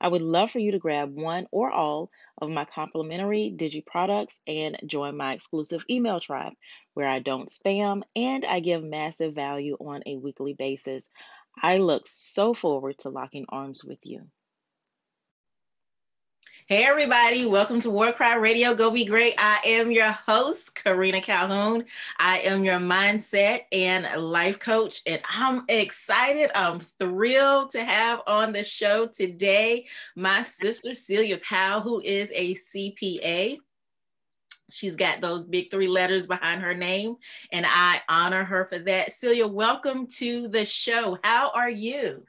I 0.00 0.08
would 0.08 0.22
love 0.22 0.50
for 0.50 0.58
you 0.60 0.72
to 0.72 0.78
grab 0.78 1.14
one 1.14 1.46
or 1.50 1.70
all 1.72 2.10
of 2.40 2.50
my 2.50 2.64
complimentary 2.64 3.52
Digi 3.54 3.84
products 3.84 4.40
and 4.46 4.78
join 4.86 5.16
my 5.16 5.32
exclusive 5.32 5.84
email 5.90 6.20
tribe 6.20 6.52
where 6.94 7.08
I 7.08 7.18
don't 7.18 7.48
spam 7.48 8.02
and 8.14 8.44
I 8.44 8.60
give 8.60 8.84
massive 8.84 9.34
value 9.34 9.76
on 9.80 10.02
a 10.06 10.16
weekly 10.16 10.54
basis. 10.54 11.10
I 11.60 11.78
look 11.78 12.06
so 12.06 12.54
forward 12.54 12.98
to 12.98 13.10
locking 13.10 13.46
arms 13.48 13.84
with 13.84 13.98
you. 14.04 14.28
Hey, 16.68 16.84
everybody, 16.84 17.46
welcome 17.46 17.80
to 17.80 17.88
War 17.88 18.12
Cry 18.12 18.34
Radio. 18.34 18.74
Go 18.74 18.90
be 18.90 19.06
great. 19.06 19.32
I 19.38 19.58
am 19.64 19.90
your 19.90 20.12
host, 20.12 20.74
Karina 20.74 21.22
Calhoun. 21.22 21.86
I 22.18 22.40
am 22.40 22.62
your 22.62 22.78
mindset 22.78 23.62
and 23.72 24.22
life 24.22 24.58
coach, 24.58 25.00
and 25.06 25.22
I'm 25.30 25.64
excited. 25.70 26.50
I'm 26.54 26.80
thrilled 26.98 27.70
to 27.70 27.82
have 27.82 28.20
on 28.26 28.52
the 28.52 28.64
show 28.64 29.06
today 29.06 29.86
my 30.14 30.42
sister, 30.42 30.92
Celia 30.92 31.38
Powell, 31.38 31.80
who 31.80 32.02
is 32.02 32.30
a 32.34 32.54
CPA. 32.54 33.56
She's 34.70 34.94
got 34.94 35.22
those 35.22 35.44
big 35.44 35.70
three 35.70 35.88
letters 35.88 36.26
behind 36.26 36.60
her 36.60 36.74
name, 36.74 37.16
and 37.50 37.64
I 37.66 38.02
honor 38.10 38.44
her 38.44 38.66
for 38.66 38.78
that. 38.80 39.14
Celia, 39.14 39.46
welcome 39.46 40.06
to 40.18 40.48
the 40.48 40.66
show. 40.66 41.18
How 41.24 41.50
are 41.54 41.70
you? 41.70 42.26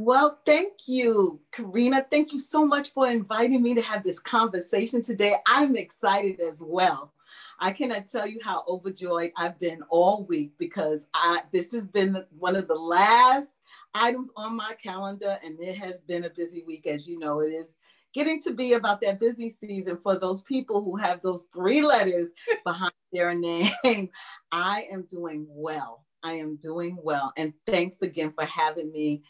Well, 0.00 0.38
thank 0.46 0.86
you, 0.86 1.40
Karina. 1.50 2.06
Thank 2.08 2.32
you 2.32 2.38
so 2.38 2.64
much 2.64 2.92
for 2.92 3.08
inviting 3.08 3.60
me 3.60 3.74
to 3.74 3.82
have 3.82 4.04
this 4.04 4.20
conversation 4.20 5.02
today. 5.02 5.34
I'm 5.44 5.76
excited 5.76 6.38
as 6.38 6.60
well. 6.60 7.12
I 7.58 7.72
cannot 7.72 8.06
tell 8.06 8.24
you 8.24 8.38
how 8.40 8.62
overjoyed 8.68 9.32
I've 9.36 9.58
been 9.58 9.82
all 9.90 10.24
week 10.26 10.52
because 10.56 11.08
I 11.14 11.42
this 11.50 11.72
has 11.72 11.88
been 11.88 12.24
one 12.38 12.54
of 12.54 12.68
the 12.68 12.76
last 12.76 13.54
items 13.92 14.30
on 14.36 14.54
my 14.54 14.74
calendar, 14.80 15.36
and 15.42 15.58
it 15.58 15.76
has 15.78 16.00
been 16.02 16.26
a 16.26 16.30
busy 16.30 16.62
week, 16.64 16.86
as 16.86 17.08
you 17.08 17.18
know. 17.18 17.40
It 17.40 17.52
is 17.52 17.74
getting 18.14 18.40
to 18.42 18.52
be 18.52 18.74
about 18.74 19.00
that 19.00 19.18
busy 19.18 19.50
season 19.50 19.98
for 20.00 20.16
those 20.16 20.42
people 20.42 20.84
who 20.84 20.94
have 20.94 21.22
those 21.22 21.48
three 21.52 21.82
letters 21.82 22.34
behind 22.64 22.92
their 23.12 23.34
name. 23.34 24.10
I 24.52 24.86
am 24.92 25.08
doing 25.10 25.44
well. 25.48 26.04
I 26.22 26.34
am 26.34 26.54
doing 26.54 26.98
well. 27.02 27.32
And 27.36 27.52
thanks 27.66 28.02
again 28.02 28.32
for 28.32 28.44
having 28.44 28.92
me 28.92 29.24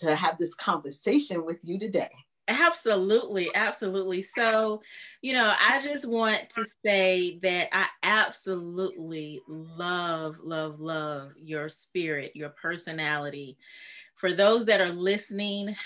to 0.00 0.14
have 0.14 0.38
this 0.38 0.54
conversation 0.54 1.44
with 1.44 1.58
you 1.62 1.78
today. 1.78 2.10
Absolutely, 2.48 3.48
absolutely. 3.54 4.22
So, 4.22 4.82
you 5.22 5.34
know, 5.34 5.54
I 5.60 5.80
just 5.84 6.04
want 6.08 6.50
to 6.56 6.64
say 6.84 7.38
that 7.42 7.68
I 7.72 7.86
absolutely 8.02 9.40
love, 9.46 10.36
love, 10.42 10.80
love 10.80 11.32
your 11.36 11.68
spirit, 11.68 12.34
your 12.34 12.48
personality. 12.50 13.56
For 14.16 14.34
those 14.34 14.64
that 14.66 14.80
are 14.80 14.90
listening, 14.92 15.76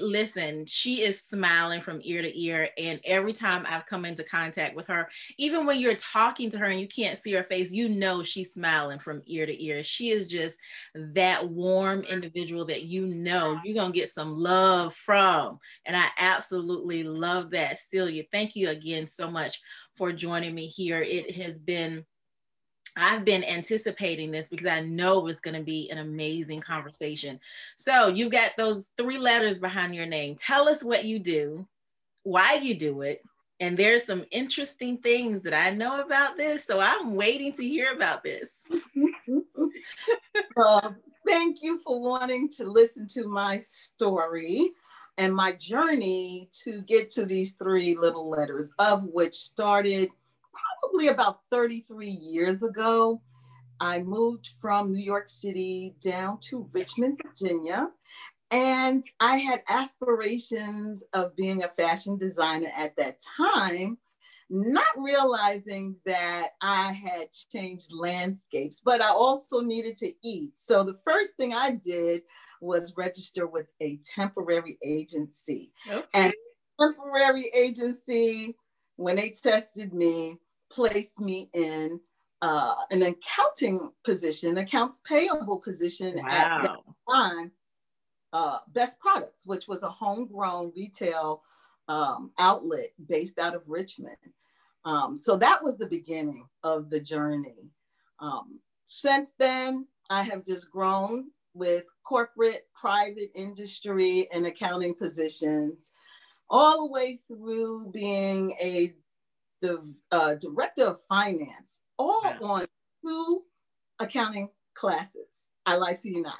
listen, 0.00 0.66
she 0.66 1.02
is 1.02 1.22
smiling 1.22 1.80
from 1.80 2.00
ear 2.02 2.20
to 2.22 2.40
ear. 2.40 2.68
And 2.76 3.00
every 3.04 3.32
time 3.32 3.64
I've 3.68 3.86
come 3.86 4.04
into 4.04 4.22
contact 4.22 4.76
with 4.76 4.86
her, 4.88 5.08
even 5.38 5.64
when 5.64 5.78
you're 5.78 5.94
talking 5.94 6.50
to 6.50 6.58
her 6.58 6.66
and 6.66 6.80
you 6.80 6.88
can't 6.88 7.18
see 7.18 7.32
her 7.32 7.44
face, 7.44 7.72
you 7.72 7.88
know 7.88 8.22
she's 8.22 8.52
smiling 8.52 8.98
from 8.98 9.22
ear 9.26 9.46
to 9.46 9.64
ear. 9.64 9.82
She 9.82 10.10
is 10.10 10.28
just 10.28 10.58
that 10.94 11.48
warm 11.48 12.02
individual 12.02 12.66
that 12.66 12.84
you 12.84 13.06
know 13.06 13.58
you're 13.64 13.74
going 13.74 13.92
to 13.92 13.98
get 13.98 14.10
some 14.10 14.36
love 14.36 14.94
from. 14.94 15.58
And 15.86 15.96
I 15.96 16.08
absolutely 16.18 17.04
love 17.04 17.50
that. 17.52 17.78
Celia, 17.78 18.24
thank 18.30 18.54
you 18.54 18.68
again 18.70 19.06
so 19.06 19.30
much 19.30 19.60
for 19.96 20.12
joining 20.12 20.54
me 20.54 20.66
here. 20.66 21.02
It 21.02 21.34
has 21.36 21.60
been 21.60 22.04
I've 22.98 23.24
been 23.24 23.44
anticipating 23.44 24.30
this 24.30 24.48
because 24.48 24.66
I 24.66 24.80
know 24.80 25.26
it's 25.28 25.40
going 25.40 25.56
to 25.56 25.62
be 25.62 25.88
an 25.90 25.98
amazing 25.98 26.60
conversation. 26.60 27.38
So, 27.76 28.08
you've 28.08 28.32
got 28.32 28.50
those 28.56 28.90
three 28.98 29.18
letters 29.18 29.58
behind 29.58 29.94
your 29.94 30.06
name. 30.06 30.36
Tell 30.36 30.68
us 30.68 30.82
what 30.82 31.04
you 31.04 31.18
do, 31.20 31.66
why 32.24 32.54
you 32.54 32.74
do 32.74 33.02
it, 33.02 33.22
and 33.60 33.76
there's 33.76 34.04
some 34.04 34.24
interesting 34.32 34.98
things 34.98 35.42
that 35.42 35.54
I 35.54 35.70
know 35.70 36.00
about 36.00 36.36
this. 36.36 36.64
So, 36.64 36.80
I'm 36.80 37.14
waiting 37.14 37.52
to 37.54 37.62
hear 37.62 37.92
about 37.92 38.24
this. 38.24 38.50
well, 40.56 40.96
thank 41.24 41.62
you 41.62 41.80
for 41.80 42.00
wanting 42.00 42.48
to 42.56 42.64
listen 42.64 43.06
to 43.08 43.28
my 43.28 43.58
story 43.58 44.72
and 45.18 45.34
my 45.34 45.52
journey 45.52 46.48
to 46.64 46.82
get 46.82 47.10
to 47.10 47.26
these 47.26 47.52
three 47.52 47.96
little 47.96 48.28
letters, 48.28 48.72
of 48.78 49.04
which 49.04 49.34
started 49.34 50.10
probably 50.88 51.08
about 51.08 51.40
33 51.50 52.08
years 52.08 52.62
ago. 52.62 53.20
I 53.80 54.02
moved 54.02 54.48
from 54.58 54.92
New 54.92 55.02
York 55.02 55.28
City 55.28 55.94
down 56.00 56.38
to 56.48 56.68
Richmond, 56.72 57.20
Virginia. 57.24 57.88
And 58.50 59.04
I 59.20 59.36
had 59.36 59.62
aspirations 59.68 61.04
of 61.12 61.36
being 61.36 61.62
a 61.62 61.68
fashion 61.68 62.16
designer 62.16 62.70
at 62.76 62.96
that 62.96 63.18
time, 63.36 63.98
not 64.48 64.86
realizing 64.96 65.96
that 66.06 66.48
I 66.62 66.92
had 66.92 67.28
changed 67.52 67.90
landscapes, 67.92 68.80
but 68.82 69.02
I 69.02 69.10
also 69.10 69.60
needed 69.60 69.98
to 69.98 70.12
eat. 70.22 70.52
So 70.56 70.82
the 70.82 70.98
first 71.06 71.36
thing 71.36 71.52
I 71.52 71.72
did 71.72 72.22
was 72.60 72.96
register 72.96 73.46
with 73.46 73.66
a 73.80 74.00
temporary 74.14 74.78
agency. 74.82 75.72
Okay. 75.88 76.02
And 76.14 76.32
temporary 76.80 77.50
agency, 77.54 78.56
when 78.96 79.16
they 79.16 79.30
tested 79.30 79.92
me, 79.92 80.38
placed 80.70 81.20
me 81.20 81.50
in 81.54 82.00
uh, 82.42 82.74
an 82.90 83.02
accounting 83.02 83.90
position, 84.04 84.58
accounts 84.58 85.00
payable 85.06 85.58
position 85.58 86.16
wow. 86.16 86.28
at 86.28 86.62
that 86.62 86.78
time, 87.12 87.52
uh, 88.32 88.58
Best 88.68 89.00
Products, 89.00 89.46
which 89.46 89.66
was 89.68 89.82
a 89.82 89.88
homegrown 89.88 90.72
retail 90.76 91.42
um, 91.88 92.30
outlet 92.38 92.90
based 93.08 93.38
out 93.38 93.54
of 93.54 93.62
Richmond. 93.66 94.16
Um, 94.84 95.16
so 95.16 95.36
that 95.36 95.62
was 95.62 95.76
the 95.76 95.86
beginning 95.86 96.46
of 96.62 96.90
the 96.90 97.00
journey. 97.00 97.70
Um, 98.20 98.60
since 98.86 99.34
then, 99.38 99.86
I 100.10 100.22
have 100.22 100.44
just 100.44 100.70
grown 100.70 101.30
with 101.54 101.84
corporate, 102.04 102.68
private 102.74 103.30
industry, 103.34 104.28
and 104.32 104.46
accounting 104.46 104.94
positions, 104.94 105.92
all 106.48 106.86
the 106.86 106.92
way 106.92 107.18
through 107.26 107.90
being 107.90 108.52
a 108.60 108.94
the 109.60 109.94
uh, 110.10 110.34
director 110.34 110.84
of 110.84 111.00
finance, 111.08 111.80
all 111.98 112.22
wow. 112.24 112.38
on 112.42 112.66
two 113.04 113.40
accounting 113.98 114.48
classes. 114.74 115.46
I 115.66 115.76
like 115.76 116.00
to 116.02 116.10
unite 116.10 116.34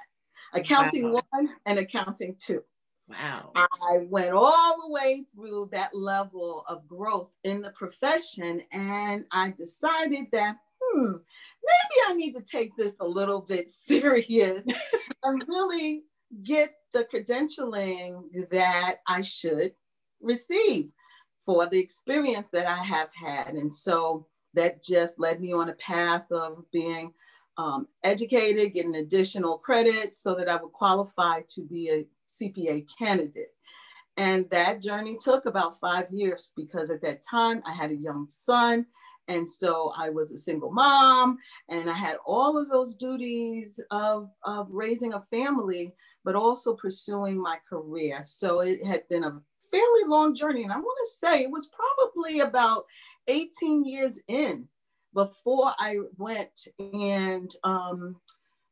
accounting 0.55 1.12
wow. 1.12 1.21
one 1.31 1.51
and 1.67 1.79
accounting 1.79 2.37
two. 2.39 2.62
Wow. 3.09 3.53
I 3.55 3.99
went 4.09 4.33
all 4.33 4.83
the 4.83 4.93
way 4.93 5.25
through 5.34 5.71
that 5.73 5.95
level 5.95 6.65
of 6.69 6.87
growth 6.87 7.34
in 7.45 7.62
the 7.62 7.71
profession, 7.71 8.62
and 8.71 9.25
I 9.33 9.50
decided 9.50 10.27
that, 10.33 10.56
hmm, 10.81 11.12
maybe 11.12 11.97
I 12.09 12.15
need 12.15 12.35
to 12.35 12.43
take 12.43 12.77
this 12.77 12.97
a 13.00 13.06
little 13.06 13.41
bit 13.41 13.69
serious 13.71 14.62
and 15.23 15.45
really 15.49 16.03
get 16.43 16.75
the 16.93 17.06
credentialing 17.12 18.49
that 18.50 18.97
I 19.06 19.23
should 19.23 19.73
receive 20.21 20.91
for 21.49 21.67
the 21.67 21.79
experience 21.79 22.51
that 22.51 22.67
I 22.67 22.77
have 22.77 23.09
had. 23.15 23.55
And 23.55 23.73
so 23.73 24.27
that 24.53 24.83
just 24.85 25.19
led 25.19 25.41
me 25.41 25.55
on 25.55 25.71
a 25.71 25.75
path 25.77 26.31
of 26.31 26.62
being 26.71 27.15
um, 27.56 27.89
educated, 28.05 28.75
getting 28.75 28.97
additional 28.97 29.56
credits 29.56 30.23
so 30.23 30.35
that 30.35 30.50
I 30.50 30.56
would 30.56 30.73
qualify 30.73 31.41
to 31.49 31.62
be 31.62 31.89
a 31.89 32.06
CPA 32.29 32.85
candidate. 32.99 33.55
And 34.19 34.45
that 34.50 34.83
journey 34.83 35.17
took 35.19 35.47
about 35.47 35.81
five 35.81 36.09
years 36.12 36.53
because 36.55 36.91
at 36.91 37.00
that 37.00 37.23
time 37.23 37.62
I 37.67 37.73
had 37.73 37.93
a 37.93 37.97
young 37.97 38.27
son. 38.29 38.85
And 39.29 39.49
so 39.49 39.94
I 39.97 40.11
was 40.11 40.33
a 40.33 40.39
single 40.39 40.71
mom 40.71 41.39
and 41.71 41.89
I 41.89 41.94
had 41.94 42.19
all 42.27 42.59
of 42.59 42.69
those 42.69 42.94
duties 42.94 43.81
of, 43.91 44.29
of 44.44 44.69
raising 44.71 45.15
a 45.15 45.25
family, 45.31 45.94
but 46.27 46.35
also 46.35 46.75
pursuing 46.75 47.41
my 47.41 47.56
career. 47.67 48.21
So 48.23 48.61
it 48.61 48.85
had 48.85 49.09
been 49.09 49.25
a 49.25 49.41
fairly 49.70 50.05
long 50.06 50.35
journey. 50.35 50.65
And 50.65 50.73
I 50.73 50.79
want 50.79 50.99
to 51.05 51.26
say 51.26 51.43
it 51.43 51.50
was 51.50 51.69
probably 51.69 52.41
about 52.41 52.85
18 53.26 53.85
years 53.85 54.20
in 54.29 54.69
before 55.15 55.73
I 55.79 55.99
went 56.17 56.69
and 56.79 57.50
um, 57.65 58.17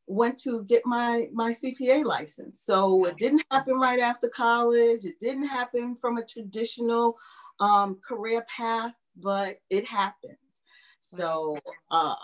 went 0.06 0.38
to 0.40 0.64
get 0.64 0.82
my, 0.87 1.28
my 1.32 1.52
CPA 1.52 2.04
license. 2.04 2.62
So 2.62 3.04
it 3.06 3.16
didn't 3.16 3.44
happen 3.50 3.75
right 3.75 4.00
after 4.00 4.28
college. 4.28 5.04
It 5.04 5.19
didn't 5.20 5.48
happen 5.48 5.96
from 6.00 6.19
a 6.19 6.25
traditional 6.25 7.16
um, 7.60 7.98
career 8.06 8.44
path, 8.54 8.94
but 9.16 9.60
it 9.70 9.84
happened. 9.87 10.37
So 11.08 11.58
uh, 11.91 12.14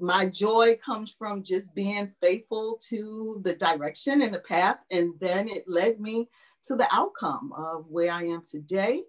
my 0.00 0.26
joy 0.26 0.76
comes 0.84 1.12
from 1.12 1.42
just 1.42 1.74
being 1.74 2.12
faithful 2.20 2.80
to 2.88 3.40
the 3.44 3.54
direction 3.54 4.22
and 4.22 4.34
the 4.34 4.40
path, 4.40 4.78
and 4.90 5.14
then 5.20 5.48
it 5.48 5.64
led 5.68 6.00
me 6.00 6.28
to 6.64 6.74
the 6.74 6.88
outcome 6.92 7.52
of 7.56 7.86
where 7.88 8.12
I 8.12 8.24
am 8.24 8.42
today. 8.48 9.02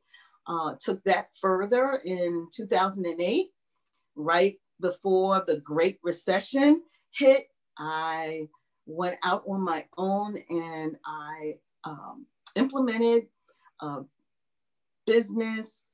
Uh, 0.48 0.76
took 0.80 1.04
that 1.06 1.30
further 1.42 2.02
in 2.06 2.48
2008, 2.54 3.48
right 4.16 4.60
before 4.80 5.44
the 5.48 5.58
Great 5.58 5.98
Recession 6.04 6.84
hit. 7.12 7.48
I 7.80 8.48
went 8.86 9.18
out 9.24 9.44
on 9.48 9.62
my 9.62 9.86
own 9.98 10.38
and 10.50 10.96
I 11.04 11.56
um, 11.84 12.28
implemented 12.56 13.26
a 13.82 14.02
business 15.08 15.86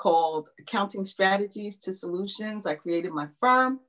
called 0.00 0.48
Accounting 0.58 1.04
Strategies 1.04 1.76
to 1.76 1.92
Solutions. 1.92 2.64
I 2.64 2.74
created 2.74 3.12
my 3.12 3.28
firm, 3.38 3.80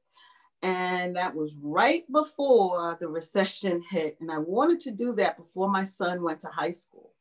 and 0.61 1.15
that 1.15 1.33
was 1.33 1.55
right 1.61 2.03
before 2.11 2.97
the 2.99 3.07
recession 3.07 3.81
hit. 3.89 4.17
And 4.19 4.29
I 4.29 4.37
wanted 4.37 4.81
to 4.81 4.91
do 4.91 5.13
that 5.15 5.37
before 5.37 5.69
my 5.69 5.85
son 5.85 6.21
went 6.21 6.41
to 6.41 6.47
high 6.47 6.71
school 6.71 7.13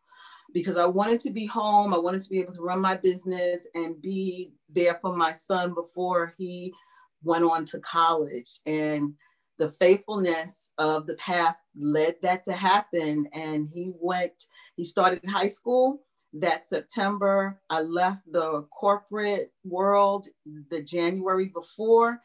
because 0.53 0.77
I 0.77 0.87
wanted 0.87 1.21
to 1.21 1.31
be 1.31 1.47
home. 1.47 1.95
I 1.95 1.99
wanted 1.99 2.23
to 2.23 2.31
be 2.31 2.41
able 2.41 2.53
to 2.53 2.63
run 2.63 2.81
my 2.81 2.97
business 2.97 3.65
and 3.75 4.03
be 4.03 4.55
there 4.69 4.99
for 5.01 5.17
my 5.17 5.33
son 5.33 5.73
before 5.73 6.35
he 6.37 6.75
went 7.23 7.45
on 7.45 7.65
to 7.67 7.79
college. 7.79 8.59
And 8.67 9.15
the 9.59 9.71
faithfulness 9.73 10.73
of 10.79 11.07
the 11.07 11.15
path 11.15 11.57
led 11.79 12.17
that 12.23 12.45
to 12.47 12.53
happen. 12.53 13.29
And 13.35 13.69
he 13.73 13.93
went, 14.01 14.33
he 14.75 14.83
started 14.83 15.23
high 15.29 15.47
school 15.47 16.03
that 16.35 16.67
September. 16.67 17.61
I 17.71 17.81
left 17.81 18.21
the 18.31 18.67
corporate 18.71 19.53
world 19.65 20.27
the 20.71 20.83
January 20.83 21.49
before, 21.49 22.21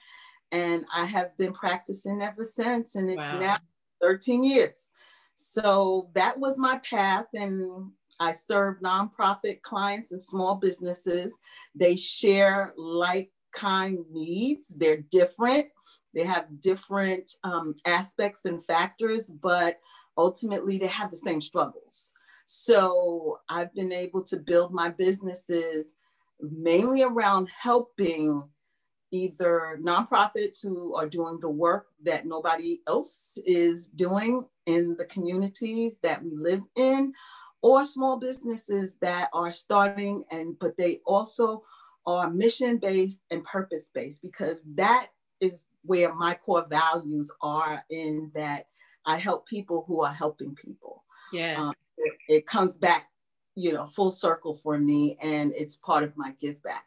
and 0.52 0.86
I 0.94 1.06
have 1.06 1.38
been 1.38 1.54
practicing 1.54 2.22
ever 2.22 2.46
since. 2.46 2.96
And 2.96 3.10
it's 3.10 3.18
wow. 3.18 3.40
now 3.40 3.58
13 4.02 4.44
years. 4.44 4.92
So 5.38 6.10
that 6.14 6.40
was 6.40 6.58
my 6.58 6.80
path. 6.80 7.26
And 7.34 7.92
I 8.20 8.32
serve 8.32 8.80
nonprofit 8.80 9.62
clients 9.62 10.12
and 10.12 10.22
small 10.22 10.56
businesses. 10.56 11.38
They 11.74 11.96
share 11.96 12.74
like 12.78 13.32
kind 13.54 14.00
needs, 14.12 14.70
they're 14.70 15.02
different. 15.12 15.68
They 16.14 16.24
have 16.24 16.62
different 16.62 17.30
um, 17.44 17.76
aspects 17.86 18.46
and 18.46 18.66
factors, 18.66 19.30
but 19.30 19.80
ultimately 20.18 20.78
they 20.78 20.88
have 20.88 21.12
the 21.12 21.18
same 21.18 21.42
struggles. 21.42 22.14
So 22.46 23.40
I've 23.50 23.74
been 23.74 23.92
able 23.92 24.24
to 24.24 24.38
build 24.38 24.74
my 24.74 24.90
businesses 24.90 25.96
mainly 26.42 27.04
around 27.04 27.50
helping 27.50 28.48
either 29.12 29.80
nonprofits 29.82 30.62
who 30.62 30.96
are 30.96 31.08
doing 31.08 31.40
the 31.40 31.50
work 31.50 31.88
that 32.04 32.26
nobody 32.26 32.82
else 32.88 33.38
is 33.46 33.88
doing 33.88 34.46
in 34.66 34.96
the 34.98 35.06
communities 35.06 35.98
that 36.02 36.24
we 36.24 36.32
live 36.36 36.62
in 36.76 37.14
or 37.62 37.86
small 37.86 38.18
businesses 38.18 38.98
that 39.02 39.30
are 39.34 39.52
starting 39.52 40.24
and 40.32 40.58
but 40.60 40.76
they 40.78 41.00
also 41.06 41.64
are 42.06 42.30
mission 42.30 42.78
based 42.78 43.22
and 43.32 43.44
purpose 43.46 43.90
based 43.94 44.22
because 44.22 44.64
that 44.76 45.08
is 45.40 45.68
where 45.84 46.14
my 46.14 46.34
core 46.34 46.66
values 46.70 47.32
are 47.42 47.84
in 47.90 48.32
that 48.36 48.68
I 49.06 49.18
help 49.18 49.48
people 49.48 49.86
who 49.88 50.02
are 50.02 50.14
helping 50.14 50.56
people. 50.56 51.04
Yes. 51.32 51.60
Um, 51.60 51.74
it, 52.28 52.46
comes 52.46 52.78
back, 52.78 53.10
you 53.56 53.74
know, 53.74 53.86
full 53.86 54.12
circle 54.12 54.56
for 54.56 54.78
me 54.78 55.18
and 55.22 55.54
it's 55.56 55.78
part 55.78 56.04
of 56.04 56.16
my 56.18 56.34
give 56.42 56.62
back. 56.64 56.86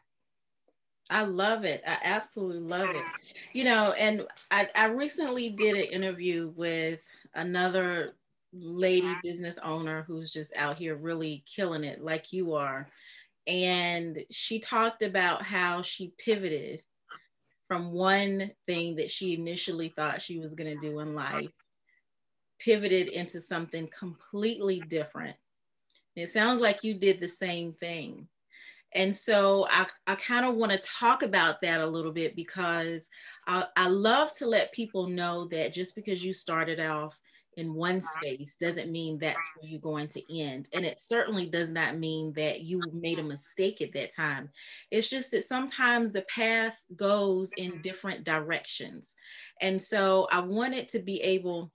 I 1.09 1.23
love 1.23 1.65
it. 1.65 1.81
I 1.87 1.97
absolutely 2.03 2.59
love 2.59 2.89
it. 2.89 3.03
You 3.53 3.63
know, 3.63 3.93
and 3.93 4.25
I, 4.51 4.69
I 4.75 4.87
recently 4.87 5.49
did 5.49 5.75
an 5.75 5.85
interview 5.85 6.53
with 6.55 6.99
another 7.33 8.15
lady 8.53 9.13
business 9.23 9.57
owner 9.63 10.03
who's 10.07 10.31
just 10.31 10.55
out 10.55 10.77
here 10.77 10.95
really 10.95 11.43
killing 11.47 11.83
it 11.83 12.03
like 12.03 12.31
you 12.31 12.53
are. 12.53 12.87
And 13.47 14.23
she 14.29 14.59
talked 14.59 15.01
about 15.01 15.41
how 15.41 15.81
she 15.81 16.13
pivoted 16.19 16.83
from 17.67 17.91
one 17.91 18.51
thing 18.67 18.95
that 18.97 19.09
she 19.09 19.33
initially 19.33 19.89
thought 19.95 20.21
she 20.21 20.39
was 20.39 20.53
going 20.53 20.79
to 20.79 20.87
do 20.87 20.99
in 20.99 21.15
life 21.15 21.49
pivoted 22.59 23.07
into 23.07 23.41
something 23.41 23.87
completely 23.97 24.81
different. 24.89 25.35
It 26.15 26.31
sounds 26.31 26.61
like 26.61 26.83
you 26.83 26.93
did 26.93 27.19
the 27.19 27.27
same 27.27 27.73
thing. 27.73 28.27
And 28.93 29.15
so 29.15 29.67
I, 29.69 29.85
I 30.07 30.15
kind 30.15 30.45
of 30.45 30.55
want 30.55 30.71
to 30.71 30.79
talk 30.79 31.21
about 31.21 31.61
that 31.61 31.79
a 31.79 31.87
little 31.87 32.11
bit 32.11 32.35
because 32.35 33.07
I, 33.47 33.65
I 33.77 33.87
love 33.87 34.35
to 34.37 34.47
let 34.47 34.73
people 34.73 35.07
know 35.07 35.47
that 35.49 35.73
just 35.73 35.95
because 35.95 36.23
you 36.23 36.33
started 36.33 36.79
off 36.79 37.15
in 37.57 37.73
one 37.73 38.01
space 38.01 38.55
doesn't 38.59 38.91
mean 38.91 39.19
that's 39.19 39.41
where 39.55 39.69
you're 39.69 39.81
going 39.81 40.07
to 40.07 40.39
end. 40.39 40.69
And 40.73 40.85
it 40.85 40.99
certainly 40.99 41.45
does 41.45 41.71
not 41.71 41.97
mean 41.97 42.31
that 42.33 42.61
you 42.61 42.81
made 42.93 43.19
a 43.19 43.23
mistake 43.23 43.81
at 43.81 43.93
that 43.93 44.15
time. 44.15 44.49
It's 44.91 45.09
just 45.09 45.31
that 45.31 45.43
sometimes 45.43 46.11
the 46.11 46.21
path 46.33 46.81
goes 46.95 47.51
in 47.57 47.71
mm-hmm. 47.71 47.81
different 47.81 48.23
directions. 48.23 49.13
And 49.61 49.81
so 49.81 50.27
I 50.31 50.39
wanted 50.39 50.89
to 50.89 50.99
be 50.99 51.21
able 51.21 51.71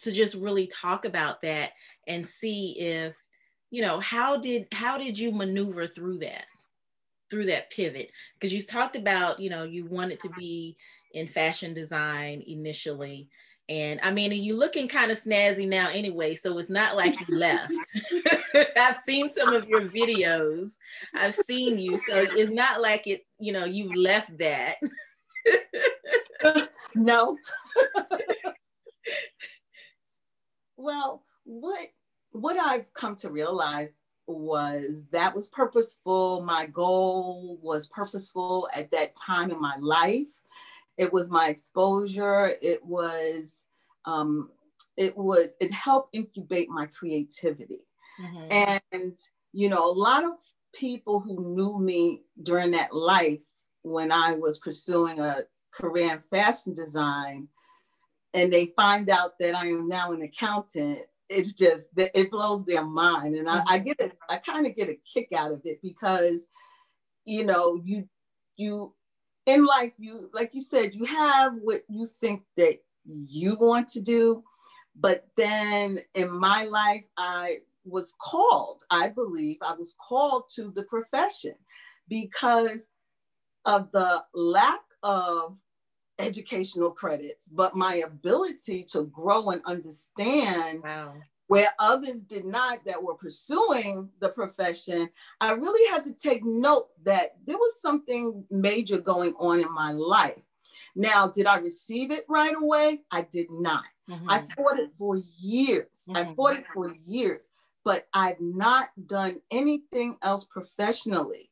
to 0.00 0.12
just 0.12 0.34
really 0.34 0.66
talk 0.66 1.04
about 1.04 1.42
that 1.42 1.70
and 2.06 2.26
see 2.26 2.78
if 2.78 3.14
you 3.70 3.82
know 3.82 4.00
how 4.00 4.36
did 4.36 4.66
how 4.72 4.98
did 4.98 5.18
you 5.18 5.32
maneuver 5.32 5.86
through 5.86 6.18
that 6.18 6.44
through 7.30 7.46
that 7.46 7.70
pivot 7.70 8.10
because 8.34 8.52
you 8.52 8.60
talked 8.60 8.96
about 8.96 9.40
you 9.40 9.48
know 9.48 9.64
you 9.64 9.86
wanted 9.86 10.20
to 10.20 10.28
be 10.30 10.76
in 11.12 11.26
fashion 11.26 11.72
design 11.72 12.42
initially 12.46 13.28
and 13.68 14.00
I 14.02 14.12
mean, 14.12 14.32
you 14.32 14.56
looking 14.56 14.88
kind 14.88 15.10
of 15.10 15.18
snazzy 15.18 15.68
now 15.68 15.88
anyway, 15.88 16.34
so 16.34 16.58
it's 16.58 16.68
not 16.68 16.96
like 16.96 17.14
you 17.26 17.38
left. 17.38 17.72
I've 18.76 18.98
seen 18.98 19.30
some 19.30 19.54
of 19.54 19.68
your 19.68 19.82
videos. 19.82 20.76
I've 21.14 21.34
seen 21.34 21.78
you, 21.78 21.96
so 21.96 22.26
it's 22.32 22.50
not 22.50 22.82
like 22.82 23.06
it, 23.06 23.24
you 23.38 23.52
know, 23.52 23.64
you 23.64 23.94
left 23.94 24.36
that. 24.38 24.76
no. 26.94 27.38
Well, 30.82 31.22
what 31.44 31.88
what 32.32 32.56
I've 32.58 32.92
come 32.92 33.14
to 33.16 33.30
realize 33.30 34.00
was 34.26 35.04
that 35.12 35.34
was 35.34 35.48
purposeful. 35.48 36.42
My 36.42 36.66
goal 36.66 37.58
was 37.62 37.86
purposeful 37.86 38.68
at 38.74 38.90
that 38.90 39.14
time 39.14 39.52
in 39.52 39.60
my 39.60 39.76
life. 39.80 40.40
It 40.98 41.12
was 41.12 41.30
my 41.30 41.48
exposure. 41.48 42.54
It 42.60 42.84
was 42.84 43.64
um, 44.06 44.50
it 44.96 45.16
was 45.16 45.54
it 45.60 45.72
helped 45.72 46.16
incubate 46.16 46.68
my 46.68 46.86
creativity. 46.86 47.86
Mm-hmm. 48.20 48.82
And 48.90 49.18
you 49.52 49.68
know, 49.68 49.88
a 49.88 49.92
lot 49.92 50.24
of 50.24 50.32
people 50.74 51.20
who 51.20 51.54
knew 51.54 51.78
me 51.78 52.22
during 52.42 52.72
that 52.72 52.92
life 52.92 53.44
when 53.82 54.10
I 54.10 54.32
was 54.32 54.58
pursuing 54.58 55.20
a 55.20 55.42
career 55.70 56.14
in 56.14 56.22
fashion 56.28 56.74
design 56.74 57.46
and 58.34 58.52
they 58.52 58.66
find 58.76 59.10
out 59.10 59.38
that 59.40 59.54
I 59.54 59.66
am 59.66 59.88
now 59.88 60.12
an 60.12 60.22
accountant, 60.22 61.00
it's 61.28 61.52
just 61.52 61.94
that 61.96 62.10
it 62.18 62.30
blows 62.30 62.64
their 62.64 62.84
mind. 62.84 63.36
And 63.36 63.48
I, 63.48 63.62
I 63.66 63.78
get 63.78 64.00
it, 64.00 64.16
I 64.28 64.38
kind 64.38 64.66
of 64.66 64.76
get 64.76 64.88
a 64.88 64.98
kick 65.12 65.28
out 65.34 65.52
of 65.52 65.62
it 65.64 65.80
because, 65.82 66.48
you 67.24 67.44
know, 67.44 67.80
you 67.84 68.08
you 68.56 68.94
in 69.46 69.64
life, 69.64 69.92
you 69.98 70.30
like 70.32 70.54
you 70.54 70.60
said, 70.60 70.94
you 70.94 71.04
have 71.04 71.54
what 71.62 71.82
you 71.88 72.06
think 72.20 72.42
that 72.56 72.78
you 73.04 73.56
want 73.56 73.88
to 73.90 74.00
do. 74.00 74.42
But 74.98 75.26
then 75.36 76.00
in 76.14 76.30
my 76.30 76.64
life, 76.64 77.04
I 77.16 77.58
was 77.84 78.14
called, 78.20 78.82
I 78.90 79.08
believe 79.08 79.56
I 79.62 79.72
was 79.72 79.96
called 80.06 80.44
to 80.56 80.70
the 80.70 80.84
profession 80.84 81.54
because 82.08 82.88
of 83.64 83.90
the 83.92 84.22
lack 84.34 84.80
of 85.02 85.56
educational 86.18 86.90
credits, 86.90 87.48
but 87.48 87.76
my 87.76 87.96
ability 87.96 88.84
to 88.84 89.04
grow 89.04 89.50
and 89.50 89.62
understand 89.66 90.82
wow. 90.82 91.14
where 91.46 91.68
others 91.78 92.22
did 92.22 92.44
not 92.44 92.84
that 92.84 93.02
were 93.02 93.14
pursuing 93.14 94.08
the 94.20 94.28
profession, 94.28 95.08
I 95.40 95.52
really 95.52 95.90
had 95.90 96.04
to 96.04 96.12
take 96.12 96.44
note 96.44 96.88
that 97.04 97.36
there 97.46 97.56
was 97.56 97.80
something 97.80 98.44
major 98.50 98.98
going 98.98 99.34
on 99.38 99.60
in 99.60 99.72
my 99.72 99.92
life. 99.92 100.42
Now, 100.94 101.28
did 101.28 101.46
I 101.46 101.56
receive 101.56 102.10
it 102.10 102.26
right 102.28 102.54
away? 102.54 103.00
I 103.10 103.22
did 103.22 103.46
not. 103.50 103.84
Mm-hmm. 104.10 104.30
I 104.30 104.46
fought 104.56 104.78
it 104.78 104.90
for 104.98 105.16
years. 105.38 106.04
Mm-hmm. 106.08 106.16
I 106.16 106.34
fought 106.34 106.56
it 106.56 106.66
for 106.72 106.94
years, 107.06 107.50
but 107.84 108.06
I've 108.12 108.40
not 108.40 108.90
done 109.06 109.40
anything 109.50 110.16
else 110.22 110.44
professionally 110.44 111.50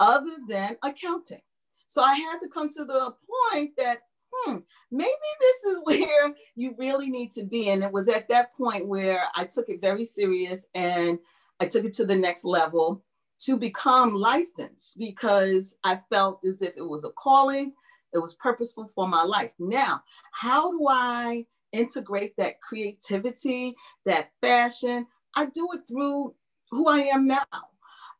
other 0.00 0.36
than 0.48 0.76
accounting. 0.82 1.40
So 1.88 2.02
I 2.02 2.14
had 2.14 2.38
to 2.40 2.48
come 2.48 2.68
to 2.70 2.84
the 2.84 3.14
point 3.52 3.72
that 3.76 4.02
hmm, 4.32 4.58
maybe 4.90 5.10
this 5.40 5.64
is 5.64 5.80
where 5.84 6.34
you 6.54 6.74
really 6.78 7.10
need 7.10 7.32
to 7.32 7.44
be. 7.44 7.70
And 7.70 7.82
it 7.82 7.92
was 7.92 8.08
at 8.08 8.28
that 8.28 8.54
point 8.56 8.86
where 8.86 9.24
I 9.34 9.44
took 9.44 9.68
it 9.68 9.80
very 9.80 10.04
serious 10.04 10.66
and 10.74 11.18
I 11.60 11.66
took 11.66 11.84
it 11.84 11.94
to 11.94 12.06
the 12.06 12.16
next 12.16 12.44
level. 12.44 13.02
to 13.40 13.56
become 13.56 14.14
licensed 14.14 14.98
because 14.98 15.78
I 15.84 16.00
felt 16.10 16.44
as 16.44 16.62
if 16.62 16.74
it 16.76 16.82
was 16.82 17.04
a 17.04 17.10
calling, 17.12 17.72
it 18.12 18.18
was 18.18 18.34
purposeful 18.36 18.90
for 18.94 19.06
my 19.08 19.22
life. 19.22 19.52
Now, 19.58 20.02
how 20.32 20.72
do 20.72 20.88
I 20.88 21.46
integrate 21.72 22.36
that 22.36 22.60
creativity, 22.60 23.76
that 24.06 24.30
fashion? 24.40 25.06
I 25.36 25.46
do 25.46 25.68
it 25.74 25.86
through 25.86 26.34
who 26.70 26.88
I 26.88 27.00
am 27.02 27.26
now. 27.26 27.44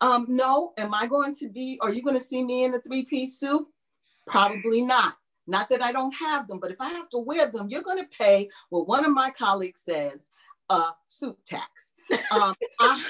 Um, 0.00 0.26
no, 0.28 0.72
am 0.78 0.94
I 0.94 1.06
going 1.06 1.34
to 1.36 1.48
be, 1.48 1.78
are 1.82 1.92
you 1.92 2.02
going 2.02 2.14
to 2.14 2.20
see 2.20 2.44
me 2.44 2.64
in 2.64 2.74
a 2.74 2.80
three 2.80 3.04
piece 3.04 3.38
suit? 3.38 3.66
Probably 4.26 4.82
not. 4.82 5.16
Not 5.46 5.68
that 5.70 5.82
I 5.82 5.92
don't 5.92 6.12
have 6.12 6.46
them, 6.46 6.60
but 6.60 6.70
if 6.70 6.80
I 6.80 6.90
have 6.90 7.08
to 7.10 7.18
wear 7.18 7.50
them, 7.50 7.68
you're 7.68 7.82
going 7.82 8.02
to 8.02 8.08
pay 8.16 8.50
what 8.68 8.86
one 8.86 9.04
of 9.04 9.12
my 9.12 9.30
colleagues 9.30 9.80
says 9.80 10.20
a 10.68 10.90
suit 11.06 11.38
tax. 11.46 11.92
Um, 12.30 12.54
I, 12.80 13.04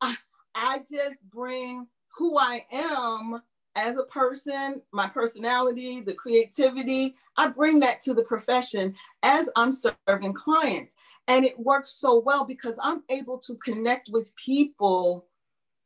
I, 0.00 0.16
I 0.54 0.78
just 0.80 1.28
bring 1.30 1.86
who 2.16 2.38
I 2.38 2.66
am 2.70 3.40
as 3.76 3.96
a 3.96 4.02
person, 4.04 4.82
my 4.92 5.08
personality, 5.08 6.00
the 6.00 6.14
creativity, 6.14 7.14
I 7.36 7.48
bring 7.48 7.78
that 7.80 8.00
to 8.02 8.14
the 8.14 8.24
profession 8.24 8.94
as 9.22 9.48
I'm 9.56 9.72
serving 9.72 10.34
clients. 10.34 10.96
And 11.28 11.44
it 11.44 11.58
works 11.58 11.92
so 11.92 12.18
well 12.18 12.44
because 12.44 12.78
I'm 12.82 13.02
able 13.08 13.38
to 13.38 13.54
connect 13.56 14.08
with 14.10 14.34
people 14.36 15.26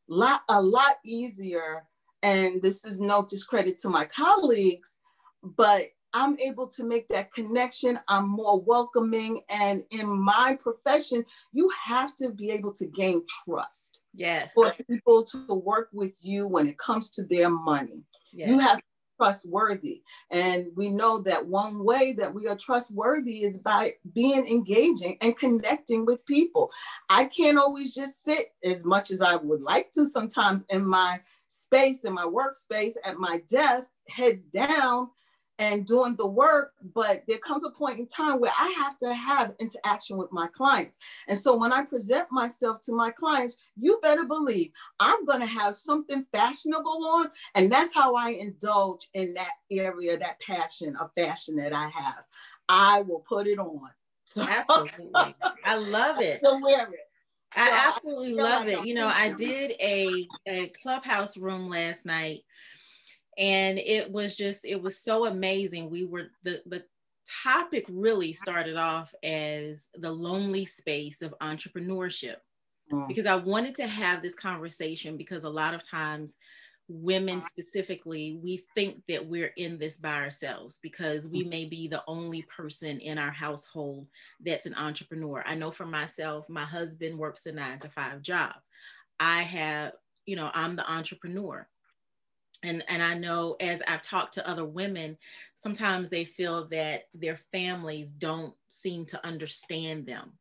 lot, 0.09 0.43
a 0.49 0.61
lot 0.61 0.97
easier. 1.05 1.85
And 2.23 2.63
this 2.63 2.85
is 2.85 3.01
no 3.01 3.25
discredit 3.25 3.79
to 3.81 3.89
my 3.89 4.07
colleagues, 4.07 4.97
but 5.43 5.89
I'm 6.15 6.39
able 6.39 6.69
to 6.69 6.85
make 6.85 7.09
that 7.09 7.35
connection. 7.35 7.99
I'm 8.09 8.29
more 8.29 8.61
welcoming. 8.61 9.43
And 9.49 9.83
in 9.91 10.09
my 10.09 10.57
profession, 10.61 11.25
you 11.53 11.71
have 11.85 12.15
to 12.17 12.31
be 12.31 12.51
able 12.51 12.73
to 12.75 12.87
gain 12.87 13.23
trust. 13.45 14.03
Yes. 14.15 14.53
For 14.55 14.73
people 14.89 15.25
to 15.25 15.55
work 15.55 15.89
with 15.93 16.17
you 16.23 16.47
when 16.47 16.69
it 16.69 16.79
comes 16.79 17.11
to 17.11 17.25
their 17.25 17.51
money. 17.51 18.07
Yes. 18.33 18.49
You 18.49 18.59
have 18.61 18.81
trustworthy. 19.17 20.03
And 20.31 20.69
we 20.75 20.89
know 20.89 21.21
that 21.23 21.47
one 21.47 21.85
way 21.85 22.13
that 22.15 22.33
we 22.33 22.47
are 22.49 22.57
trustworthy 22.57 23.45
is 23.45 23.59
by 23.59 23.95
being 24.13 24.47
engaging 24.47 25.17
and 25.21 25.37
connecting 25.37 26.07
with 26.07 26.27
people. 26.27 26.71
I 27.09 27.27
can't 27.27 27.59
always 27.59 27.95
just 27.95 28.25
sit 28.25 28.53
as 28.65 28.85
much 28.85 29.11
as 29.11 29.21
I 29.21 29.37
would 29.37 29.63
like 29.63 29.93
to 29.93 30.07
sometimes 30.07 30.65
in 30.71 30.87
my 30.87 31.21
space, 31.49 32.01
in 32.05 32.13
my 32.13 32.25
workspace, 32.25 32.95
at 33.05 33.19
my 33.19 33.43
desk, 33.49 33.93
heads 34.09 34.45
down 34.45 35.09
and 35.59 35.87
doing 35.87 36.17
the 36.17 36.27
work, 36.27 36.73
but 36.95 37.23
there 37.29 37.39
comes 37.39 37.65
a 37.65 37.71
point 37.71 38.01
in 38.01 38.07
time 38.07 38.41
where 38.41 38.53
I 38.59 38.69
have 38.79 38.99
to 38.99 39.15
have 39.15 39.55
interaction 39.61 40.17
with 40.17 40.33
my 40.33 40.49
clients. 40.49 40.99
And 41.29 41.39
so 41.39 41.57
when 41.57 41.73
I 41.73 41.85
present 41.85 42.27
myself 42.33 42.81
to 42.83 42.93
my 42.93 43.11
clients, 43.11 43.59
you 43.77 43.99
better 44.03 44.25
believe 44.25 44.73
I'm 44.99 45.25
going 45.25 45.41
to 45.41 45.47
have 45.47 45.77
something 45.77 46.27
fashionable 46.33 47.07
on. 47.07 47.31
And 47.55 47.71
that's 47.71 47.95
how 47.95 48.17
I 48.17 48.31
indulge 48.31 49.09
in 49.15 49.35
that 49.35 49.53
area, 49.71 50.19
that 50.19 50.41
passion 50.41 50.97
of 50.97 51.13
fashion 51.15 51.57
that 51.57 51.73
I 51.73 51.89
have. 51.89 52.25
I 52.69 53.03
will 53.03 53.25
put 53.29 53.47
it 53.47 53.59
on. 53.59 53.81
So, 54.27 54.41
absolutely. 54.41 55.37
I 55.67 55.77
love 55.77 56.23
it. 56.23 56.43
To 56.43 56.59
wear 56.61 56.89
it. 56.91 57.11
I 57.55 57.93
absolutely 57.95 58.35
love 58.35 58.69
it. 58.69 58.85
You 58.87 58.95
know, 58.95 59.07
I 59.07 59.33
did 59.33 59.73
a, 59.81 60.27
a 60.49 60.69
clubhouse 60.83 61.37
room 61.37 61.69
last 61.69 62.07
night 62.07 62.43
and 63.39 63.79
it 63.79 64.11
was 64.11 64.37
just 64.37 64.65
it 64.65 64.81
was 64.81 64.99
so 64.99 65.27
amazing 65.27 65.91
we 65.91 66.05
were 66.05 66.29
the 66.43 66.63
the 66.67 66.85
topic 67.43 67.85
really 67.89 68.33
started 68.33 68.77
off 68.77 69.15
as 69.23 69.89
the 69.95 70.11
lonely 70.11 70.67
space 70.67 71.23
of 71.23 71.35
entrepreneurship 71.41 72.37
mm. 72.93 73.09
because 73.09 73.27
i 73.27 73.35
wanted 73.35 73.75
to 73.75 73.87
have 73.87 74.23
this 74.23 74.35
conversation 74.35 75.17
because 75.17 75.45
a 75.45 75.51
lot 75.51 75.75
of 75.75 75.89
times 75.89 76.37
women 76.87 77.41
specifically 77.41 78.39
we 78.43 78.63
think 78.75 79.03
that 79.09 79.27
we're 79.27 79.53
in 79.57 79.79
this 79.79 79.97
by 79.97 80.17
ourselves 80.17 80.79
because 80.83 81.29
we 81.29 81.43
mm. 81.43 81.49
may 81.49 81.65
be 81.65 81.89
the 81.89 82.03
only 82.07 82.43
person 82.43 83.01
in 83.01 83.17
our 83.17 83.31
household 83.31 84.07
that's 84.45 84.67
an 84.67 84.75
entrepreneur 84.75 85.43
i 85.47 85.55
know 85.55 85.71
for 85.71 85.87
myself 85.87 86.47
my 86.49 86.65
husband 86.65 87.19
works 87.19 87.47
a 87.47 87.53
9 87.53 87.79
to 87.79 87.89
5 87.89 88.21
job 88.21 88.53
i 89.19 89.41
have 89.41 89.93
you 90.27 90.37
know 90.37 90.51
i'm 90.53 90.77
the 90.77 90.91
entrepreneur 90.91 91.67
and 92.65 92.83
and 92.89 93.03
i 93.03 93.15
know 93.15 93.57
as 93.61 93.83
i've 93.87 94.03
talked 94.03 94.35
to 94.35 94.49
other 94.49 94.65
women 94.65 95.17
sometimes 95.57 96.11
they 96.11 96.25
feel 96.25 96.67
that 96.69 97.05
their 97.15 97.39
families 97.53 98.11
don't 98.11 98.55
seem 98.69 99.05
to 99.07 99.27
understand 99.27 100.07
them 100.07 100.33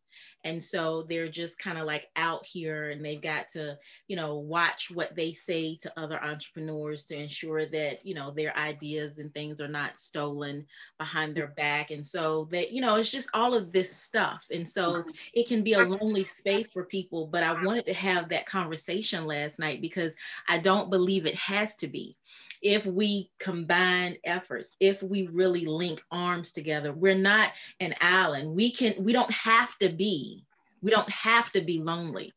and 0.43 0.63
so 0.63 1.03
they're 1.03 1.29
just 1.29 1.59
kind 1.59 1.77
of 1.77 1.85
like 1.85 2.09
out 2.15 2.45
here 2.45 2.89
and 2.91 3.03
they've 3.03 3.21
got 3.21 3.49
to 3.49 3.77
you 4.07 4.15
know 4.15 4.35
watch 4.35 4.91
what 4.91 5.15
they 5.15 5.31
say 5.31 5.75
to 5.81 5.99
other 5.99 6.21
entrepreneurs 6.23 7.05
to 7.05 7.17
ensure 7.17 7.65
that 7.65 8.05
you 8.05 8.13
know 8.13 8.31
their 8.31 8.55
ideas 8.57 9.19
and 9.19 9.33
things 9.33 9.61
are 9.61 9.67
not 9.67 9.97
stolen 9.97 10.65
behind 10.97 11.35
their 11.35 11.47
back. 11.47 11.91
And 11.91 12.05
so 12.05 12.47
that 12.51 12.71
you 12.71 12.81
know 12.81 12.95
it's 12.95 13.11
just 13.11 13.29
all 13.33 13.53
of 13.53 13.71
this 13.71 13.95
stuff. 13.95 14.45
And 14.51 14.67
so 14.67 15.03
it 15.33 15.47
can 15.47 15.63
be 15.63 15.73
a 15.73 15.79
lonely 15.79 16.23
space 16.25 16.67
for 16.71 16.85
people 16.85 17.27
but 17.27 17.43
i 17.43 17.63
wanted 17.63 17.85
to 17.85 17.93
have 17.93 18.29
that 18.29 18.45
conversation 18.45 19.25
last 19.25 19.59
night 19.59 19.81
because 19.81 20.15
i 20.47 20.57
don't 20.57 20.89
believe 20.89 21.25
it 21.25 21.35
has 21.35 21.75
to 21.75 21.87
be 21.87 22.15
if 22.63 22.85
we 22.85 23.29
combine 23.39 24.15
efforts 24.23 24.75
if 24.79 25.03
we 25.03 25.27
really 25.27 25.65
link 25.65 26.01
arms 26.11 26.51
together 26.51 26.93
we're 26.93 27.13
not 27.13 27.51
an 27.79 27.93
island 28.01 28.49
we 28.49 28.71
can 28.71 28.93
we 28.97 29.13
don't 29.13 29.31
have 29.31 29.77
to 29.77 29.89
be 29.89 30.43
we 30.83 30.91
don't 30.91 31.09
have 31.09 31.51
to 31.53 31.61
be 31.61 31.79
lonely. 31.79 32.33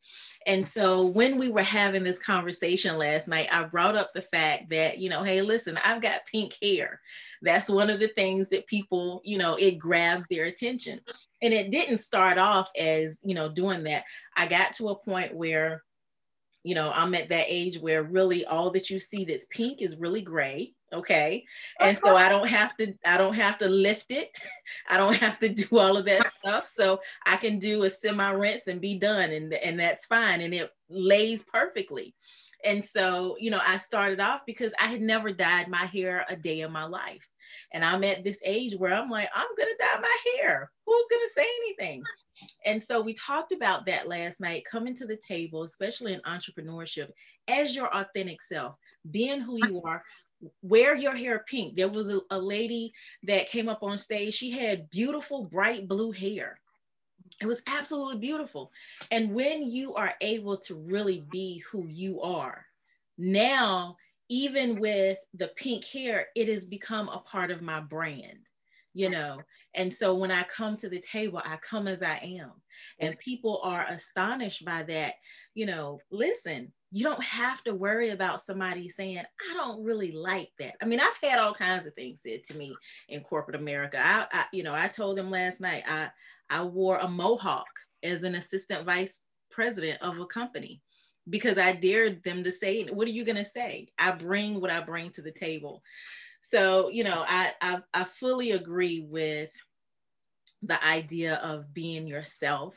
And 0.46 0.64
so 0.64 1.04
when 1.04 1.36
we 1.36 1.48
were 1.48 1.62
having 1.62 2.04
this 2.04 2.20
conversation 2.20 2.96
last 2.96 3.26
night, 3.26 3.48
I 3.50 3.64
brought 3.64 3.96
up 3.96 4.14
the 4.14 4.22
fact 4.22 4.70
that, 4.70 4.98
you 4.98 5.10
know, 5.10 5.24
hey, 5.24 5.42
listen, 5.42 5.76
I've 5.84 6.00
got 6.00 6.24
pink 6.30 6.54
hair. 6.62 7.00
That's 7.42 7.68
one 7.68 7.90
of 7.90 7.98
the 7.98 8.08
things 8.08 8.48
that 8.50 8.68
people, 8.68 9.20
you 9.24 9.36
know, 9.36 9.56
it 9.56 9.78
grabs 9.78 10.28
their 10.28 10.44
attention. 10.44 11.00
And 11.42 11.52
it 11.52 11.72
didn't 11.72 11.98
start 11.98 12.38
off 12.38 12.70
as, 12.78 13.18
you 13.24 13.34
know, 13.34 13.48
doing 13.48 13.82
that. 13.82 14.04
I 14.36 14.46
got 14.46 14.74
to 14.74 14.90
a 14.90 14.94
point 14.94 15.34
where, 15.34 15.82
you 16.66 16.74
know, 16.74 16.90
I'm 16.92 17.14
at 17.14 17.28
that 17.28 17.46
age 17.46 17.78
where 17.78 18.02
really 18.02 18.44
all 18.44 18.72
that 18.72 18.90
you 18.90 18.98
see 18.98 19.24
that's 19.24 19.46
pink 19.46 19.80
is 19.80 19.96
really 19.98 20.20
gray 20.20 20.72
okay? 20.92 21.44
And 21.80 21.98
so 22.02 22.16
i 22.16 22.28
don't 22.28 22.48
have 22.48 22.76
to 22.76 22.94
i 23.04 23.16
don't 23.16 23.34
have 23.34 23.58
to 23.58 23.68
lift 23.68 24.06
it. 24.10 24.30
I 24.88 24.96
don't 24.96 25.16
have 25.16 25.38
to 25.40 25.48
do 25.64 25.78
all 25.78 25.96
of 25.96 26.04
that 26.06 26.26
stuff. 26.28 26.66
So 26.66 27.00
i 27.24 27.36
can 27.36 27.58
do 27.58 27.84
a 27.84 27.90
semi 27.90 28.30
rinse 28.30 28.66
and 28.66 28.80
be 28.80 28.98
done 28.98 29.30
and 29.30 29.52
and 29.54 29.78
that's 29.78 30.06
fine 30.06 30.40
and 30.40 30.54
it 30.54 30.70
lays 30.88 31.44
perfectly. 31.44 32.14
And 32.64 32.84
so 32.84 33.36
you 33.38 33.50
know 33.50 33.60
i 33.66 33.78
started 33.78 34.20
off 34.20 34.46
because 34.46 34.72
i 34.80 34.86
had 34.86 35.00
never 35.00 35.32
dyed 35.32 35.68
my 35.68 35.86
hair 35.86 36.24
a 36.28 36.36
day 36.36 36.60
in 36.60 36.72
my 36.72 36.84
life 36.84 37.28
and 37.72 37.84
i'm 37.84 38.04
at 38.04 38.24
this 38.24 38.40
age 38.44 38.74
where 38.76 38.94
i'm 38.94 39.10
like 39.10 39.28
i'm 39.34 39.48
gonna 39.56 39.70
dye 39.78 40.00
my 40.00 40.16
hair 40.36 40.70
who's 40.84 41.06
gonna 41.10 41.30
say 41.34 41.46
anything 41.62 42.02
and 42.64 42.82
so 42.82 43.00
we 43.00 43.14
talked 43.14 43.52
about 43.52 43.86
that 43.86 44.08
last 44.08 44.40
night 44.40 44.64
coming 44.70 44.94
to 44.94 45.06
the 45.06 45.16
table 45.16 45.62
especially 45.62 46.12
in 46.12 46.20
entrepreneurship 46.20 47.10
as 47.48 47.74
your 47.74 47.94
authentic 47.94 48.42
self 48.42 48.74
being 49.10 49.40
who 49.40 49.58
you 49.68 49.82
are 49.82 50.02
wear 50.62 50.96
your 50.96 51.16
hair 51.16 51.44
pink. 51.48 51.76
There 51.76 51.88
was 51.88 52.10
a, 52.10 52.20
a, 52.30 52.38
lady 52.38 52.92
that 53.24 53.48
came 53.48 53.68
up 53.68 53.82
on 53.82 53.98
stage. 53.98 54.34
She 54.34 54.50
had 54.50 54.90
beautiful, 54.90 55.44
bright 55.44 55.88
blue 55.88 56.12
hair. 56.12 56.60
It 57.40 57.46
was 57.46 57.62
absolutely 57.66 58.18
beautiful. 58.18 58.70
And 59.10 59.34
when 59.34 59.66
you 59.66 59.94
are 59.94 60.14
able 60.20 60.56
to 60.58 60.74
really 60.74 61.24
be 61.30 61.62
who 61.70 61.86
you 61.86 62.20
are, 62.20 62.64
now, 63.18 63.96
even 64.28 64.80
with 64.80 65.18
the 65.34 65.48
pink 65.48 65.84
hair, 65.84 66.26
it 66.34 66.48
has 66.48 66.64
become 66.64 67.08
a 67.08 67.18
part 67.18 67.50
of 67.50 67.62
my 67.62 67.80
brand, 67.80 68.48
you 68.92 69.10
know. 69.10 69.40
And 69.74 69.94
so 69.94 70.14
when 70.14 70.30
I 70.30 70.42
come 70.44 70.76
to 70.78 70.88
the 70.88 71.00
table, 71.00 71.40
I 71.44 71.56
come 71.56 71.86
as 71.86 72.02
I 72.02 72.18
am. 72.40 72.52
And 72.98 73.18
people 73.18 73.60
are 73.62 73.86
astonished 73.88 74.64
by 74.64 74.82
that. 74.84 75.14
You 75.54 75.66
know, 75.66 76.00
listen, 76.10 76.72
you 76.92 77.04
don't 77.04 77.22
have 77.22 77.62
to 77.64 77.74
worry 77.74 78.10
about 78.10 78.42
somebody 78.42 78.88
saying, 78.88 79.18
I 79.18 79.54
don't 79.54 79.84
really 79.84 80.12
like 80.12 80.50
that. 80.58 80.74
I 80.80 80.86
mean, 80.86 81.00
I've 81.00 81.18
had 81.22 81.38
all 81.38 81.54
kinds 81.54 81.86
of 81.86 81.94
things 81.94 82.20
said 82.22 82.44
to 82.44 82.56
me 82.56 82.74
in 83.08 83.20
corporate 83.20 83.60
America. 83.60 84.00
I, 84.02 84.26
I 84.32 84.44
you 84.52 84.62
know, 84.62 84.74
I 84.74 84.88
told 84.88 85.18
them 85.18 85.30
last 85.30 85.60
night, 85.60 85.84
I, 85.86 86.08
I 86.48 86.62
wore 86.62 86.98
a 86.98 87.08
mohawk 87.08 87.66
as 88.02 88.22
an 88.22 88.34
assistant 88.34 88.84
vice 88.84 89.22
president 89.50 90.00
of 90.02 90.18
a 90.18 90.26
company 90.26 90.80
because 91.28 91.58
I 91.58 91.72
dared 91.72 92.22
them 92.24 92.44
to 92.44 92.52
say, 92.52 92.84
what 92.84 93.08
are 93.08 93.12
you 93.12 93.24
going 93.24 93.36
to 93.36 93.44
say? 93.44 93.88
I 93.98 94.12
bring 94.12 94.60
what 94.60 94.70
I 94.70 94.80
bring 94.80 95.10
to 95.12 95.22
the 95.22 95.32
table. 95.32 95.82
So, 96.42 96.88
you 96.90 97.02
know, 97.02 97.24
I, 97.26 97.52
I, 97.60 97.78
I 97.92 98.04
fully 98.04 98.52
agree 98.52 99.00
with 99.00 99.50
the 100.62 100.82
idea 100.84 101.36
of 101.36 101.74
being 101.74 102.06
yourself, 102.06 102.76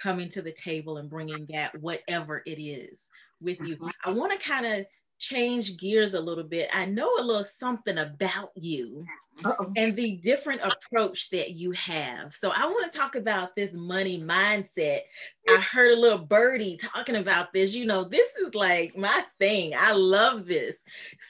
coming 0.00 0.28
to 0.30 0.42
the 0.42 0.52
table 0.52 0.96
and 0.96 1.10
bringing 1.10 1.46
that 1.52 1.78
whatever 1.80 2.42
it 2.46 2.60
is 2.60 3.02
with 3.40 3.58
you. 3.60 3.76
Mm-hmm. 3.76 3.88
I 4.04 4.10
want 4.10 4.32
to 4.32 4.48
kind 4.48 4.66
of 4.66 4.86
change 5.20 5.76
gears 5.76 6.14
a 6.14 6.20
little 6.20 6.44
bit. 6.44 6.68
I 6.72 6.86
know 6.86 7.18
a 7.18 7.22
little 7.22 7.44
something 7.44 7.98
about 7.98 8.50
you 8.56 9.04
Uh-oh. 9.44 9.72
and 9.76 9.94
the 9.94 10.16
different 10.16 10.62
approach 10.62 11.28
that 11.30 11.52
you 11.52 11.72
have. 11.72 12.34
So 12.34 12.50
I 12.50 12.64
want 12.64 12.90
to 12.90 12.98
talk 12.98 13.14
about 13.14 13.54
this 13.54 13.74
money 13.74 14.18
mindset. 14.20 15.00
I 15.48 15.60
heard 15.60 15.96
a 15.96 16.00
little 16.00 16.24
birdie 16.24 16.78
talking 16.78 17.16
about 17.16 17.52
this. 17.52 17.74
You 17.74 17.84
know, 17.84 18.02
this 18.02 18.34
is 18.36 18.54
like 18.54 18.96
my 18.96 19.24
thing. 19.38 19.74
I 19.78 19.92
love 19.92 20.46
this 20.46 20.82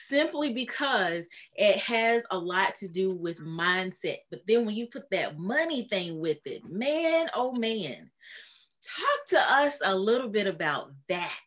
simply 0.07 0.53
because 0.53 1.25
it 1.55 1.77
has 1.77 2.23
a 2.31 2.37
lot 2.37 2.75
to 2.75 2.87
do 2.87 3.13
with 3.13 3.39
mindset. 3.39 4.19
But 4.29 4.41
then 4.47 4.65
when 4.65 4.75
you 4.75 4.87
put 4.87 5.09
that 5.11 5.37
money 5.37 5.87
thing 5.89 6.19
with 6.19 6.39
it, 6.45 6.63
man, 6.69 7.29
oh 7.35 7.51
man, 7.51 8.09
talk 8.85 9.27
to 9.29 9.39
us 9.39 9.79
a 9.83 9.95
little 9.95 10.29
bit 10.29 10.47
about 10.47 10.91
that. 11.09 11.37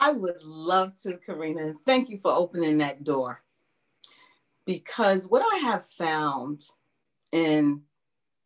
I 0.00 0.12
would 0.12 0.42
love 0.42 0.92
to, 1.02 1.18
Karina. 1.24 1.74
Thank 1.84 2.08
you 2.08 2.18
for 2.18 2.32
opening 2.32 2.78
that 2.78 3.04
door. 3.04 3.42
Because 4.66 5.28
what 5.28 5.44
I 5.52 5.58
have 5.58 5.86
found 5.98 6.62
in 7.32 7.82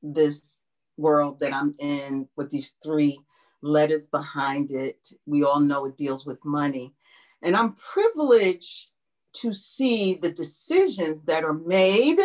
this 0.03 0.53
world 0.97 1.41
that 1.41 1.53
I'm 1.53 1.75
in 1.79 2.29
with 2.37 2.51
these 2.51 2.75
three 2.83 3.19
letters 3.63 4.07
behind 4.09 4.71
it, 4.71 5.09
we 5.27 5.45
all 5.45 5.61
know 5.61 5.87
it 5.87 5.97
deals 5.97 6.27
with 6.27 6.45
money. 6.45 6.95
And 7.43 7.57
I'm 7.57 7.75
privileged 7.75 8.89
to 9.35 9.55
see 9.55 10.15
the 10.15 10.31
decisions 10.31 11.25
that 11.25 11.45
are 11.45 11.55
made 11.55 12.21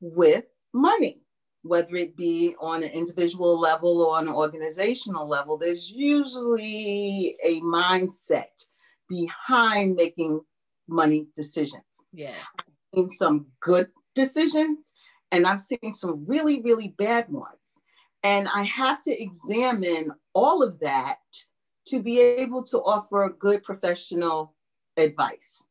with 0.00 0.44
money 0.72 1.22
whether 1.62 1.94
it 1.96 2.16
be 2.16 2.54
on 2.60 2.82
an 2.82 2.90
individual 2.90 3.58
level 3.58 4.00
or 4.00 4.18
an 4.18 4.28
organizational 4.28 5.28
level, 5.28 5.58
there's 5.58 5.90
usually 5.90 7.36
a 7.44 7.60
mindset 7.60 8.64
behind 9.08 9.96
making 9.96 10.40
money 10.88 11.26
decisions. 11.36 11.82
Yes. 12.12 12.34
I've 12.58 12.74
seen 12.94 13.10
some 13.10 13.46
good 13.60 13.88
decisions 14.14 14.94
and 15.32 15.46
I've 15.46 15.60
seen 15.60 15.94
some 15.94 16.24
really, 16.26 16.60
really 16.62 16.94
bad 16.98 17.28
ones. 17.28 17.56
And 18.22 18.48
I 18.48 18.62
have 18.62 19.02
to 19.02 19.22
examine 19.22 20.12
all 20.34 20.62
of 20.62 20.78
that 20.80 21.18
to 21.86 22.00
be 22.00 22.20
able 22.20 22.62
to 22.64 22.78
offer 22.78 23.34
good 23.38 23.62
professional 23.62 24.54
advice. 24.96 25.62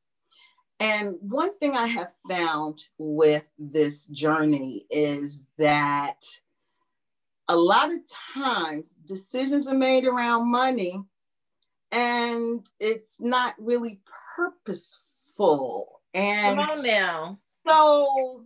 And 0.79 1.15
one 1.19 1.57
thing 1.57 1.75
I 1.75 1.88
have 1.88 2.13
found 2.29 2.79
with 2.98 3.45
this 3.57 4.07
journey 4.07 4.86
is 4.89 5.45
that 5.57 6.21
a 7.50 7.55
lot 7.55 7.91
of 7.91 8.00
times 8.33 8.95
decisions 9.05 9.67
are 9.67 9.75
made 9.75 10.05
around 10.05 10.50
money 10.50 11.03
and 11.91 12.65
it's 12.79 13.19
not 13.19 13.55
really 13.59 14.00
purposeful. 14.36 16.01
And 16.13 16.59
Come 16.59 16.69
on 16.69 16.83
now. 16.83 17.39
So 17.67 18.45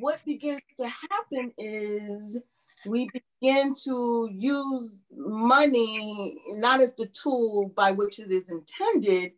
what 0.00 0.24
begins 0.24 0.60
to 0.78 0.88
happen 0.88 1.52
is 1.56 2.38
we 2.84 3.08
begin 3.40 3.74
to 3.84 4.28
use 4.32 5.00
money 5.10 6.38
not 6.50 6.80
as 6.80 6.94
the 6.94 7.06
tool 7.06 7.72
by 7.74 7.92
which 7.92 8.18
it 8.18 8.30
is 8.30 8.50
intended, 8.50 9.32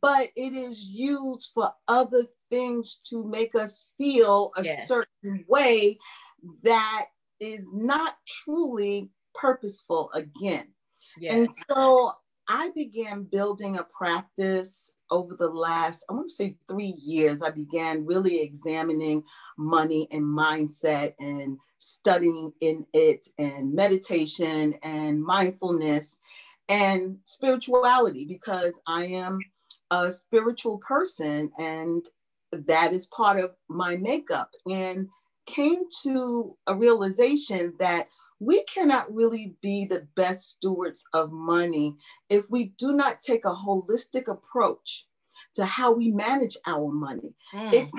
but 0.00 0.28
it 0.36 0.52
is 0.54 0.84
used 0.84 1.52
for 1.54 1.72
other 1.86 2.24
things 2.50 3.00
to 3.10 3.24
make 3.24 3.54
us 3.54 3.86
feel 3.96 4.52
a 4.56 4.64
yes. 4.64 4.88
certain 4.88 5.44
way 5.48 5.98
that 6.62 7.06
is 7.40 7.68
not 7.72 8.16
truly 8.26 9.10
purposeful 9.34 10.10
again. 10.14 10.68
Yes. 11.18 11.34
And 11.34 11.48
so 11.68 12.12
I 12.48 12.70
began 12.74 13.24
building 13.24 13.76
a 13.76 13.84
practice 13.84 14.92
over 15.10 15.36
the 15.36 15.48
last, 15.48 16.04
I 16.08 16.14
want 16.14 16.28
to 16.28 16.34
say 16.34 16.56
three 16.68 16.96
years. 17.02 17.42
I 17.42 17.50
began 17.50 18.06
really 18.06 18.40
examining 18.40 19.22
money 19.56 20.08
and 20.10 20.22
mindset 20.22 21.14
and 21.18 21.58
studying 21.78 22.52
in 22.60 22.86
it 22.92 23.28
and 23.38 23.72
meditation 23.72 24.74
and 24.82 25.22
mindfulness 25.22 26.18
and 26.68 27.18
spirituality 27.24 28.26
because 28.26 28.78
I 28.86 29.06
am 29.06 29.38
a 29.90 30.10
spiritual 30.10 30.78
person 30.78 31.50
and 31.58 32.06
that 32.52 32.92
is 32.92 33.06
part 33.06 33.38
of 33.38 33.52
my 33.68 33.96
makeup 33.96 34.50
and 34.66 35.08
came 35.46 35.84
to 36.02 36.56
a 36.66 36.74
realization 36.74 37.72
that 37.78 38.08
we 38.40 38.62
cannot 38.64 39.12
really 39.12 39.54
be 39.62 39.84
the 39.84 40.06
best 40.14 40.50
stewards 40.50 41.04
of 41.12 41.32
money 41.32 41.96
if 42.28 42.50
we 42.50 42.66
do 42.78 42.92
not 42.92 43.20
take 43.20 43.44
a 43.44 43.54
holistic 43.54 44.28
approach 44.28 45.06
to 45.54 45.64
how 45.64 45.92
we 45.92 46.10
manage 46.10 46.56
our 46.66 46.90
money. 46.90 47.34
Mm. 47.52 47.72
It's 47.72 47.92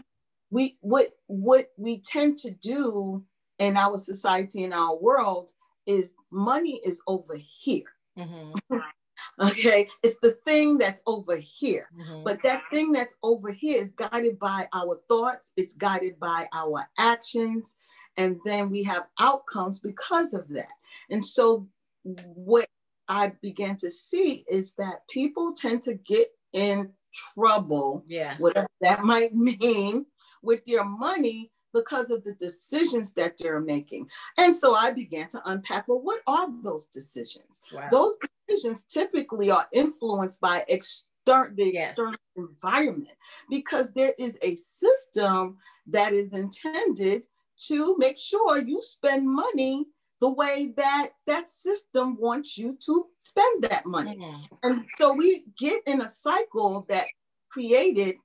we 0.52 0.78
what 0.82 1.12
what 1.28 1.68
we 1.78 2.00
tend 2.00 2.38
to 2.40 2.52
do 2.52 3.24
in 3.60 3.76
our 3.78 3.98
society 3.98 4.64
in 4.64 4.74
our 4.74 4.96
world 4.96 5.52
is 5.86 6.14
money 6.32 6.82
is 6.86 7.02
over 7.08 7.38
here. 7.38 7.84
Mm-hmm. 8.18 8.78
Okay, 9.42 9.88
it's 10.04 10.18
the 10.18 10.38
thing 10.46 10.78
that's 10.78 11.02
over 11.06 11.38
here. 11.38 11.88
Mm-hmm. 11.98 12.24
But 12.24 12.44
that 12.44 12.64
thing 12.70 12.92
that's 12.92 13.16
over 13.24 13.52
here 13.52 13.82
is 13.82 13.92
guided 13.92 14.38
by 14.38 14.68
our 14.74 15.00
thoughts, 15.08 15.54
it's 15.56 15.74
guided 15.74 16.20
by 16.20 16.48
our 16.54 16.90
actions, 16.98 17.78
and 18.18 18.38
then 18.44 18.70
we 18.70 18.84
have 18.84 19.08
outcomes 19.20 19.80
because 19.80 20.34
of 20.34 20.48
that. 20.50 20.74
And 21.10 21.24
so, 21.24 21.68
what 22.04 22.68
I 23.08 23.34
began 23.42 23.78
to 23.78 23.90
see 23.90 24.46
is 24.50 24.74
that 24.74 25.08
people 25.10 25.54
tend 25.54 25.84
to 25.84 25.94
get 25.94 26.28
in 26.54 26.92
trouble, 27.34 28.04
yeah, 28.08 28.36
whatever 28.40 28.68
that 28.82 29.04
might 29.04 29.34
mean, 29.34 30.06
with 30.42 30.64
their 30.66 30.84
money 30.84 31.52
because 31.74 32.12
of 32.12 32.24
the 32.24 32.34
decisions 32.34 33.14
that 33.14 33.36
they're 33.40 33.60
making. 33.60 34.08
And 34.38 34.56
so 34.56 34.76
I 34.76 34.92
began 34.92 35.28
to 35.30 35.42
unpack 35.46 35.88
well, 35.88 36.02
what 36.02 36.22
are 36.28 36.48
those 36.64 36.88
decisions? 36.88 37.62
Wow. 37.74 37.88
Those 37.92 38.18
decisions 38.50 38.84
typically 38.84 39.52
are 39.52 39.68
influenced 39.72 40.42
by 40.42 40.64
external 40.68 41.06
the 41.28 41.74
yes. 41.74 41.90
external 41.90 42.16
environment 42.38 43.16
because 43.50 43.92
there 43.94 44.14
is 44.18 44.38
a 44.42 44.56
system 44.56 45.58
that 45.86 46.12
is 46.12 46.34
intended 46.34 47.24
to 47.68 47.96
make 47.98 48.18
sure 48.18 48.58
you 48.60 48.82
spend 48.82 49.30
money 49.30 49.86
the 50.22 50.30
way 50.30 50.74
that 50.76 51.12
that 51.28 51.50
system 51.50 52.18
wants 52.20 52.58
you 52.58 52.76
to 52.80 53.06
spend 53.20 53.64
that 53.64 53.86
money. 53.86 54.18
Mm-hmm. 54.18 54.56
And 54.64 54.86
so 54.98 55.14
we 55.14 55.46
get 55.58 55.82
in 55.86 56.02
a 56.02 56.10
cycle 56.10 56.86
that 56.90 57.06
created, 57.50 58.16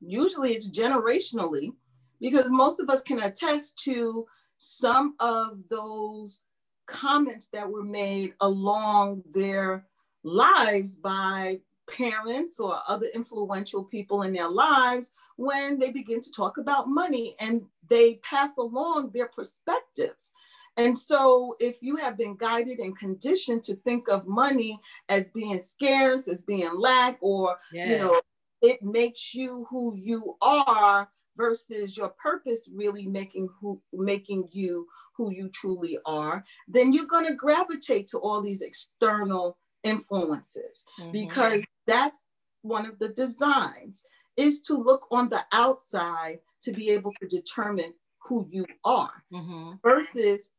usually 0.00 0.52
it's 0.52 0.70
generationally, 0.70 1.72
because 2.20 2.50
most 2.50 2.80
of 2.80 2.88
us 2.88 3.02
can 3.02 3.22
attest 3.22 3.76
to 3.84 4.26
some 4.58 5.14
of 5.20 5.58
those 5.68 6.42
comments 6.86 7.48
that 7.48 7.68
were 7.68 7.84
made 7.84 8.34
along 8.40 9.22
their 9.32 9.86
lives 10.22 10.96
by 10.96 11.60
parents 11.90 12.58
or 12.58 12.78
other 12.88 13.06
influential 13.14 13.84
people 13.84 14.22
in 14.22 14.32
their 14.32 14.48
lives 14.48 15.12
when 15.36 15.78
they 15.78 15.90
begin 15.90 16.20
to 16.20 16.32
talk 16.32 16.56
about 16.56 16.88
money 16.88 17.36
and 17.40 17.62
they 17.88 18.14
pass 18.16 18.56
along 18.56 19.10
their 19.10 19.28
perspectives. 19.28 20.32
And 20.76 20.98
so, 20.98 21.54
if 21.60 21.82
you 21.82 21.94
have 21.96 22.18
been 22.18 22.36
guided 22.36 22.80
and 22.80 22.98
conditioned 22.98 23.62
to 23.64 23.76
think 23.76 24.08
of 24.08 24.26
money 24.26 24.80
as 25.08 25.28
being 25.28 25.60
scarce, 25.60 26.26
as 26.26 26.42
being 26.42 26.76
lack, 26.76 27.16
or 27.20 27.56
yes. 27.72 27.90
you 27.90 27.98
know, 27.98 28.20
it 28.60 28.82
makes 28.82 29.34
you 29.34 29.66
who 29.70 29.94
you 29.94 30.36
are 30.40 31.08
versus 31.36 31.96
your 31.96 32.08
purpose 32.10 32.68
really 32.72 33.06
making 33.06 33.48
who 33.60 33.80
making 33.92 34.48
you 34.50 34.86
who 35.16 35.30
you 35.30 35.48
truly 35.50 35.98
are 36.06 36.44
then 36.68 36.92
you're 36.92 37.06
going 37.06 37.26
to 37.26 37.34
gravitate 37.34 38.08
to 38.08 38.18
all 38.18 38.40
these 38.40 38.62
external 38.62 39.56
influences 39.82 40.84
mm-hmm. 41.00 41.12
because 41.12 41.64
that's 41.86 42.24
one 42.62 42.86
of 42.86 42.98
the 42.98 43.10
designs 43.10 44.04
is 44.36 44.60
to 44.62 44.74
look 44.74 45.06
on 45.10 45.28
the 45.28 45.44
outside 45.52 46.38
to 46.62 46.72
be 46.72 46.90
able 46.90 47.12
to 47.20 47.28
determine 47.28 47.92
who 48.18 48.46
you 48.50 48.66
are 48.84 49.22
mm-hmm. 49.32 49.72
versus 49.82 50.50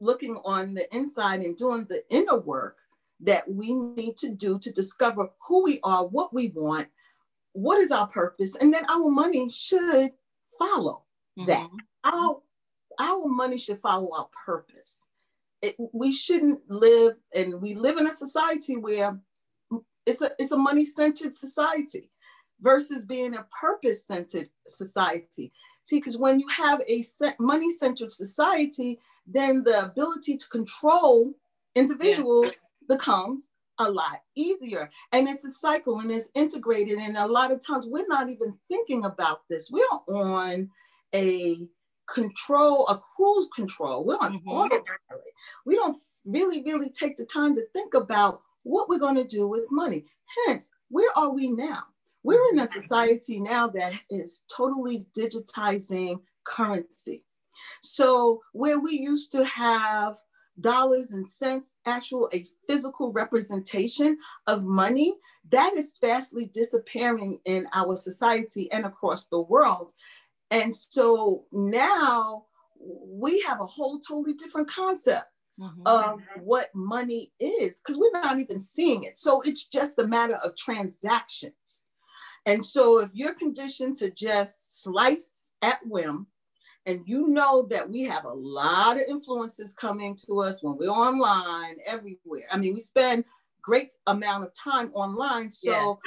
looking 0.00 0.36
on 0.44 0.74
the 0.74 0.94
inside 0.94 1.40
and 1.40 1.56
doing 1.56 1.86
the 1.88 2.02
inner 2.10 2.38
work 2.38 2.76
that 3.20 3.50
we 3.50 3.72
need 3.72 4.16
to 4.16 4.30
do 4.30 4.58
to 4.60 4.70
discover 4.72 5.28
who 5.46 5.64
we 5.64 5.80
are, 5.82 6.06
what 6.06 6.32
we 6.32 6.52
want, 6.54 6.86
what 7.52 7.78
is 7.78 7.90
our 7.90 8.06
purpose, 8.06 8.54
and 8.56 8.72
then 8.72 8.84
our 8.88 9.08
money 9.08 9.48
should 9.50 10.12
follow 10.58 11.04
mm-hmm. 11.38 11.46
that. 11.46 11.68
Our 12.04 12.40
our 12.98 13.26
money 13.26 13.58
should 13.58 13.80
follow 13.80 14.10
our 14.14 14.28
purpose. 14.44 14.98
It, 15.62 15.76
we 15.92 16.12
shouldn't 16.12 16.60
live, 16.68 17.14
and 17.34 17.60
we 17.60 17.74
live 17.74 17.98
in 17.98 18.06
a 18.06 18.12
society 18.12 18.76
where 18.76 19.18
it's 20.06 20.22
a 20.22 20.30
it's 20.38 20.52
a 20.52 20.56
money 20.56 20.84
centered 20.84 21.34
society 21.34 22.10
versus 22.60 23.02
being 23.06 23.34
a 23.34 23.46
purpose 23.60 24.06
centered 24.06 24.48
society. 24.66 25.52
See, 25.84 25.96
because 25.96 26.18
when 26.18 26.40
you 26.40 26.46
have 26.48 26.80
a 26.88 27.04
money 27.38 27.70
centered 27.70 28.12
society, 28.12 28.98
then 29.26 29.62
the 29.64 29.84
ability 29.84 30.36
to 30.36 30.48
control 30.48 31.34
individuals 31.74 32.46
yeah. 32.46 32.96
becomes 32.96 33.50
a 33.78 33.90
lot 33.90 34.20
easier. 34.34 34.90
And 35.12 35.28
it's 35.28 35.44
a 35.44 35.50
cycle 35.50 36.00
and 36.00 36.10
it's 36.10 36.30
integrated. 36.34 36.98
And 36.98 37.16
a 37.16 37.26
lot 37.26 37.52
of 37.52 37.64
times 37.64 37.86
we're 37.86 38.06
not 38.06 38.28
even 38.28 38.54
thinking 38.68 39.04
about 39.04 39.42
this. 39.48 39.70
We're 39.70 39.84
on 40.08 40.68
a 41.14 41.66
control, 42.08 42.86
a 42.88 42.98
cruise 42.98 43.48
control. 43.54 44.04
We're 44.04 44.16
on 44.20 44.38
mm-hmm. 44.38 44.48
autopilot. 44.48 45.34
We 45.66 45.76
don't 45.76 45.96
really, 46.24 46.62
really 46.64 46.90
take 46.90 47.16
the 47.16 47.24
time 47.24 47.54
to 47.56 47.62
think 47.72 47.94
about 47.94 48.42
what 48.64 48.88
we're 48.88 48.98
going 48.98 49.16
to 49.16 49.24
do 49.24 49.48
with 49.48 49.64
money. 49.70 50.04
Hence, 50.46 50.70
where 50.88 51.10
are 51.16 51.30
we 51.30 51.48
now? 51.48 51.84
We're 52.22 52.52
in 52.52 52.58
a 52.58 52.66
society 52.66 53.40
now 53.40 53.68
that 53.68 53.92
is 54.10 54.42
totally 54.54 55.06
digitizing 55.16 56.20
currency. 56.44 57.24
So, 57.82 58.40
where 58.52 58.80
we 58.80 58.92
used 58.92 59.32
to 59.32 59.44
have 59.44 60.18
dollars 60.60 61.12
and 61.12 61.28
cents, 61.28 61.78
actual 61.86 62.28
a 62.32 62.44
physical 62.66 63.12
representation 63.12 64.18
of 64.46 64.64
money, 64.64 65.14
that 65.50 65.74
is 65.74 65.96
fastly 66.00 66.50
disappearing 66.52 67.40
in 67.44 67.68
our 67.72 67.96
society 67.96 68.70
and 68.72 68.84
across 68.84 69.26
the 69.26 69.40
world. 69.40 69.92
And 70.50 70.74
so 70.74 71.44
now 71.52 72.44
we 72.80 73.40
have 73.42 73.60
a 73.60 73.66
whole 73.66 73.98
totally 73.98 74.34
different 74.34 74.68
concept 74.68 75.26
mm-hmm. 75.60 75.82
of 75.86 76.20
what 76.40 76.68
money 76.74 77.32
is 77.40 77.80
because 77.80 77.98
we're 77.98 78.20
not 78.20 78.38
even 78.38 78.60
seeing 78.60 79.04
it. 79.04 79.16
So 79.16 79.40
it's 79.42 79.64
just 79.64 79.98
a 79.98 80.06
matter 80.06 80.36
of 80.36 80.56
transactions. 80.56 81.84
And 82.46 82.64
so 82.64 83.00
if 83.00 83.10
you're 83.12 83.34
conditioned 83.34 83.96
to 83.96 84.10
just 84.10 84.82
slice 84.82 85.30
at 85.62 85.80
whim, 85.84 86.26
and 86.86 87.02
you 87.04 87.28
know 87.28 87.66
that 87.68 87.90
we 87.90 88.02
have 88.04 88.24
a 88.24 88.32
lot 88.32 88.96
of 88.96 89.02
influences 89.06 89.74
coming 89.74 90.16
to 90.26 90.40
us 90.40 90.62
when 90.62 90.78
we're 90.78 90.88
online 90.88 91.76
everywhere. 91.84 92.46
I 92.50 92.56
mean, 92.56 92.72
we 92.72 92.80
spend 92.80 93.26
great 93.60 93.92
amount 94.06 94.44
of 94.44 94.54
time 94.54 94.90
online. 94.94 95.50
So 95.50 96.00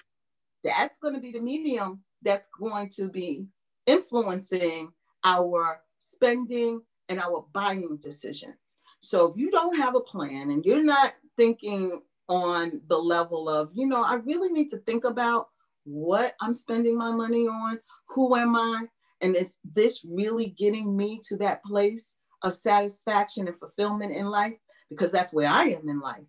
yeah. 0.64 0.74
that's 0.80 0.98
going 0.98 1.14
to 1.14 1.20
be 1.20 1.32
the 1.32 1.40
medium 1.40 2.02
that's 2.24 2.50
going 2.60 2.90
to 2.96 3.10
be 3.10 3.46
influencing 3.92 4.92
our 5.24 5.82
spending 6.00 6.82
and 7.10 7.20
our 7.20 7.46
buying 7.54 7.98
decisions. 8.02 8.56
So 9.02 9.28
if 9.28 9.38
you 9.38 9.52
don't 9.52 9.78
have 9.78 9.96
a 9.96 10.00
plan 10.00 10.52
and 10.52 10.64
you're 10.66 10.84
not 10.84 11.14
thinking 11.36 12.02
on 12.30 12.82
the 12.88 12.98
level 12.98 13.50
of, 13.50 13.70
you 13.74 13.88
know, 13.88 14.04
I 14.04 14.16
really 14.16 14.52
need 14.52 14.70
to 14.70 14.78
think 14.78 15.04
about 15.04 15.50
what 15.84 16.36
I'm 16.40 16.54
spending 16.54 16.98
my 16.98 17.12
money 17.12 17.48
on, 17.48 17.80
who 18.08 18.36
am 18.36 18.56
I, 18.56 18.86
and 19.22 19.36
is 19.36 19.58
this 19.64 20.06
really 20.06 20.48
getting 20.48 20.96
me 20.96 21.20
to 21.26 21.38
that 21.38 21.64
place 21.64 22.14
of 22.44 22.54
satisfaction 22.54 23.48
and 23.48 23.58
fulfillment 23.60 24.16
in 24.16 24.28
life? 24.28 24.54
Because 24.90 25.12
that's 25.12 25.34
where 25.34 25.50
I 25.50 25.66
am 25.66 25.90
in 25.90 26.00
life. 26.00 26.24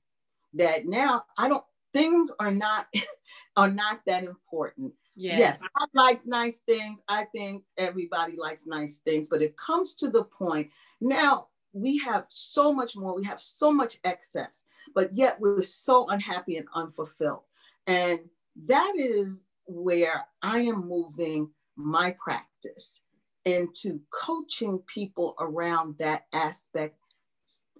That 0.54 0.86
now 0.86 1.24
I 1.38 1.48
don't 1.48 1.64
things 1.92 2.32
are 2.38 2.50
not 2.50 2.86
are 3.56 3.70
not 3.70 4.00
that 4.06 4.24
important. 4.24 4.92
Yes. 5.14 5.38
yes, 5.38 5.70
I 5.76 5.84
like 5.94 6.26
nice 6.26 6.60
things. 6.60 7.00
I 7.08 7.24
think 7.24 7.64
everybody 7.76 8.36
likes 8.36 8.66
nice 8.66 8.98
things, 8.98 9.28
but 9.28 9.42
it 9.42 9.56
comes 9.56 9.94
to 9.96 10.10
the 10.10 10.24
point 10.24 10.70
now 11.00 11.48
we 11.72 11.98
have 11.98 12.26
so 12.28 12.72
much 12.72 12.96
more, 12.96 13.14
we 13.14 13.24
have 13.24 13.40
so 13.40 13.72
much 13.72 13.98
excess, 14.04 14.64
but 14.94 15.14
yet 15.16 15.40
we're 15.40 15.62
so 15.62 16.08
unhappy 16.08 16.56
and 16.56 16.68
unfulfilled. 16.74 17.42
And 17.86 18.20
that 18.66 18.94
is 18.96 19.46
where 19.66 20.26
I 20.42 20.60
am 20.60 20.88
moving 20.88 21.50
my 21.76 22.14
practice 22.22 23.00
into 23.44 24.00
coaching 24.12 24.78
people 24.86 25.34
around 25.40 25.96
that 25.98 26.26
aspect, 26.32 26.96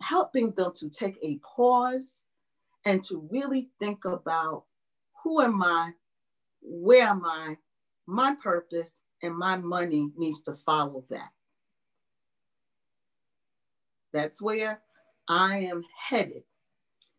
helping 0.01 0.53
them 0.53 0.73
to 0.77 0.89
take 0.89 1.19
a 1.23 1.39
pause 1.39 2.25
and 2.85 3.05
to 3.05 3.29
really 3.31 3.71
think 3.79 4.05
about 4.05 4.65
who 5.23 5.41
am 5.41 5.63
I, 5.63 5.93
where 6.63 7.07
am 7.07 7.25
I, 7.25 7.59
my 8.07 8.35
purpose, 8.35 9.01
and 9.23 9.37
my 9.37 9.57
money 9.57 10.11
needs 10.17 10.43
to 10.43 10.55
follow 10.55 11.05
that. 11.11 11.31
That's 14.13 14.43
where 14.43 14.83
I 15.29 15.59
am 15.59 15.85
headed, 15.97 16.45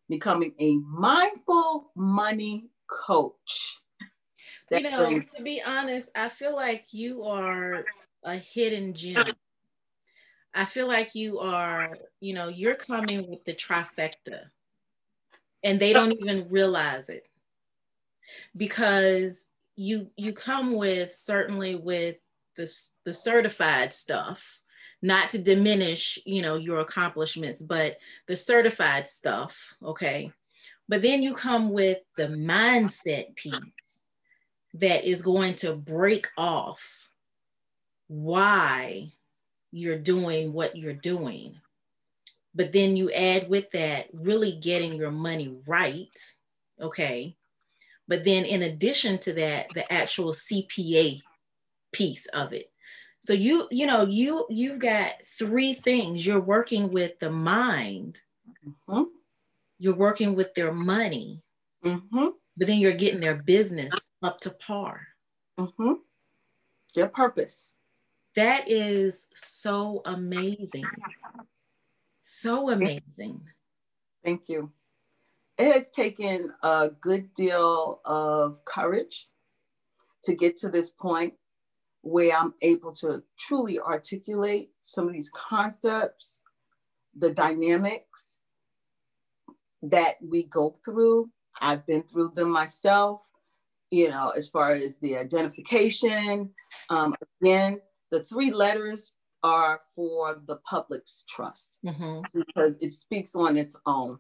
becoming 0.10 0.54
a 0.60 0.78
mindful 0.78 1.92
money 1.96 2.70
coach 2.88 3.82
you 4.72 4.90
know, 4.90 5.20
to 5.36 5.44
be 5.44 5.62
honest, 5.62 6.10
I 6.16 6.30
feel 6.30 6.56
like 6.56 6.94
you 6.94 7.24
are 7.24 7.86
a 8.24 8.36
hidden 8.36 8.94
gem. 8.94 9.36
I 10.54 10.66
feel 10.66 10.88
like 10.88 11.16
you 11.16 11.40
are, 11.40 11.98
you 12.20 12.34
know, 12.34 12.48
you're 12.48 12.76
coming 12.76 13.30
with 13.30 13.44
the 13.46 13.54
trifecta 13.54 14.50
and 15.64 15.80
they 15.80 15.94
don't 15.94 16.12
even 16.12 16.50
realize 16.50 17.10
it 17.10 17.28
because 18.56 19.48
you 19.76 20.10
you 20.16 20.34
come 20.34 20.74
with 20.74 21.16
certainly 21.16 21.76
with 21.76 22.18
the, 22.56 22.72
the 23.06 23.14
certified 23.14 23.94
stuff 23.94 24.60
not 25.02 25.30
to 25.32 25.38
diminish 25.38 26.20
you 26.26 26.42
know 26.42 26.56
your 26.56 26.80
accomplishments 26.80 27.62
but 27.62 27.98
the 28.28 28.36
certified 28.36 29.08
stuff 29.08 29.74
okay 29.84 30.32
but 30.88 31.02
then 31.02 31.24
you 31.24 31.34
come 31.34 31.72
with 31.72 32.00
the 32.18 32.28
mindset 32.28 33.36
piece 33.36 34.04
that 34.76 35.06
is 35.06 35.22
going 35.22 35.56
to 35.56 35.76
break 35.76 36.28
off 36.38 37.08
why 38.08 39.12
you're 39.72 39.98
doing 39.98 40.54
what 40.54 40.76
you're 40.76 40.94
doing. 40.94 41.56
But 42.56 42.72
then 42.72 42.96
you 42.96 43.12
add 43.12 43.50
with 43.50 43.72
that 43.72 44.08
really 44.14 44.52
getting 44.52 44.94
your 44.94 45.12
money 45.12 45.56
right. 45.66 46.16
Okay. 46.80 47.36
But 48.08 48.24
then 48.26 48.46
in 48.46 48.64
addition 48.64 49.18
to 49.20 49.34
that, 49.34 49.68
the 49.74 49.92
actual 49.92 50.34
CPA 50.34 51.22
piece 51.92 52.26
of 52.28 52.54
it. 52.54 52.72
So 53.26 53.34
you, 53.34 53.68
you 53.72 53.88
know, 53.88 54.06
you 54.06 54.46
you've 54.50 54.80
got 54.80 55.14
three 55.38 55.76
things. 55.76 56.26
You're 56.26 56.42
working 56.42 56.92
with 56.92 57.18
the 57.20 57.30
mind, 57.30 58.18
mm-hmm. 58.68 59.04
you're 59.80 59.96
working 59.96 60.36
with 60.36 60.54
their 60.56 60.74
money, 60.74 61.42
mm-hmm 61.86 62.28
but 62.58 62.68
then 62.68 62.80
you're 62.80 62.94
getting 62.94 63.20
their 63.20 63.36
business 63.36 63.94
up 64.22 64.40
to 64.42 64.52
par. 64.52 65.08
Mm-hmm. 65.60 65.94
Their 66.96 67.08
purpose. 67.08 67.74
That 68.36 68.70
is 68.70 69.28
so 69.36 70.02
amazing. 70.06 70.86
So 72.22 72.70
amazing. 72.70 73.42
Thank 74.24 74.50
you. 74.50 74.72
It 75.58 75.74
has 75.74 75.92
taken 75.92 76.52
a 76.64 76.90
good 77.02 77.34
deal 77.34 78.02
of 78.06 78.64
courage 78.66 79.30
to 80.24 80.34
get 80.34 80.58
to 80.58 80.70
this 80.70 80.92
point 80.92 81.34
where 82.02 82.36
I'm 82.36 82.54
able 82.62 82.92
to 82.94 83.24
truly 83.38 83.80
articulate 83.80 84.72
some 84.84 85.08
of 85.08 85.14
these 85.14 85.30
concepts, 85.30 86.42
the 87.16 87.32
dynamics 87.32 88.40
that 89.84 90.16
we 90.22 90.44
go 90.44 90.78
through 90.84 91.30
I've 91.62 91.86
been 91.86 92.04
through 92.04 92.30
them 92.30 92.50
myself, 92.50 93.22
you 93.92 94.10
know, 94.10 94.32
as 94.36 94.50
far 94.50 94.74
as 94.74 94.98
the 94.98 95.18
identification. 95.18 96.50
Um, 96.90 97.16
again, 97.42 97.80
the 98.12 98.24
three 98.24 98.52
letters 98.52 99.14
are 99.44 99.82
for 99.96 100.42
the 100.46 100.58
public's 100.58 101.24
trust 101.30 101.80
mm-hmm. 101.86 102.22
because 102.34 102.82
it 102.82 102.94
speaks 102.94 103.36
on 103.36 103.58
its 103.58 103.76
own. 103.86 104.20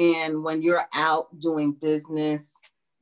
And 0.00 0.42
when 0.42 0.62
you're 0.62 0.88
out 0.94 1.38
doing 1.38 1.72
business, 1.72 2.52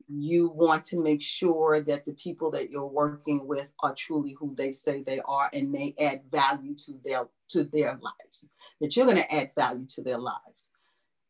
you 0.07 0.49
want 0.49 0.83
to 0.83 1.01
make 1.01 1.21
sure 1.21 1.81
that 1.81 2.05
the 2.05 2.13
people 2.13 2.51
that 2.51 2.69
you're 2.69 2.85
working 2.85 3.47
with 3.47 3.67
are 3.81 3.95
truly 3.95 4.35
who 4.39 4.53
they 4.55 4.71
say 4.71 5.01
they 5.01 5.21
are 5.25 5.49
and 5.53 5.71
may 5.71 5.95
add 5.99 6.21
value 6.31 6.75
to 6.75 6.93
their 7.03 7.27
to 7.49 7.63
their 7.63 7.99
lives 8.01 8.47
that 8.81 8.95
you're 8.95 9.05
going 9.05 9.17
to 9.17 9.33
add 9.33 9.51
value 9.55 9.85
to 9.87 10.03
their 10.03 10.19
lives 10.19 10.69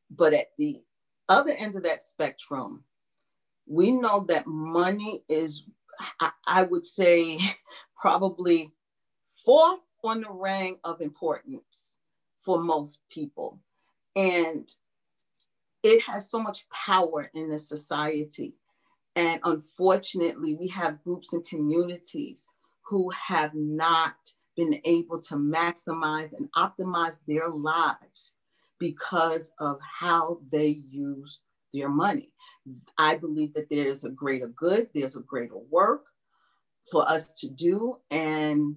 but 0.10 0.34
at 0.34 0.55
the 0.58 0.82
other 1.27 1.51
end 1.51 1.75
of 1.75 1.84
that 1.84 2.03
spectrum, 2.03 2.84
we 3.67 3.91
know 3.91 4.25
that 4.27 4.47
money 4.47 5.23
is, 5.29 5.63
I, 6.19 6.32
I 6.47 6.63
would 6.63 6.86
say, 6.86 7.39
probably 8.01 8.73
fourth 9.45 9.79
on 10.03 10.21
the 10.21 10.32
rank 10.32 10.79
of 10.84 11.01
importance 11.01 11.97
for 12.39 12.60
most 12.60 13.01
people. 13.12 13.60
And 14.15 14.67
it 15.83 16.01
has 16.03 16.29
so 16.29 16.39
much 16.39 16.69
power 16.69 17.29
in 17.33 17.49
the 17.49 17.59
society. 17.59 18.55
And 19.15 19.39
unfortunately, 19.43 20.55
we 20.55 20.67
have 20.69 21.03
groups 21.03 21.33
and 21.33 21.45
communities 21.45 22.47
who 22.81 23.09
have 23.11 23.53
not 23.53 24.15
been 24.55 24.79
able 24.83 25.21
to 25.21 25.35
maximize 25.35 26.33
and 26.33 26.49
optimize 26.53 27.19
their 27.27 27.49
lives 27.49 28.35
because 28.79 29.51
of 29.59 29.79
how 29.81 30.39
they 30.51 30.81
use 30.89 31.41
their 31.73 31.89
money. 31.89 32.31
I 32.97 33.17
believe 33.17 33.53
that 33.53 33.69
there's 33.69 34.05
a 34.05 34.09
greater 34.09 34.47
good, 34.47 34.89
there's 34.93 35.15
a 35.15 35.21
greater 35.21 35.57
work 35.69 36.05
for 36.91 37.07
us 37.07 37.33
to 37.33 37.49
do, 37.49 37.97
and 38.09 38.75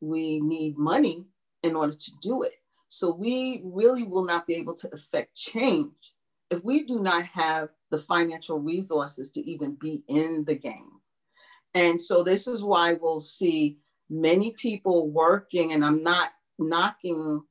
we 0.00 0.40
need 0.40 0.78
money 0.78 1.24
in 1.62 1.76
order 1.76 1.92
to 1.92 2.10
do 2.20 2.42
it. 2.42 2.54
So 2.88 3.12
we 3.12 3.62
really 3.64 4.02
will 4.02 4.24
not 4.24 4.46
be 4.46 4.54
able 4.54 4.74
to 4.74 4.94
affect 4.94 5.34
change 5.34 6.14
if 6.52 6.62
we 6.62 6.84
do 6.84 7.00
not 7.00 7.24
have 7.24 7.70
the 7.90 7.98
financial 7.98 8.58
resources 8.58 9.30
to 9.32 9.40
even 9.48 9.74
be 9.74 10.02
in 10.08 10.44
the 10.44 10.54
game. 10.54 11.00
And 11.74 12.00
so 12.00 12.22
this 12.22 12.46
is 12.46 12.62
why 12.62 12.94
we'll 12.94 13.20
see 13.20 13.78
many 14.10 14.52
people 14.52 15.10
working, 15.10 15.72
and 15.72 15.84
I'm 15.84 16.02
not 16.02 16.30
knocking 16.58 17.42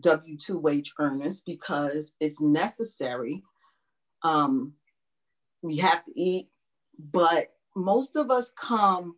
W 0.00 0.36
2 0.38 0.58
wage 0.58 0.94
earners 0.98 1.42
because 1.42 2.14
it's 2.20 2.40
necessary. 2.40 3.42
Um, 4.22 4.72
we 5.60 5.76
have 5.76 6.04
to 6.06 6.12
eat, 6.18 6.48
but 6.98 7.54
most 7.76 8.16
of 8.16 8.30
us 8.30 8.52
come 8.52 9.16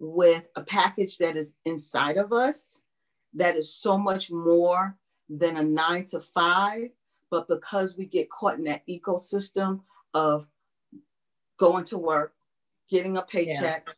with 0.00 0.44
a 0.56 0.62
package 0.62 1.18
that 1.18 1.36
is 1.36 1.54
inside 1.64 2.16
of 2.16 2.32
us 2.32 2.82
that 3.34 3.56
is 3.56 3.72
so 3.72 3.96
much 3.96 4.30
more 4.30 4.96
than 5.28 5.56
a 5.56 5.62
nine 5.62 6.04
to 6.06 6.20
five. 6.20 6.90
But 7.30 7.48
because 7.48 7.96
we 7.96 8.06
get 8.06 8.30
caught 8.30 8.58
in 8.58 8.64
that 8.64 8.86
ecosystem 8.88 9.80
of 10.14 10.46
going 11.58 11.84
to 11.86 11.98
work, 11.98 12.34
getting 12.90 13.16
a 13.16 13.22
paycheck, 13.22 13.84
yeah. 13.86 13.92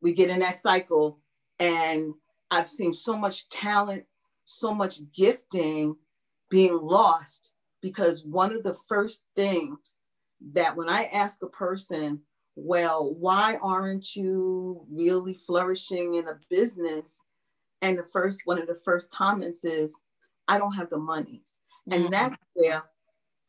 we 0.00 0.14
get 0.14 0.30
in 0.30 0.40
that 0.40 0.60
cycle. 0.60 1.20
And 1.58 2.14
I've 2.50 2.68
seen 2.68 2.94
so 2.94 3.16
much 3.16 3.48
talent, 3.48 4.04
so 4.44 4.72
much 4.72 5.00
gifting 5.14 5.96
being 6.50 6.78
lost 6.78 7.50
because 7.82 8.24
one 8.24 8.54
of 8.54 8.62
the 8.62 8.76
first 8.88 9.22
things 9.36 9.98
that 10.52 10.76
when 10.76 10.88
I 10.88 11.04
ask 11.04 11.42
a 11.42 11.48
person, 11.48 12.20
well, 12.56 13.14
why 13.14 13.56
aren't 13.62 14.16
you 14.16 14.84
really 14.90 15.34
flourishing 15.34 16.14
in 16.14 16.28
a 16.28 16.38
business? 16.48 17.18
And 17.82 17.98
the 17.98 18.04
first 18.04 18.42
one 18.46 18.58
of 18.58 18.66
the 18.66 18.80
first 18.84 19.10
comments 19.12 19.64
is, 19.64 20.00
I 20.48 20.58
don't 20.58 20.74
have 20.74 20.90
the 20.90 20.98
money. 20.98 21.42
Mm-hmm. 21.88 22.04
And 22.04 22.12
that's 22.12 22.36
where 22.54 22.84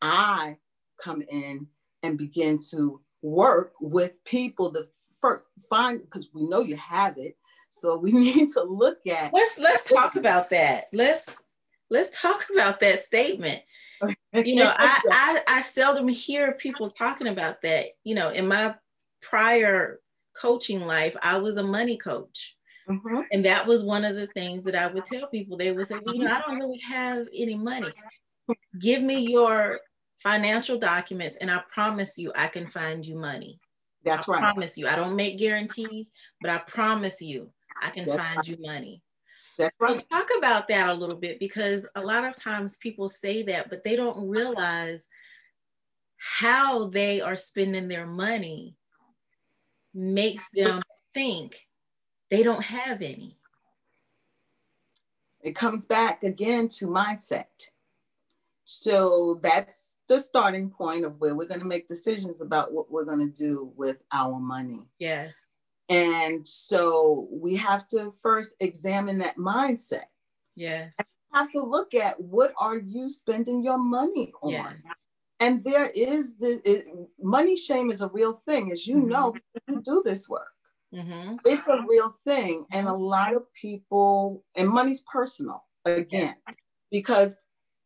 I 0.02 0.56
come 1.02 1.22
in 1.22 1.66
and 2.02 2.18
begin 2.18 2.60
to 2.70 3.00
work 3.22 3.72
with 3.80 4.12
people 4.24 4.72
to 4.72 4.86
first 5.20 5.44
find 5.68 6.00
because 6.00 6.30
we 6.34 6.42
know 6.48 6.60
you 6.60 6.76
have 6.76 7.18
it. 7.18 7.36
So 7.68 7.98
we 7.98 8.12
need 8.12 8.50
to 8.50 8.62
look 8.62 8.98
at 9.06 9.32
let's 9.32 9.58
let's 9.58 9.84
talk 9.84 10.16
about 10.16 10.50
that. 10.50 10.88
Let's 10.92 11.42
let's 11.90 12.18
talk 12.20 12.46
about 12.52 12.80
that 12.80 13.04
statement. 13.04 13.62
You 14.32 14.54
know, 14.56 14.72
I, 14.78 15.00
I 15.10 15.58
I 15.58 15.62
seldom 15.62 16.08
hear 16.08 16.52
people 16.52 16.90
talking 16.90 17.28
about 17.28 17.62
that. 17.62 17.86
You 18.04 18.14
know, 18.14 18.30
in 18.30 18.48
my 18.48 18.74
prior 19.22 20.00
coaching 20.34 20.86
life, 20.86 21.16
I 21.22 21.38
was 21.38 21.56
a 21.56 21.62
money 21.62 21.96
coach. 21.96 22.56
Mm-hmm. 22.88 23.20
And 23.30 23.44
that 23.44 23.66
was 23.66 23.84
one 23.84 24.04
of 24.04 24.16
the 24.16 24.26
things 24.28 24.64
that 24.64 24.74
I 24.74 24.88
would 24.88 25.06
tell 25.06 25.28
people. 25.28 25.56
They 25.56 25.70
would 25.70 25.86
say, 25.86 25.98
well, 26.04 26.14
you 26.14 26.24
know, 26.24 26.32
I 26.32 26.40
don't 26.40 26.58
really 26.58 26.80
have 26.80 27.28
any 27.32 27.54
money. 27.54 27.92
Give 28.78 29.02
me 29.02 29.30
your 29.30 29.80
financial 30.22 30.78
documents, 30.78 31.36
and 31.36 31.50
I 31.50 31.62
promise 31.70 32.18
you, 32.18 32.32
I 32.34 32.48
can 32.48 32.66
find 32.66 33.04
you 33.04 33.16
money. 33.16 33.60
That's 34.04 34.28
I 34.28 34.32
right. 34.32 34.42
I 34.42 34.52
promise 34.52 34.76
you. 34.78 34.88
I 34.88 34.96
don't 34.96 35.16
make 35.16 35.38
guarantees, 35.38 36.12
but 36.40 36.50
I 36.50 36.58
promise 36.58 37.20
you, 37.20 37.50
I 37.82 37.90
can 37.90 38.04
That's 38.04 38.16
find 38.16 38.36
right. 38.38 38.48
you 38.48 38.56
money. 38.60 39.02
That's 39.58 39.74
right. 39.80 39.98
So 39.98 40.04
talk 40.10 40.28
about 40.38 40.68
that 40.68 40.88
a 40.88 40.94
little 40.94 41.18
bit 41.18 41.38
because 41.38 41.86
a 41.94 42.00
lot 42.00 42.24
of 42.24 42.36
times 42.36 42.78
people 42.78 43.08
say 43.08 43.42
that, 43.44 43.70
but 43.70 43.84
they 43.84 43.96
don't 43.96 44.28
realize 44.28 45.06
how 46.16 46.88
they 46.88 47.20
are 47.20 47.36
spending 47.36 47.88
their 47.88 48.06
money 48.06 48.76
makes 49.94 50.44
them 50.54 50.82
think 51.14 51.66
they 52.30 52.42
don't 52.42 52.62
have 52.62 53.02
any. 53.02 53.38
It 55.40 55.54
comes 55.54 55.86
back 55.86 56.22
again 56.22 56.68
to 56.68 56.86
mindset. 56.86 57.46
So 58.72 59.40
that's 59.42 59.94
the 60.08 60.20
starting 60.20 60.70
point 60.70 61.04
of 61.04 61.18
where 61.18 61.34
we're 61.34 61.48
going 61.48 61.60
to 61.60 61.66
make 61.66 61.88
decisions 61.88 62.40
about 62.40 62.72
what 62.72 62.88
we're 62.88 63.04
going 63.04 63.18
to 63.18 63.26
do 63.26 63.72
with 63.76 63.96
our 64.12 64.38
money. 64.38 64.88
Yes. 65.00 65.36
And 65.88 66.46
so 66.46 67.26
we 67.32 67.56
have 67.56 67.88
to 67.88 68.12
first 68.22 68.54
examine 68.60 69.18
that 69.18 69.36
mindset. 69.36 70.04
Yes. 70.54 70.94
have 71.32 71.50
to 71.50 71.62
look 71.62 71.94
at 71.94 72.20
what 72.20 72.52
are 72.58 72.78
you 72.78 73.08
spending 73.08 73.64
your 73.64 73.78
money 73.78 74.32
on? 74.40 74.50
Yes. 74.50 74.76
And 75.40 75.64
there 75.64 75.88
is 75.88 76.36
this 76.36 76.60
it, 76.64 76.86
money 77.20 77.56
shame 77.56 77.90
is 77.90 78.02
a 78.02 78.08
real 78.08 78.40
thing, 78.46 78.70
as 78.70 78.86
you 78.86 78.98
mm-hmm. 78.98 79.08
know, 79.08 79.34
you 79.68 79.82
do 79.82 80.02
this 80.04 80.28
work. 80.28 80.52
Mm-hmm. 80.94 81.36
It's 81.44 81.66
a 81.66 81.84
real 81.88 82.14
thing. 82.24 82.66
And 82.70 82.86
a 82.86 82.94
lot 82.94 83.34
of 83.34 83.52
people, 83.52 84.44
and 84.54 84.68
money's 84.68 85.02
personal 85.12 85.64
again, 85.84 86.36
because 86.92 87.36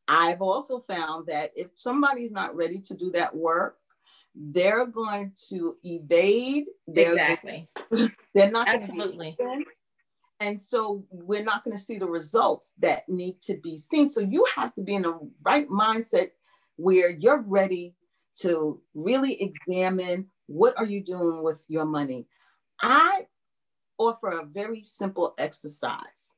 I've 0.09 0.43
also 0.43 0.85
found 0.89 1.27
that 1.29 1.53
if 1.57 1.69
somebody's 1.75 2.31
not 2.31 2.55
ready 2.55 2.81
to 2.81 2.95
do 2.95 3.11
that 3.13 3.35
work, 3.35 3.79
they're 4.35 4.87
going 4.87 5.33
to 5.49 5.77
evade. 5.85 6.65
They're, 6.87 7.13
exactly. 7.13 7.69
They're 8.35 8.51
not 8.51 8.69
absolutely. 8.69 9.37
And 10.41 10.61
so 10.61 11.05
we're 11.11 11.45
not 11.45 11.65
going 11.65 11.77
to 11.77 11.83
see 11.83 11.99
the 11.99 12.07
results 12.07 12.75
that 12.81 13.09
need 13.09 13.41
to 13.43 13.57
be 13.63 13.79
seen. 13.79 14.09
So 14.09 14.21
you 14.21 14.45
have 14.57 14.75
to 14.75 14.83
be 14.83 14.95
in 14.95 15.03
the 15.03 15.19
right 15.43 15.69
mindset 15.69 16.31
where 16.77 17.09
you're 17.09 17.43
ready 17.43 17.95
to 18.41 18.83
really 18.95 19.41
examine 19.41 20.27
what 20.47 20.77
are 20.77 20.85
you 20.85 21.03
doing 21.03 21.43
with 21.43 21.65
your 21.69 21.85
money. 21.85 22.27
I 22.83 23.27
offer 23.97 24.29
a 24.29 24.45
very 24.45 24.83
simple 24.83 25.35
exercise. 25.39 26.33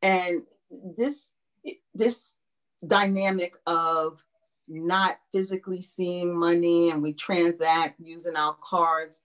And 0.00 0.42
this 0.96 1.30
this 1.94 2.36
dynamic 2.86 3.54
of 3.66 4.22
not 4.68 5.18
physically 5.32 5.82
seeing 5.82 6.36
money 6.36 6.90
and 6.90 7.02
we 7.02 7.12
transact 7.12 8.00
using 8.00 8.36
our 8.36 8.56
cards, 8.62 9.22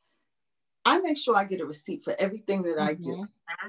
I 0.85 0.99
make 0.99 1.17
sure 1.17 1.35
I 1.35 1.45
get 1.45 1.61
a 1.61 1.65
receipt 1.65 2.03
for 2.03 2.15
everything 2.17 2.63
that 2.63 2.79
I 2.79 2.93
do. 2.93 3.13
Mm-hmm. 3.13 3.67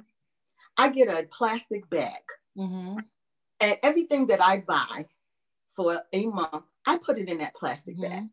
I 0.77 0.88
get 0.90 1.09
a 1.09 1.27
plastic 1.27 1.88
bag. 1.90 2.22
Mm-hmm. 2.57 2.98
And 3.61 3.79
everything 3.83 4.27
that 4.29 4.42
I 4.42 4.59
buy, 4.59 5.07
for 5.79 6.03
a 6.12 6.27
month, 6.27 6.64
I 6.87 6.98
put 6.98 7.18
it 7.18 7.29
in 7.29 7.38
that 7.38 7.55
plastic 7.55 7.96
mm-hmm. 7.96 8.03
bag 8.03 8.24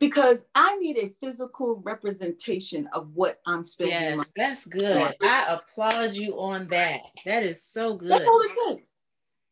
because 0.00 0.46
I 0.56 0.76
need 0.78 0.98
a 0.98 1.14
physical 1.20 1.80
representation 1.84 2.88
of 2.92 3.10
what 3.14 3.40
I'm 3.46 3.62
spending. 3.62 4.18
Yes, 4.18 4.32
that's 4.34 4.66
good. 4.66 5.14
I 5.22 5.46
applaud 5.48 6.14
you 6.14 6.36
on 6.36 6.66
that. 6.68 7.00
That 7.24 7.44
is 7.44 7.62
so 7.62 7.94
good. 7.94 8.10
That's 8.10 8.26
all 8.26 8.40
it 8.40 8.76
takes. 8.76 8.90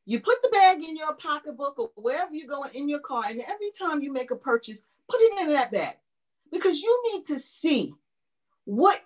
You 0.04 0.20
put 0.20 0.42
the 0.42 0.48
bag 0.48 0.82
in 0.82 0.96
your 0.96 1.14
pocketbook 1.14 1.78
or 1.78 1.90
wherever 1.94 2.34
you're 2.34 2.48
going 2.48 2.74
in 2.74 2.88
your 2.88 3.00
car, 3.00 3.24
and 3.28 3.40
every 3.40 3.70
time 3.70 4.02
you 4.02 4.12
make 4.12 4.30
a 4.30 4.36
purchase, 4.36 4.82
put 5.08 5.20
it 5.20 5.40
in 5.42 5.48
that 5.52 5.70
bag 5.70 5.96
because 6.50 6.82
you 6.82 7.02
need 7.12 7.24
to 7.26 7.38
see 7.38 7.94
what 8.64 9.00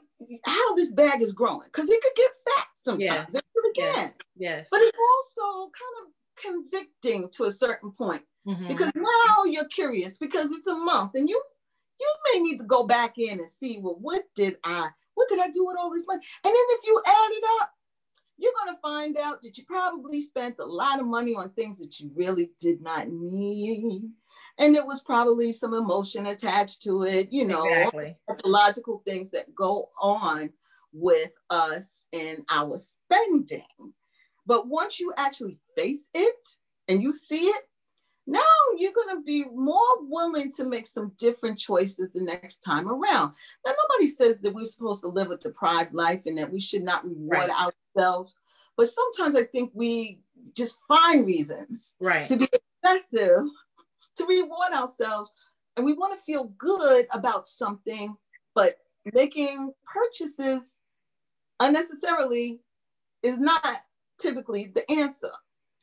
how 0.45 0.75
this 0.75 0.93
bag 0.93 1.23
is 1.23 1.33
growing 1.33 1.67
because 1.67 1.91
it 1.91 2.03
could 2.03 2.17
get 2.17 2.31
fat 2.45 2.67
sometimes. 2.75 3.29
Yes. 3.33 3.35
It 3.35 3.45
Yes. 3.79 4.13
yes. 4.37 4.69
But 4.71 4.81
it's 4.81 4.99
also 4.99 5.71
kind 5.71 6.07
of 6.07 6.13
convicting 6.37 7.29
to 7.31 7.45
a 7.45 7.53
certain 7.53 7.91
point 7.93 8.23
mm-hmm. 8.47 8.69
because 8.69 8.93
now 8.95 9.45
you're 9.45 9.69
curious 9.69 10.19
because 10.19 10.53
it's 10.53 10.69
a 10.69 10.75
month 10.75 11.13
and 11.15 11.29
you 11.29 11.41
you 11.99 12.15
may 12.33 12.41
need 12.41 12.59
to 12.59 12.65
go 12.65 12.85
back 12.85 13.19
in 13.19 13.41
and 13.41 13.49
see 13.49 13.79
well 13.81 13.97
what 14.01 14.23
did 14.35 14.57
i 14.65 14.89
what 15.15 15.29
did 15.29 15.41
i 15.41 15.51
do 15.51 15.67
with 15.67 15.77
all 15.79 15.91
this 15.91 16.07
money 16.07 16.21
and 16.45 16.53
then 16.53 16.55
if 16.55 16.87
you 16.87 17.03
add 17.07 17.31
it 17.31 17.45
up 17.61 17.71
you're 18.39 18.53
going 18.65 18.75
to 18.75 18.81
find 18.81 19.17
out 19.17 19.43
that 19.43 19.57
you 19.57 19.65
probably 19.65 20.21
spent 20.21 20.57
a 20.59 20.65
lot 20.65 21.01
of 21.01 21.07
money 21.07 21.35
on 21.35 21.51
things 21.51 21.79
that 21.79 21.99
you 22.01 22.11
really 22.15 22.51
did 22.61 22.81
not 22.81 23.09
need 23.09 24.03
and 24.59 24.75
there 24.75 24.87
was 24.87 25.03
probably 25.03 25.53
some 25.53 25.75
emotion 25.75 26.27
attached 26.27 26.83
to 26.83 27.03
it 27.05 27.29
you 27.33 27.45
know 27.45 27.65
exactly. 27.65 28.17
logical 28.45 29.03
things 29.07 29.31
that 29.31 29.55
go 29.55 29.89
on 30.01 30.51
with 30.93 31.33
us 31.51 32.07
and 32.13 32.45
our 32.51 32.77
spending 32.79 33.93
but 34.47 34.69
once 34.69 35.01
you 35.01 35.13
actually 35.17 35.59
face 35.77 36.09
it 36.15 36.47
and 36.89 37.03
you 37.03 37.13
see 37.13 37.47
it, 37.47 37.69
now 38.27 38.41
you're 38.77 38.93
going 38.93 39.17
to 39.17 39.23
be 39.23 39.45
more 39.55 39.79
willing 40.01 40.51
to 40.53 40.65
make 40.65 40.87
some 40.87 41.13
different 41.17 41.59
choices 41.59 42.11
the 42.11 42.21
next 42.21 42.59
time 42.59 42.89
around. 42.89 43.35
Now, 43.65 43.73
nobody 43.89 44.09
says 44.09 44.37
that 44.43 44.53
we're 44.53 44.65
supposed 44.65 45.03
to 45.03 45.09
live 45.09 45.31
a 45.31 45.37
deprived 45.37 45.95
life 45.95 46.23
and 46.27 46.37
that 46.39 46.51
we 46.51 46.59
should 46.59 46.83
not 46.83 47.05
reward 47.05 47.49
right. 47.49 47.73
ourselves. 47.97 48.35
But 48.77 48.89
sometimes 48.89 49.37
I 49.37 49.45
think 49.45 49.71
we 49.75 50.19
just 50.55 50.81
find 50.89 51.25
reasons 51.25 51.95
right. 52.01 52.27
to 52.27 52.37
be 52.37 52.49
excessive, 52.83 53.45
to 54.17 54.27
reward 54.27 54.73
ourselves. 54.73 55.33
And 55.77 55.87
we 55.87 55.93
want 55.93 56.19
to 56.19 56.25
feel 56.25 56.47
good 56.59 57.07
about 57.13 57.47
something, 57.47 58.17
but 58.55 58.79
making 59.13 59.73
purchases 59.85 60.79
unnecessarily 61.61 62.61
is 63.23 63.39
not 63.39 63.83
typically 64.19 64.73
the 64.75 64.91
answer. 64.91 65.31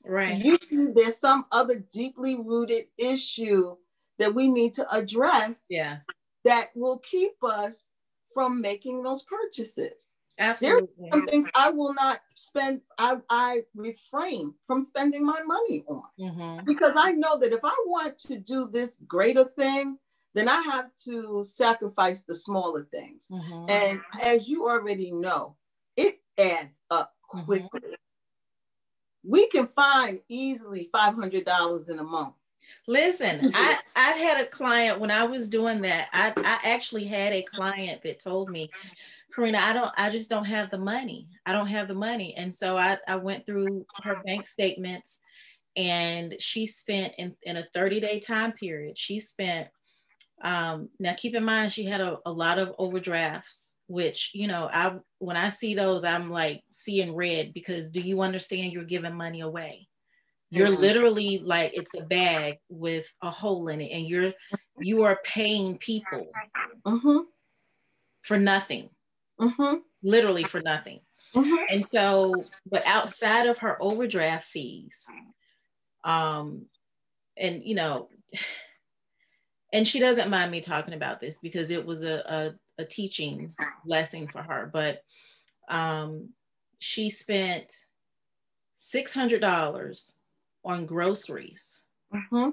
Right. 0.05 0.37
Usually 0.37 0.91
there's 0.93 1.17
some 1.17 1.45
other 1.51 1.83
deeply 1.93 2.35
rooted 2.35 2.85
issue 2.97 3.75
that 4.19 4.33
we 4.33 4.49
need 4.49 4.73
to 4.75 4.95
address. 4.95 5.63
Yeah. 5.69 5.97
That 6.45 6.71
will 6.75 6.99
keep 6.99 7.31
us 7.41 7.85
from 8.33 8.59
making 8.59 9.01
those 9.03 9.23
purchases. 9.23 10.09
Absolutely. 10.39 10.87
There 10.97 11.07
are 11.07 11.11
some 11.11 11.27
things 11.27 11.45
I 11.55 11.69
will 11.69 11.93
not 11.93 12.19
spend, 12.35 12.81
I, 12.97 13.17
I 13.29 13.61
refrain 13.75 14.53
from 14.65 14.81
spending 14.81 15.25
my 15.25 15.41
money 15.43 15.85
on 15.87 16.03
mm-hmm. 16.19 16.65
because 16.65 16.95
I 16.97 17.11
know 17.11 17.37
that 17.39 17.53
if 17.53 17.63
I 17.63 17.73
want 17.85 18.17
to 18.19 18.39
do 18.39 18.67
this 18.71 18.99
greater 19.07 19.45
thing, 19.45 19.97
then 20.33 20.49
I 20.49 20.61
have 20.61 20.89
to 21.05 21.43
sacrifice 21.43 22.23
the 22.23 22.33
smaller 22.33 22.87
things. 22.91 23.27
Mm-hmm. 23.31 23.69
And 23.69 24.01
as 24.21 24.49
you 24.49 24.67
already 24.67 25.11
know, 25.11 25.55
it 25.95 26.19
adds 26.39 26.79
up 26.89 27.13
mm-hmm. 27.33 27.45
quickly. 27.45 27.81
Mm-hmm. 27.81 27.93
We 29.23 29.47
can 29.49 29.67
find 29.67 30.19
easily 30.27 30.89
$500 30.93 31.89
in 31.89 31.99
a 31.99 32.03
month. 32.03 32.35
Listen, 32.87 33.51
I, 33.55 33.77
I 33.95 34.11
had 34.11 34.41
a 34.41 34.49
client 34.49 34.99
when 34.99 35.11
I 35.11 35.23
was 35.23 35.49
doing 35.49 35.81
that. 35.81 36.09
I, 36.13 36.33
I 36.37 36.71
actually 36.71 37.05
had 37.05 37.33
a 37.33 37.43
client 37.43 38.01
that 38.03 38.19
told 38.19 38.49
me, 38.49 38.69
Karina, 39.33 39.57
I 39.59 39.73
don't, 39.73 39.91
I 39.97 40.09
just 40.09 40.29
don't 40.29 40.45
have 40.45 40.69
the 40.69 40.77
money. 40.77 41.27
I 41.45 41.53
don't 41.53 41.67
have 41.67 41.87
the 41.87 41.95
money. 41.95 42.35
And 42.35 42.53
so 42.53 42.77
I, 42.77 42.97
I 43.07 43.15
went 43.15 43.45
through 43.45 43.85
her 44.03 44.21
bank 44.25 44.45
statements 44.47 45.21
and 45.75 46.35
she 46.39 46.67
spent 46.67 47.13
in, 47.17 47.35
in 47.43 47.57
a 47.57 47.67
30 47.73 47.99
day 47.99 48.19
time 48.19 48.51
period, 48.51 48.97
she 48.97 49.19
spent, 49.19 49.69
um, 50.43 50.89
now 50.99 51.13
keep 51.13 51.35
in 51.35 51.43
mind, 51.43 51.73
she 51.73 51.85
had 51.85 52.01
a, 52.01 52.19
a 52.25 52.31
lot 52.31 52.59
of 52.59 52.75
overdrafts, 52.77 53.72
which, 53.87 54.31
you 54.33 54.47
know, 54.47 54.69
I, 54.71 54.95
when 55.19 55.37
I 55.37 55.49
see 55.49 55.75
those, 55.75 56.03
I'm 56.03 56.29
like 56.29 56.61
seeing 56.71 57.15
red 57.15 57.53
because 57.53 57.91
do 57.91 58.01
you 58.01 58.21
understand 58.21 58.71
you're 58.71 58.83
giving 58.83 59.15
money 59.15 59.41
away? 59.41 59.87
You're 60.49 60.69
mm-hmm. 60.69 60.81
literally 60.81 61.41
like, 61.43 61.71
it's 61.73 61.95
a 61.95 62.03
bag 62.03 62.57
with 62.69 63.07
a 63.21 63.31
hole 63.31 63.67
in 63.69 63.81
it 63.81 63.91
and 63.91 64.07
you're, 64.07 64.33
you 64.79 65.03
are 65.03 65.19
paying 65.23 65.77
people 65.77 66.27
mm-hmm. 66.85 67.19
for 68.21 68.37
nothing 68.37 68.89
mm-hmm. 69.39 69.75
literally 70.01 70.43
for 70.43 70.61
nothing. 70.61 70.99
Mm-hmm. 71.35 71.63
And 71.69 71.85
so, 71.85 72.45
but 72.69 72.83
outside 72.85 73.47
of 73.47 73.59
her 73.59 73.81
overdraft 73.81 74.47
fees, 74.47 75.05
um, 76.03 76.65
and 77.37 77.63
you 77.63 77.75
know, 77.75 78.09
and 79.73 79.87
she 79.87 79.99
doesn't 79.99 80.29
mind 80.29 80.51
me 80.51 80.61
talking 80.61 80.93
about 80.93 81.19
this 81.19 81.39
because 81.41 81.71
it 81.71 81.85
was 81.85 82.03
a, 82.03 82.55
a, 82.77 82.85
teaching 82.85 83.53
lesson 83.85 84.27
for 84.27 84.41
her, 84.41 84.69
but 84.71 85.03
um, 85.69 86.29
she 86.79 87.09
spent 87.09 87.73
$600 88.77 90.13
on 90.65 90.85
groceries, 90.85 91.83
mm-hmm. 92.13 92.49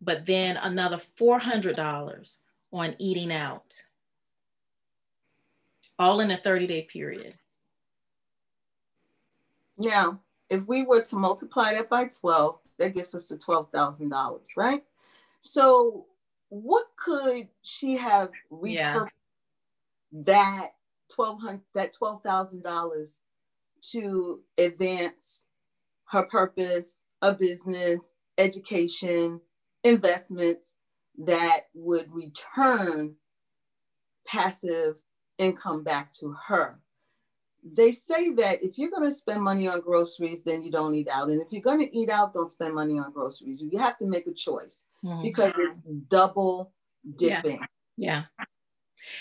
but 0.00 0.26
then 0.26 0.56
another 0.56 1.00
$400 1.18 2.38
on 2.72 2.94
eating 2.98 3.32
out 3.32 3.74
all 5.98 6.20
in 6.20 6.30
a 6.30 6.36
30 6.36 6.66
day 6.66 6.82
period. 6.82 7.34
Now, 9.78 10.20
if 10.48 10.66
we 10.66 10.82
were 10.82 11.02
to 11.02 11.16
multiply 11.16 11.74
that 11.74 11.88
by 11.88 12.06
12, 12.06 12.58
that 12.78 12.94
gets 12.94 13.14
us 13.14 13.24
to 13.26 13.36
$12,000, 13.36 14.40
right? 14.56 14.82
So, 15.40 16.06
what 16.48 16.86
could 16.96 17.48
she 17.62 17.96
have 17.96 18.30
repurposed 18.52 18.74
yeah. 18.74 19.04
that 20.12 20.70
twelve 21.12 21.40
hundred 21.40 21.62
that 21.74 21.92
twelve 21.92 22.22
thousand 22.22 22.62
dollars 22.62 23.20
to 23.92 24.40
advance 24.58 25.44
her 26.06 26.24
purpose, 26.24 27.02
a 27.22 27.32
business, 27.32 28.12
education, 28.38 29.40
investments 29.84 30.76
that 31.18 31.62
would 31.74 32.12
return 32.12 33.14
passive 34.26 34.96
income 35.38 35.82
back 35.82 36.12
to 36.12 36.34
her. 36.46 36.78
They 37.72 37.92
say 37.92 38.32
that 38.34 38.62
if 38.62 38.78
you're 38.78 38.90
going 38.90 39.08
to 39.08 39.14
spend 39.14 39.42
money 39.42 39.66
on 39.66 39.80
groceries, 39.80 40.42
then 40.42 40.62
you 40.62 40.70
don't 40.70 40.94
eat 40.94 41.08
out. 41.08 41.30
And 41.30 41.40
if 41.40 41.48
you're 41.50 41.62
going 41.62 41.80
to 41.80 41.96
eat 41.96 42.08
out, 42.08 42.32
don't 42.32 42.48
spend 42.48 42.74
money 42.74 42.98
on 42.98 43.12
groceries. 43.12 43.62
You 43.62 43.78
have 43.78 43.96
to 43.98 44.06
make 44.06 44.26
a 44.26 44.32
choice 44.32 44.84
mm-hmm. 45.04 45.22
because 45.22 45.52
it's 45.58 45.80
double 46.08 46.72
dipping. 47.16 47.60
Yeah. 47.96 48.22
yeah. 48.38 48.46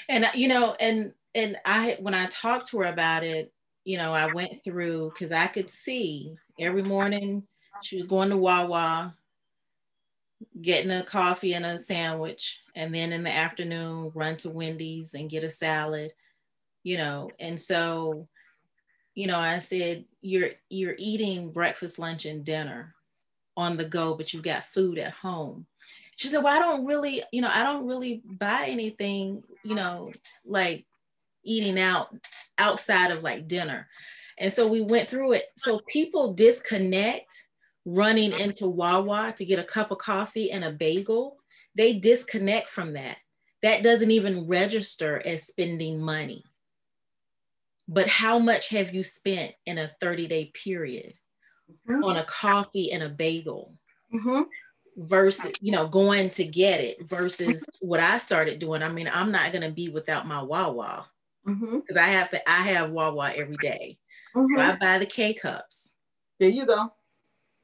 And 0.10 0.28
you 0.36 0.48
know, 0.48 0.76
and 0.80 1.14
and 1.34 1.58
I 1.66 1.98
when 2.00 2.14
I 2.14 2.28
talked 2.28 2.70
to 2.70 2.80
her 2.80 2.86
about 2.86 3.24
it, 3.24 3.52
you 3.84 3.98
know, 3.98 4.14
I 4.14 4.32
went 4.32 4.64
through 4.64 5.12
because 5.14 5.32
I 5.32 5.48
could 5.48 5.72
see 5.72 6.36
every 6.60 6.84
morning 6.84 7.44
she 7.84 7.98
was 7.98 8.08
going 8.08 8.30
to 8.30 8.38
Wawa, 8.38 9.16
getting 10.62 10.92
a 10.92 11.04
coffee 11.04 11.54
and 11.54 11.66
a 11.66 11.80
sandwich 11.80 12.62
and 12.76 12.94
then 12.94 13.12
in 13.12 13.24
the 13.24 13.32
afternoon 13.32 14.12
run 14.14 14.38
to 14.38 14.50
wendy's 14.50 15.14
and 15.14 15.30
get 15.30 15.44
a 15.44 15.50
salad 15.50 16.12
you 16.84 16.98
know 16.98 17.30
and 17.40 17.60
so 17.60 18.28
you 19.15 19.28
know 19.28 19.39
i 19.39 19.60
said 19.60 20.06
you're 20.21 20.49
you're 20.69 20.95
eating 20.97 21.51
breakfast 21.51 21.97
lunch 21.99 22.25
and 22.25 22.45
dinner 22.45 22.93
on 23.58 23.78
the 23.78 23.86
go 23.86 24.13
but 24.13 24.34
you've 24.34 24.43
got 24.43 24.65
food 24.65 24.97
at 24.97 25.12
home 25.12 25.65
she 26.17 26.28
said 26.28 26.43
well 26.43 26.56
i 26.56 26.60
don't 26.60 26.86
really 26.86 27.23
you 27.32 27.41
know 27.41 27.51
i 27.54 27.63
don't 27.63 27.88
really 27.88 28.21
buy 28.25 28.65
anything 28.67 29.41
you 29.63 29.75
know 29.75 30.12
like 30.45 30.86
eating 31.43 31.80
out 31.80 32.15
outside 32.58 33.12
of 33.12 33.23
like 33.23 33.47
dinner 33.47 33.88
and 34.38 34.51
so 34.51 34.67
we 34.67 34.82
went 34.82 35.10
through 35.10 35.32
it 35.32 35.45
so 35.58 35.80
people 35.88 36.34
disconnect 36.34 37.32
running 37.86 38.38
into 38.39 38.67
Wawa 38.67 39.34
to 39.38 39.45
get 39.45 39.60
a 39.60 39.63
cup 39.63 39.91
of 39.91 39.99
coffee 39.99 40.51
and 40.51 40.63
a 40.63 40.71
bagel, 40.71 41.38
they 41.75 41.93
disconnect 41.93 42.69
from 42.69 42.93
that. 42.93 43.17
That 43.62 43.84
doesn't 43.84 44.12
even 44.12 44.47
register 44.47 45.21
as 45.25 45.47
spending 45.47 46.01
money. 46.01 46.43
But 47.88 48.08
how 48.08 48.39
much 48.39 48.69
have 48.69 48.93
you 48.93 49.04
spent 49.04 49.54
in 49.65 49.78
a 49.78 49.91
30 50.02 50.28
day 50.28 50.52
period 50.54 51.13
mm-hmm. 51.88 52.04
on 52.04 52.17
a 52.17 52.24
coffee 52.24 52.91
and 52.91 53.04
a 53.04 53.10
bagel? 53.10 53.76
Mm-hmm. 54.13 54.43
Versus, 54.98 55.52
you 55.60 55.74
know, 55.74 55.88
going 55.88 56.30
to 56.32 56.45
get 56.45 56.80
it 56.80 57.06
versus 57.06 57.65
what 57.82 58.00
I 58.00 58.17
started 58.17 58.60
doing. 58.60 58.82
I 58.82 58.89
mean, 58.89 59.10
I'm 59.12 59.30
not 59.30 59.52
gonna 59.52 59.71
be 59.71 59.89
without 59.89 60.26
my 60.26 60.41
Wawa 60.41 61.06
because 61.43 61.60
mm-hmm. 61.62 61.98
I 61.98 62.08
have 62.08 62.32
to, 62.32 62.50
I 62.50 62.62
have 62.62 62.91
Wawa 62.91 63.34
every 63.36 63.58
day. 63.58 63.98
So 64.34 64.41
I 64.41 64.45
mm-hmm. 64.45 64.80
buy 64.80 64.98
the 65.00 65.06
K 65.06 65.34
cups. 65.34 65.95
There 66.39 66.50
you 66.50 66.65
go 66.65 66.91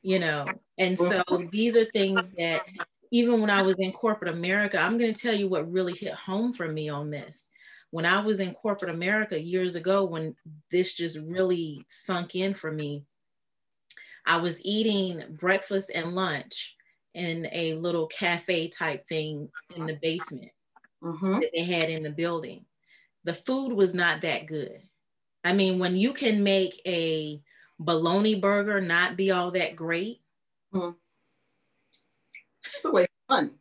you 0.01 0.19
know 0.19 0.45
and 0.77 0.97
so 0.97 1.23
these 1.51 1.75
are 1.75 1.85
things 1.85 2.31
that 2.37 2.61
even 3.11 3.39
when 3.39 3.49
i 3.49 3.61
was 3.61 3.75
in 3.79 3.91
corporate 3.91 4.33
america 4.33 4.79
i'm 4.79 4.97
going 4.97 5.13
to 5.13 5.21
tell 5.21 5.33
you 5.33 5.47
what 5.47 5.71
really 5.71 5.93
hit 5.93 6.13
home 6.13 6.53
for 6.53 6.67
me 6.67 6.89
on 6.89 7.09
this 7.09 7.51
when 7.91 8.05
i 8.05 8.19
was 8.19 8.39
in 8.39 8.53
corporate 8.53 8.93
america 8.93 9.39
years 9.39 9.75
ago 9.75 10.03
when 10.03 10.35
this 10.71 10.93
just 10.93 11.19
really 11.27 11.85
sunk 11.89 12.35
in 12.35 12.53
for 12.53 12.71
me 12.71 13.03
i 14.25 14.37
was 14.37 14.63
eating 14.65 15.23
breakfast 15.31 15.91
and 15.93 16.15
lunch 16.15 16.75
in 17.13 17.47
a 17.51 17.75
little 17.75 18.07
cafe 18.07 18.67
type 18.67 19.07
thing 19.07 19.49
in 19.75 19.85
the 19.85 19.99
basement 20.01 20.51
mm-hmm. 21.03 21.39
that 21.39 21.49
they 21.53 21.63
had 21.63 21.89
in 21.89 22.03
the 22.03 22.09
building 22.09 22.65
the 23.23 23.33
food 23.33 23.73
was 23.73 23.93
not 23.93 24.21
that 24.21 24.45
good 24.45 24.81
i 25.43 25.53
mean 25.53 25.77
when 25.77 25.95
you 25.95 26.13
can 26.13 26.43
make 26.43 26.81
a 26.87 27.41
bologna 27.81 28.35
burger 28.35 28.79
not 28.79 29.17
be 29.17 29.31
all 29.31 29.51
that 29.51 29.75
great. 29.75 30.21
Mm-hmm. 30.73 30.91
It's 32.75 32.85
a 32.85 32.91
waste 32.91 33.09
of 33.29 33.35
fun. 33.35 33.51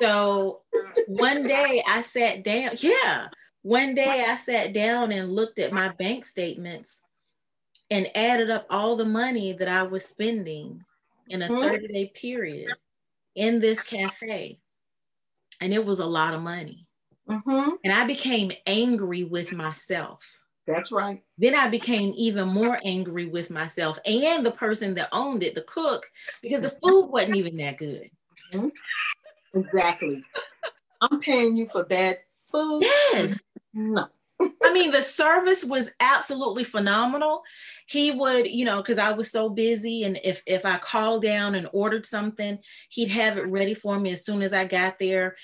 so 0.00 0.60
one 1.08 1.42
day 1.46 1.82
I 1.86 2.02
sat 2.02 2.44
down. 2.44 2.72
Yeah. 2.78 3.28
One 3.66 3.96
day 3.96 4.24
I 4.24 4.36
sat 4.36 4.72
down 4.72 5.10
and 5.10 5.34
looked 5.34 5.58
at 5.58 5.72
my 5.72 5.88
bank 5.88 6.24
statements 6.24 7.02
and 7.90 8.08
added 8.14 8.48
up 8.48 8.64
all 8.70 8.94
the 8.94 9.04
money 9.04 9.54
that 9.54 9.66
I 9.66 9.82
was 9.82 10.04
spending 10.04 10.84
in 11.28 11.42
a 11.42 11.48
mm-hmm. 11.48 11.62
30 11.62 11.88
day 11.88 12.12
period 12.14 12.70
in 13.34 13.58
this 13.58 13.82
cafe. 13.82 14.60
And 15.60 15.74
it 15.74 15.84
was 15.84 15.98
a 15.98 16.06
lot 16.06 16.32
of 16.32 16.42
money. 16.42 16.86
Mm-hmm. 17.28 17.70
And 17.82 17.92
I 17.92 18.06
became 18.06 18.52
angry 18.68 19.24
with 19.24 19.50
myself. 19.52 20.20
That's 20.68 20.92
right. 20.92 21.20
Then 21.36 21.56
I 21.56 21.68
became 21.68 22.14
even 22.16 22.46
more 22.46 22.78
angry 22.84 23.26
with 23.26 23.50
myself 23.50 23.98
and 24.06 24.46
the 24.46 24.52
person 24.52 24.94
that 24.94 25.08
owned 25.10 25.42
it, 25.42 25.56
the 25.56 25.62
cook, 25.62 26.08
because 26.40 26.60
the 26.60 26.70
food 26.70 27.06
wasn't 27.06 27.34
even 27.34 27.56
that 27.56 27.78
good. 27.78 28.12
Mm-hmm. 28.54 29.58
Exactly. 29.58 30.22
I'm 31.00 31.18
paying 31.18 31.56
you 31.56 31.66
for 31.66 31.82
bad 31.82 32.20
food. 32.52 32.84
Yes. 32.84 33.40
No. 33.76 34.08
I 34.62 34.72
mean, 34.72 34.90
the 34.90 35.02
service 35.02 35.64
was 35.64 35.92
absolutely 36.00 36.64
phenomenal. 36.64 37.42
He 37.86 38.10
would, 38.10 38.46
you 38.46 38.64
know, 38.64 38.78
because 38.78 38.98
I 38.98 39.12
was 39.12 39.30
so 39.30 39.48
busy, 39.48 40.02
and 40.02 40.18
if 40.24 40.42
if 40.46 40.66
I 40.66 40.76
called 40.78 41.22
down 41.22 41.54
and 41.54 41.68
ordered 41.72 42.04
something, 42.04 42.58
he'd 42.90 43.08
have 43.08 43.38
it 43.38 43.46
ready 43.46 43.72
for 43.72 43.98
me 43.98 44.12
as 44.12 44.26
soon 44.26 44.42
as 44.42 44.52
I 44.52 44.66
got 44.66 44.98
there 44.98 45.36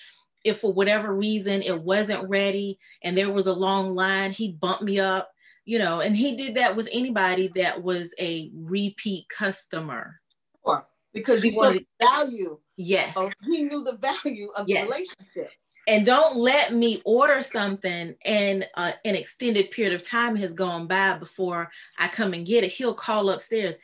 if 0.44 0.60
for 0.60 0.72
whatever 0.72 1.14
reason 1.14 1.62
it 1.62 1.82
wasn't 1.82 2.28
ready 2.28 2.78
and 3.02 3.16
there 3.16 3.30
was 3.30 3.46
a 3.46 3.52
long 3.52 3.94
line, 3.94 4.32
he'd 4.32 4.60
bump 4.60 4.82
me 4.82 4.98
up, 4.98 5.30
you 5.64 5.78
know, 5.78 6.00
and 6.00 6.16
he 6.16 6.36
did 6.36 6.56
that 6.56 6.76
with 6.76 6.88
anybody 6.92 7.48
that 7.54 7.82
was 7.82 8.14
a 8.18 8.50
repeat 8.54 9.28
customer. 9.28 10.20
Sure, 10.64 10.86
because 11.12 11.42
he 11.42 11.50
saw 11.50 11.70
the 11.70 11.86
value. 12.00 12.58
Yes. 12.76 13.16
Of, 13.16 13.32
he 13.44 13.62
knew 13.62 13.84
the 13.84 13.96
value 13.96 14.50
of 14.56 14.68
yes. 14.68 14.84
the 14.84 14.90
relationship. 14.90 15.50
And 15.88 16.06
don't 16.06 16.36
let 16.36 16.72
me 16.72 17.02
order 17.04 17.42
something 17.42 18.14
and 18.24 18.66
uh, 18.76 18.92
an 19.04 19.16
extended 19.16 19.70
period 19.70 19.94
of 19.94 20.06
time 20.06 20.36
has 20.36 20.52
gone 20.52 20.86
by 20.86 21.16
before 21.18 21.70
I 21.98 22.08
come 22.08 22.34
and 22.34 22.46
get 22.46 22.64
it. 22.64 22.70
He'll 22.70 22.94
call 22.94 23.30
upstairs. 23.30 23.78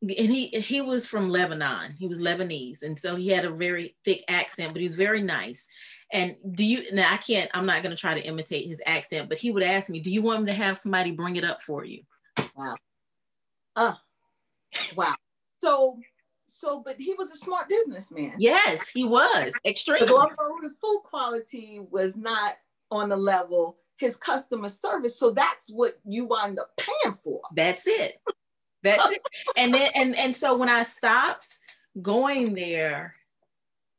And 0.00 0.12
he 0.30 0.46
he 0.48 0.80
was 0.80 1.08
from 1.08 1.28
Lebanon. 1.28 1.92
He 1.98 2.06
was 2.06 2.20
Lebanese, 2.20 2.82
and 2.82 2.96
so 2.96 3.16
he 3.16 3.28
had 3.28 3.44
a 3.44 3.50
very 3.50 3.96
thick 4.04 4.22
accent, 4.28 4.72
but 4.72 4.80
he 4.80 4.86
was 4.86 4.94
very 4.94 5.22
nice. 5.22 5.66
And 6.12 6.36
do 6.52 6.64
you 6.64 6.92
now 6.92 7.12
I 7.12 7.16
can't, 7.16 7.50
I'm 7.52 7.66
not 7.66 7.82
gonna 7.82 7.96
try 7.96 8.14
to 8.14 8.24
imitate 8.24 8.68
his 8.68 8.80
accent, 8.86 9.28
but 9.28 9.38
he 9.38 9.50
would 9.50 9.64
ask 9.64 9.90
me, 9.90 9.98
Do 9.98 10.12
you 10.12 10.22
want 10.22 10.44
me 10.44 10.52
to 10.52 10.56
have 10.56 10.78
somebody 10.78 11.10
bring 11.10 11.34
it 11.34 11.42
up 11.42 11.62
for 11.62 11.84
you? 11.84 12.02
Wow. 12.54 12.76
Uh 13.74 13.94
wow. 14.94 15.16
So 15.62 15.98
so 16.58 16.82
but 16.84 16.96
he 16.96 17.14
was 17.14 17.30
a 17.30 17.36
smart 17.36 17.68
businessman. 17.68 18.34
Yes, 18.38 18.88
he 18.88 19.04
was 19.04 19.52
extremely. 19.64 20.08
although 20.08 20.56
his 20.60 20.76
food 20.76 21.02
quality 21.04 21.80
was 21.90 22.16
not 22.16 22.56
on 22.90 23.10
the 23.10 23.16
level, 23.16 23.76
his 23.96 24.16
customer 24.16 24.68
service. 24.68 25.16
So 25.16 25.30
that's 25.30 25.70
what 25.70 26.00
you 26.04 26.24
wind 26.24 26.58
up 26.58 26.70
paying 26.76 27.16
for. 27.22 27.42
That's 27.54 27.86
it. 27.86 28.20
That's 28.82 29.08
it. 29.10 29.22
And 29.56 29.72
then 29.72 29.90
and 29.94 30.16
and 30.16 30.34
so 30.34 30.56
when 30.56 30.68
I 30.68 30.82
stopped 30.82 31.58
going 32.02 32.54
there, 32.54 33.14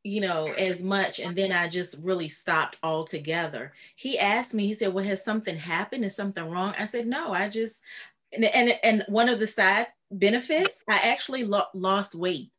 you 0.04 0.20
know, 0.20 0.48
as 0.48 0.84
much, 0.84 1.20
and 1.20 1.38
then 1.38 1.54
I 1.54 1.70
just 1.70 1.98
really 2.02 2.28
stopped 2.28 2.78
altogether. 2.84 3.74
He 3.96 4.20
asked 4.20 4.54
me, 4.54 4.68
he 4.68 4.74
said, 4.74 4.94
Well, 4.94 5.06
has 5.06 5.24
something 5.24 5.58
happened? 5.58 6.04
Is 6.04 6.16
something 6.16 6.50
wrong? 6.50 6.74
I 6.78 6.86
said, 6.86 7.08
No, 7.08 7.32
I 7.32 7.48
just 7.48 7.84
and 8.34 8.44
and, 8.44 8.78
and 8.84 9.06
one 9.08 9.30
of 9.30 9.40
the 9.40 9.48
side 9.48 9.88
benefits, 10.12 10.84
I 10.88 11.00
actually 11.10 11.44
lo- 11.44 11.64
lost 11.74 12.16
weight. 12.16 12.52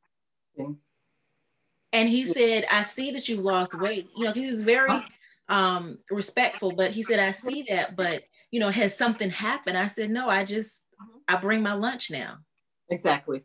And 1.92 2.08
he 2.08 2.24
said, 2.24 2.66
I 2.70 2.84
see 2.84 3.10
that 3.12 3.28
you 3.28 3.36
lost 3.36 3.78
weight. 3.80 4.08
You 4.16 4.24
know, 4.24 4.32
he 4.32 4.46
was 4.46 4.60
very 4.60 5.04
um, 5.48 5.98
respectful, 6.10 6.72
but 6.72 6.92
he 6.92 7.02
said, 7.02 7.18
I 7.18 7.32
see 7.32 7.64
that, 7.68 7.96
but 7.96 8.22
you 8.50 8.60
know, 8.60 8.70
has 8.70 8.96
something 8.96 9.30
happened? 9.30 9.76
I 9.76 9.88
said, 9.88 10.10
No, 10.10 10.28
I 10.28 10.44
just 10.44 10.82
I 11.28 11.36
bring 11.36 11.62
my 11.62 11.72
lunch 11.72 12.10
now. 12.10 12.38
Exactly. 12.90 13.42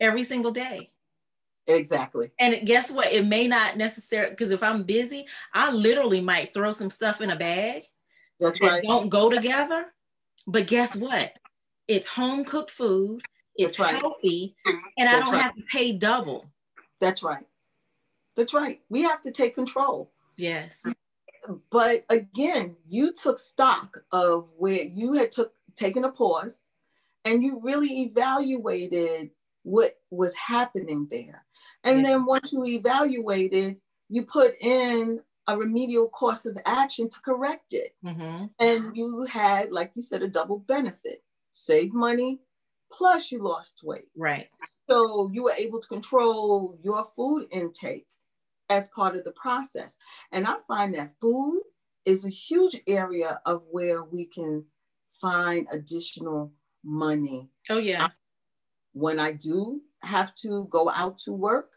Every 0.00 0.24
single 0.24 0.50
day. 0.50 0.90
Exactly. 1.66 2.30
And 2.38 2.66
guess 2.66 2.90
what? 2.90 3.12
It 3.12 3.26
may 3.26 3.48
not 3.48 3.76
necessarily 3.76 4.30
because 4.30 4.50
if 4.50 4.62
I'm 4.62 4.82
busy, 4.82 5.26
I 5.52 5.70
literally 5.70 6.20
might 6.20 6.52
throw 6.52 6.72
some 6.72 6.90
stuff 6.90 7.20
in 7.20 7.30
a 7.30 7.36
bag. 7.36 7.84
That's 8.38 8.58
that 8.60 8.66
right. 8.66 8.84
Don't 8.84 9.08
go 9.08 9.30
together. 9.30 9.86
But 10.46 10.66
guess 10.66 10.94
what? 10.94 11.32
It's 11.88 12.08
home 12.08 12.44
cooked 12.44 12.70
food. 12.70 13.20
It's 13.56 13.78
right. 13.78 14.00
healthy, 14.00 14.56
and 14.66 15.06
That's 15.06 15.14
I 15.14 15.20
don't 15.20 15.32
right. 15.32 15.42
have 15.42 15.54
to 15.54 15.62
pay 15.70 15.92
double. 15.92 16.46
That's 17.00 17.22
right. 17.22 17.46
That's 18.36 18.52
right. 18.52 18.80
We 18.88 19.02
have 19.02 19.22
to 19.22 19.30
take 19.30 19.54
control. 19.54 20.10
Yes. 20.36 20.84
But 21.70 22.04
again, 22.08 22.76
you 22.88 23.12
took 23.12 23.38
stock 23.38 23.98
of 24.10 24.50
where 24.56 24.82
you 24.82 25.12
had 25.12 25.30
took 25.30 25.52
taken 25.76 26.04
a 26.04 26.10
pause 26.10 26.64
and 27.24 27.42
you 27.42 27.60
really 27.62 28.02
evaluated 28.02 29.30
what 29.62 29.96
was 30.10 30.34
happening 30.34 31.06
there. 31.10 31.44
And 31.84 32.00
yeah. 32.00 32.08
then 32.08 32.26
once 32.26 32.52
you 32.52 32.64
evaluated, 32.64 33.76
you 34.08 34.24
put 34.24 34.54
in 34.60 35.20
a 35.46 35.56
remedial 35.56 36.08
course 36.08 36.46
of 36.46 36.56
action 36.64 37.08
to 37.08 37.20
correct 37.20 37.72
it. 37.72 37.94
Mm-hmm. 38.04 38.46
And 38.58 38.96
you 38.96 39.24
had, 39.24 39.72
like 39.72 39.92
you 39.94 40.02
said, 40.02 40.22
a 40.22 40.28
double 40.28 40.58
benefit 40.60 41.22
save 41.54 41.94
money, 41.94 42.40
plus 42.92 43.30
you 43.30 43.42
lost 43.42 43.80
weight. 43.84 44.08
Right. 44.16 44.48
So 44.90 45.30
you 45.32 45.44
were 45.44 45.54
able 45.56 45.80
to 45.80 45.88
control 45.88 46.78
your 46.82 47.06
food 47.16 47.46
intake 47.52 48.06
as 48.68 48.90
part 48.90 49.14
of 49.16 49.24
the 49.24 49.32
process. 49.32 49.96
And 50.32 50.46
I 50.46 50.56
find 50.66 50.94
that 50.94 51.14
food 51.20 51.62
is 52.04 52.24
a 52.24 52.28
huge 52.28 52.80
area 52.86 53.40
of 53.46 53.62
where 53.70 54.02
we 54.02 54.26
can 54.26 54.64
find 55.20 55.66
additional 55.70 56.52
money. 56.84 57.48
Oh, 57.70 57.78
yeah. 57.78 58.08
When 58.92 59.18
I 59.18 59.32
do 59.32 59.80
have 60.02 60.34
to 60.36 60.66
go 60.70 60.90
out 60.90 61.18
to 61.18 61.32
work, 61.32 61.70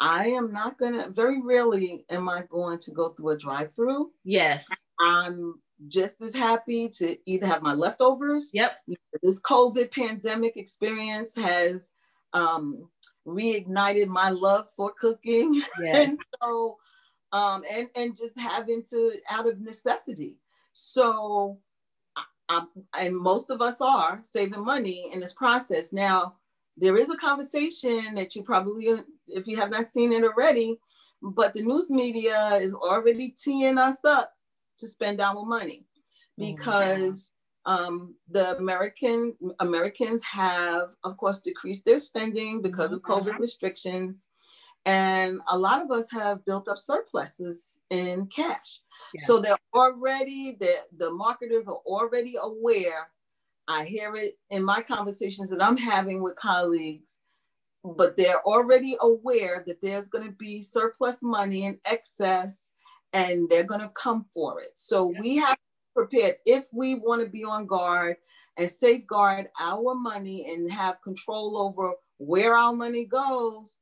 I 0.00 0.28
am 0.28 0.52
not 0.52 0.78
gonna. 0.78 1.10
Very 1.10 1.40
rarely 1.42 2.04
am 2.08 2.28
I 2.28 2.42
going 2.48 2.78
to 2.80 2.90
go 2.92 3.10
through 3.10 3.30
a 3.30 3.38
drive-through. 3.38 4.10
Yes, 4.24 4.66
I'm 5.00 5.60
just 5.88 6.20
as 6.22 6.34
happy 6.34 6.88
to 6.88 7.16
either 7.26 7.46
have 7.46 7.62
my 7.62 7.74
leftovers. 7.74 8.50
Yep. 8.52 8.76
This 9.22 9.40
COVID 9.40 9.92
pandemic 9.92 10.56
experience 10.56 11.34
has 11.36 11.90
um, 12.32 12.88
reignited 13.26 14.08
my 14.08 14.30
love 14.30 14.68
for 14.76 14.92
cooking, 14.98 15.62
yes. 15.80 15.96
and 16.08 16.18
so 16.42 16.76
um, 17.32 17.62
and 17.70 17.88
and 17.96 18.16
just 18.16 18.38
having 18.38 18.82
to 18.90 19.12
out 19.30 19.48
of 19.48 19.60
necessity. 19.60 20.36
So, 20.72 21.58
I, 22.48 22.64
and 22.98 23.16
most 23.16 23.50
of 23.50 23.60
us 23.60 23.80
are 23.80 24.20
saving 24.22 24.64
money 24.64 25.10
in 25.12 25.20
this 25.20 25.32
process 25.32 25.92
now 25.92 26.34
there 26.76 26.96
is 26.96 27.10
a 27.10 27.16
conversation 27.16 28.14
that 28.14 28.34
you 28.34 28.42
probably, 28.42 28.88
if 29.28 29.46
you 29.46 29.56
have 29.56 29.70
not 29.70 29.86
seen 29.86 30.12
it 30.12 30.24
already, 30.24 30.78
but 31.22 31.52
the 31.52 31.62
news 31.62 31.90
media 31.90 32.50
is 32.54 32.74
already 32.74 33.34
teeing 33.42 33.78
us 33.78 34.04
up 34.04 34.32
to 34.78 34.88
spend 34.88 35.20
our 35.20 35.44
money 35.44 35.84
because 36.38 37.32
um, 37.66 38.14
the 38.28 38.56
American 38.56 39.34
Americans 39.60 40.22
have, 40.24 40.90
of 41.04 41.16
course, 41.16 41.40
decreased 41.40 41.84
their 41.84 41.98
spending 41.98 42.60
because 42.60 42.92
of 42.92 43.00
COVID 43.02 43.32
mm-hmm. 43.32 43.42
restrictions, 43.42 44.26
and 44.84 45.40
a 45.48 45.58
lot 45.58 45.82
of 45.82 45.90
us 45.90 46.10
have 46.10 46.44
built 46.44 46.68
up 46.68 46.78
surpluses 46.78 47.78
in 47.90 48.26
cash. 48.26 48.80
Yeah. 49.14 49.24
So 49.24 49.38
they're 49.38 49.56
already 49.74 50.56
the 50.58 50.74
the 50.98 51.10
marketers 51.10 51.68
are 51.68 51.80
already 51.86 52.36
aware 52.40 53.08
I 53.68 53.84
hear 53.84 54.14
it 54.14 54.38
in 54.50 54.62
my 54.62 54.82
conversations 54.82 55.50
that 55.50 55.62
I'm 55.62 55.76
having 55.76 56.22
with 56.22 56.36
colleagues, 56.36 57.16
but 57.82 58.16
they're 58.16 58.42
already 58.42 58.96
aware 59.00 59.62
that 59.66 59.80
there's 59.80 60.08
going 60.08 60.26
to 60.26 60.32
be 60.32 60.62
surplus 60.62 61.22
money 61.22 61.64
in 61.64 61.78
excess 61.84 62.63
and 63.14 63.48
they're 63.48 63.64
going 63.64 63.80
to 63.80 63.88
come 63.90 64.26
for 64.34 64.60
it. 64.60 64.72
So 64.76 65.14
we 65.18 65.36
have 65.36 65.56
to 65.56 65.62
prepare 65.94 66.36
if 66.44 66.66
we 66.74 66.96
want 66.96 67.22
to 67.22 67.28
be 67.28 67.44
on 67.44 67.66
guard 67.66 68.16
and 68.58 68.70
safeguard 68.70 69.48
our 69.58 69.94
money 69.94 70.52
and 70.52 70.70
have 70.70 71.00
control 71.00 71.56
over 71.56 71.94
where 72.18 72.56
our 72.56 72.74
money 72.74 73.04
goes. 73.06 73.78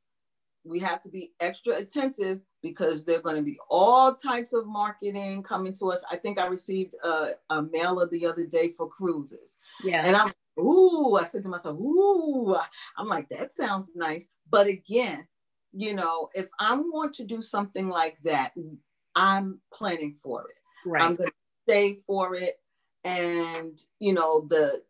We 0.64 0.78
have 0.78 1.02
to 1.02 1.08
be 1.08 1.32
extra 1.40 1.76
attentive 1.76 2.40
because 2.62 3.04
there 3.04 3.18
are 3.18 3.22
going 3.22 3.36
to 3.36 3.42
be 3.42 3.58
all 3.68 4.14
types 4.14 4.52
of 4.52 4.66
marketing 4.66 5.42
coming 5.42 5.72
to 5.74 5.90
us. 5.90 6.04
I 6.08 6.16
think 6.16 6.38
I 6.38 6.46
received 6.46 6.94
a, 7.02 7.30
a 7.50 7.62
mailer 7.62 8.06
the 8.06 8.26
other 8.26 8.46
day 8.46 8.72
for 8.76 8.88
cruises. 8.88 9.58
Yeah. 9.82 10.02
And 10.04 10.14
I'm, 10.14 10.32
ooh, 10.60 11.16
I 11.16 11.24
said 11.24 11.42
to 11.42 11.48
myself, 11.48 11.78
ooh, 11.80 12.54
I'm 12.96 13.08
like, 13.08 13.28
that 13.30 13.56
sounds 13.56 13.90
nice. 13.96 14.28
But 14.50 14.68
again, 14.68 15.26
you 15.72 15.94
know, 15.94 16.28
if 16.34 16.46
I'm 16.60 16.92
going 16.92 17.12
to 17.14 17.24
do 17.24 17.42
something 17.42 17.88
like 17.88 18.18
that, 18.22 18.52
I'm 19.14 19.60
planning 19.72 20.16
for 20.22 20.42
it. 20.48 20.88
Right. 20.88 21.02
I'm 21.02 21.16
going 21.16 21.30
to 21.30 21.34
stay 21.66 22.00
for 22.06 22.34
it. 22.34 22.58
And, 23.04 23.78
you 23.98 24.12
know, 24.12 24.46
the, 24.48 24.82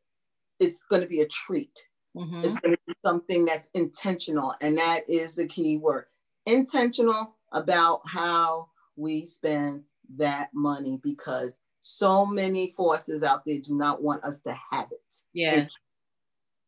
it's 0.61 0.85
going 0.85 1.03
to 1.03 1.09
be 1.09 1.21
a 1.21 1.29
treat. 1.29 1.79
Mm-hmm. 2.17 2.43
It's 2.45 2.59
going 2.59 2.75
to 2.75 2.81
be 2.87 2.95
something 3.05 3.45
that's 3.45 3.69
intentional. 3.75 4.55
And 4.61 4.77
that 4.79 5.09
is 5.09 5.35
the 5.35 5.47
key 5.47 5.79
word 5.79 6.07
intentional 6.47 7.37
about 7.53 8.01
how 8.07 8.69
we 8.97 9.25
spend 9.25 9.83
that 10.17 10.51
money 10.53 11.01
because 11.03 11.59
so 11.81 12.25
many 12.27 12.71
forces 12.71 13.23
out 13.23 13.45
there 13.45 13.59
do 13.59 13.75
not 13.77 14.03
want 14.03 14.25
us 14.25 14.41
to 14.41 14.57
have 14.71 14.89
it. 14.91 15.17
Yeah. 15.33 15.67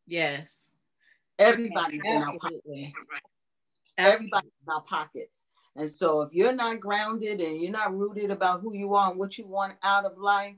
yes. 0.06 0.70
Everybody's 1.38 2.00
in 2.04 2.22
our 2.22 2.38
pockets. 2.38 2.92
Everybody's 3.98 4.50
in 4.66 4.72
our 4.72 4.82
pockets. 4.82 5.43
And 5.76 5.90
so 5.90 6.22
if 6.22 6.32
you're 6.32 6.52
not 6.52 6.80
grounded 6.80 7.40
and 7.40 7.60
you're 7.60 7.72
not 7.72 7.96
rooted 7.96 8.30
about 8.30 8.60
who 8.60 8.74
you 8.74 8.94
are 8.94 9.10
and 9.10 9.18
what 9.18 9.36
you 9.38 9.46
want 9.46 9.74
out 9.82 10.04
of 10.04 10.18
life, 10.18 10.54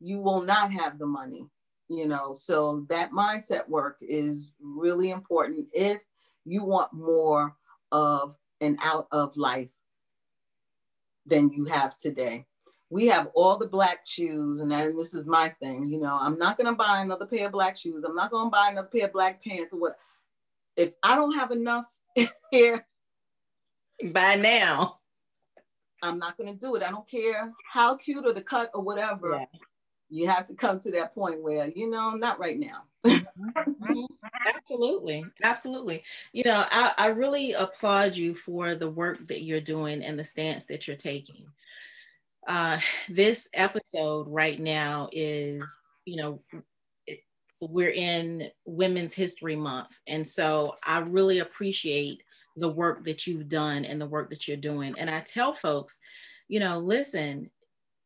you 0.00 0.20
will 0.20 0.40
not 0.40 0.72
have 0.72 0.98
the 0.98 1.06
money. 1.06 1.48
You 1.88 2.06
know, 2.06 2.32
so 2.32 2.86
that 2.88 3.10
mindset 3.10 3.68
work 3.68 3.96
is 4.00 4.52
really 4.60 5.10
important 5.10 5.66
if 5.72 6.00
you 6.44 6.62
want 6.62 6.92
more 6.92 7.56
of 7.90 8.36
an 8.60 8.78
out 8.80 9.08
of 9.10 9.36
life 9.36 9.70
than 11.26 11.50
you 11.50 11.64
have 11.64 11.98
today. 11.98 12.46
We 12.90 13.06
have 13.06 13.28
all 13.34 13.56
the 13.56 13.68
black 13.68 14.00
shoes, 14.04 14.60
and 14.60 14.70
then 14.70 14.96
this 14.96 15.14
is 15.14 15.26
my 15.26 15.48
thing. 15.60 15.84
You 15.84 16.00
know, 16.00 16.16
I'm 16.20 16.38
not 16.38 16.56
gonna 16.56 16.74
buy 16.74 17.00
another 17.00 17.26
pair 17.26 17.46
of 17.46 17.52
black 17.52 17.76
shoes. 17.76 18.04
I'm 18.04 18.16
not 18.16 18.30
gonna 18.30 18.50
buy 18.50 18.70
another 18.70 18.88
pair 18.88 19.06
of 19.06 19.12
black 19.12 19.42
pants 19.42 19.72
or 19.72 19.80
what. 19.80 19.98
If 20.76 20.92
I 21.02 21.16
don't 21.16 21.34
have 21.34 21.50
enough 21.50 21.86
here, 22.50 22.86
by 24.04 24.36
now, 24.36 24.98
I'm 26.02 26.18
not 26.18 26.36
gonna 26.38 26.54
do 26.54 26.76
it. 26.76 26.82
I 26.82 26.90
don't 26.90 27.08
care 27.08 27.52
how 27.70 27.96
cute 27.96 28.26
or 28.26 28.32
the 28.32 28.42
cut 28.42 28.70
or 28.74 28.82
whatever. 28.82 29.32
Yeah. 29.32 29.44
you 30.08 30.28
have 30.28 30.48
to 30.48 30.54
come 30.54 30.80
to 30.80 30.90
that 30.92 31.14
point 31.14 31.42
where, 31.42 31.68
you 31.68 31.88
know, 31.88 32.10
not 32.10 32.38
right 32.38 32.58
now. 32.58 32.82
mm-hmm. 33.04 34.04
Absolutely. 34.46 35.24
Absolutely. 35.42 36.02
You 36.32 36.44
know, 36.44 36.64
I, 36.70 36.92
I 36.98 37.06
really 37.08 37.52
applaud 37.52 38.14
you 38.14 38.34
for 38.34 38.74
the 38.74 38.90
work 38.90 39.26
that 39.28 39.42
you're 39.42 39.60
doing 39.60 40.02
and 40.02 40.18
the 40.18 40.24
stance 40.24 40.66
that 40.66 40.86
you're 40.86 40.96
taking. 40.96 41.46
Uh, 42.48 42.78
this 43.08 43.48
episode 43.54 44.26
right 44.28 44.58
now 44.58 45.08
is, 45.12 45.62
you 46.04 46.16
know, 46.16 46.42
we're 47.60 47.90
in 47.90 48.50
Women's 48.64 49.12
History 49.12 49.56
Month. 49.56 50.00
And 50.06 50.26
so 50.26 50.74
I 50.82 51.00
really 51.00 51.40
appreciate 51.40 52.22
the 52.56 52.68
work 52.68 53.04
that 53.04 53.26
you've 53.26 53.48
done 53.48 53.84
and 53.84 54.00
the 54.00 54.06
work 54.06 54.30
that 54.30 54.48
you're 54.48 54.56
doing. 54.56 54.94
And 54.98 55.08
I 55.08 55.20
tell 55.20 55.52
folks, 55.52 56.00
you 56.48 56.60
know, 56.60 56.78
listen, 56.78 57.50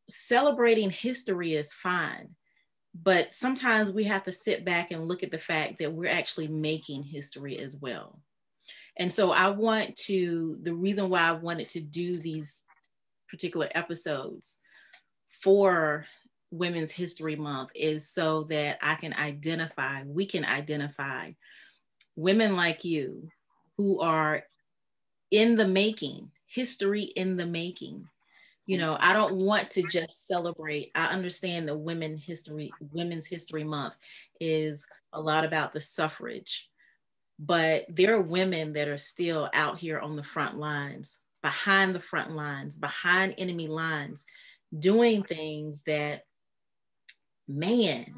celebrating 0.09 0.89
history 0.89 1.53
is 1.53 1.73
fine, 1.73 2.29
but 2.93 3.33
sometimes 3.33 3.91
we 3.91 4.03
have 4.05 4.23
to 4.23 4.31
sit 4.31 4.63
back 4.63 4.91
and 4.91 5.07
look 5.07 5.23
at 5.23 5.31
the 5.31 5.39
fact 5.39 5.79
that 5.79 5.91
we're 5.91 6.11
actually 6.11 6.47
making 6.47 7.03
history 7.03 7.57
as 7.59 7.77
well. 7.77 8.19
And 8.97 9.11
so 9.11 9.31
I 9.31 9.49
want 9.49 9.95
to, 9.97 10.57
the 10.61 10.73
reason 10.73 11.09
why 11.09 11.21
I 11.21 11.33
wanted 11.33 11.69
to 11.69 11.81
do 11.81 12.17
these 12.17 12.63
particular 13.29 13.67
episodes 13.75 14.59
for 15.41 16.05
Women's 16.51 16.91
History 16.91 17.35
Month 17.35 17.71
is 17.75 18.07
so 18.09 18.43
that 18.43 18.77
I 18.81 18.95
can 18.95 19.13
identify, 19.13 20.03
we 20.05 20.25
can 20.25 20.45
identify 20.45 21.31
women 22.15 22.55
like 22.55 22.85
you 22.85 23.27
who 23.77 23.99
are 23.99 24.43
in 25.31 25.55
the 25.55 25.67
making, 25.67 26.31
history 26.47 27.03
in 27.03 27.37
the 27.37 27.45
making. 27.45 28.07
You 28.65 28.77
know, 28.77 28.97
I 28.99 29.13
don't 29.13 29.35
want 29.35 29.69
to 29.71 29.83
just 29.83 30.27
celebrate. 30.27 30.91
I 30.95 31.07
understand 31.07 31.67
that 31.67 31.77
women 31.77 32.17
history, 32.17 32.71
Women's 32.91 33.27
History 33.27 33.63
Month 33.63 33.95
is 34.39 34.87
a 35.13 35.21
lot 35.21 35.45
about 35.45 35.73
the 35.73 35.81
suffrage, 35.81 36.69
but 37.37 37.85
there 37.89 38.15
are 38.15 38.21
women 38.21 38.73
that 38.73 38.87
are 38.87 38.97
still 38.97 39.49
out 39.53 39.77
here 39.77 39.99
on 39.99 40.15
the 40.15 40.23
front 40.23 40.57
lines, 40.57 41.19
behind 41.43 41.93
the 41.93 41.99
front 41.99 42.31
lines, 42.31 42.77
behind 42.77 43.35
enemy 43.37 43.67
lines, 43.67 44.25
doing 44.77 45.21
things 45.21 45.83
that 45.83 46.23
man 47.47 48.15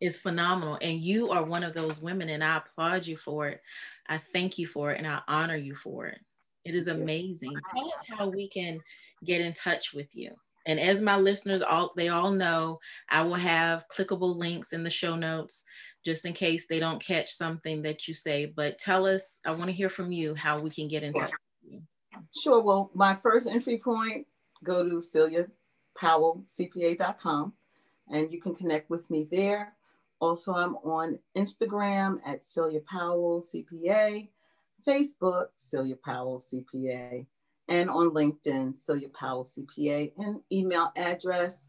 is 0.00 0.18
phenomenal. 0.18 0.78
And 0.80 1.00
you 1.00 1.30
are 1.30 1.44
one 1.44 1.62
of 1.62 1.74
those 1.74 2.00
women, 2.00 2.28
and 2.28 2.42
I 2.42 2.58
applaud 2.58 3.06
you 3.06 3.16
for 3.16 3.48
it. 3.48 3.62
I 4.08 4.18
thank 4.18 4.58
you 4.58 4.66
for 4.66 4.92
it, 4.92 4.98
and 4.98 5.06
I 5.06 5.20
honor 5.28 5.56
you 5.56 5.74
for 5.74 6.06
it. 6.06 6.20
It 6.64 6.74
is 6.74 6.88
amazing. 6.88 7.52
Tell 7.74 7.86
us 7.86 8.04
how 8.08 8.28
we 8.28 8.48
can 8.48 8.80
get 9.24 9.40
in 9.40 9.52
touch 9.52 9.92
with 9.92 10.14
you. 10.14 10.30
And 10.66 10.80
as 10.80 11.02
my 11.02 11.18
listeners 11.18 11.60
all 11.60 11.92
they 11.94 12.08
all 12.08 12.30
know, 12.30 12.80
I 13.10 13.20
will 13.22 13.34
have 13.34 13.84
clickable 13.94 14.34
links 14.36 14.72
in 14.72 14.82
the 14.82 14.88
show 14.90 15.14
notes 15.14 15.66
just 16.04 16.24
in 16.24 16.32
case 16.32 16.66
they 16.66 16.80
don't 16.80 17.02
catch 17.02 17.30
something 17.32 17.82
that 17.82 18.08
you 18.08 18.14
say. 18.14 18.46
But 18.46 18.78
tell 18.78 19.06
us, 19.06 19.40
I 19.44 19.50
want 19.52 19.66
to 19.66 19.72
hear 19.72 19.90
from 19.90 20.10
you 20.12 20.34
how 20.34 20.58
we 20.58 20.70
can 20.70 20.88
get 20.88 21.02
in 21.02 21.12
touch 21.12 21.30
with 21.30 21.72
you. 21.72 21.82
Sure. 22.38 22.62
Well, 22.62 22.90
my 22.94 23.16
first 23.22 23.46
entry 23.46 23.78
point, 23.78 24.26
go 24.62 24.88
to 24.88 25.02
celiapowellcpa.com 26.02 27.52
and 28.10 28.32
you 28.32 28.40
can 28.40 28.54
connect 28.54 28.88
with 28.90 29.10
me 29.10 29.26
there. 29.30 29.74
Also, 30.20 30.54
I'm 30.54 30.76
on 30.76 31.18
Instagram 31.36 32.18
at 32.26 32.44
Celia 32.44 32.80
Powell 32.80 33.42
CPA, 33.42 34.28
Facebook, 34.86 35.46
Celia 35.56 35.96
Powell 35.96 36.40
CPA, 36.40 37.26
and 37.68 37.90
on 37.90 38.10
LinkedIn, 38.10 38.76
Celia 38.78 39.08
Powell 39.08 39.44
CPA, 39.44 40.12
and 40.18 40.40
email 40.52 40.92
address, 40.96 41.68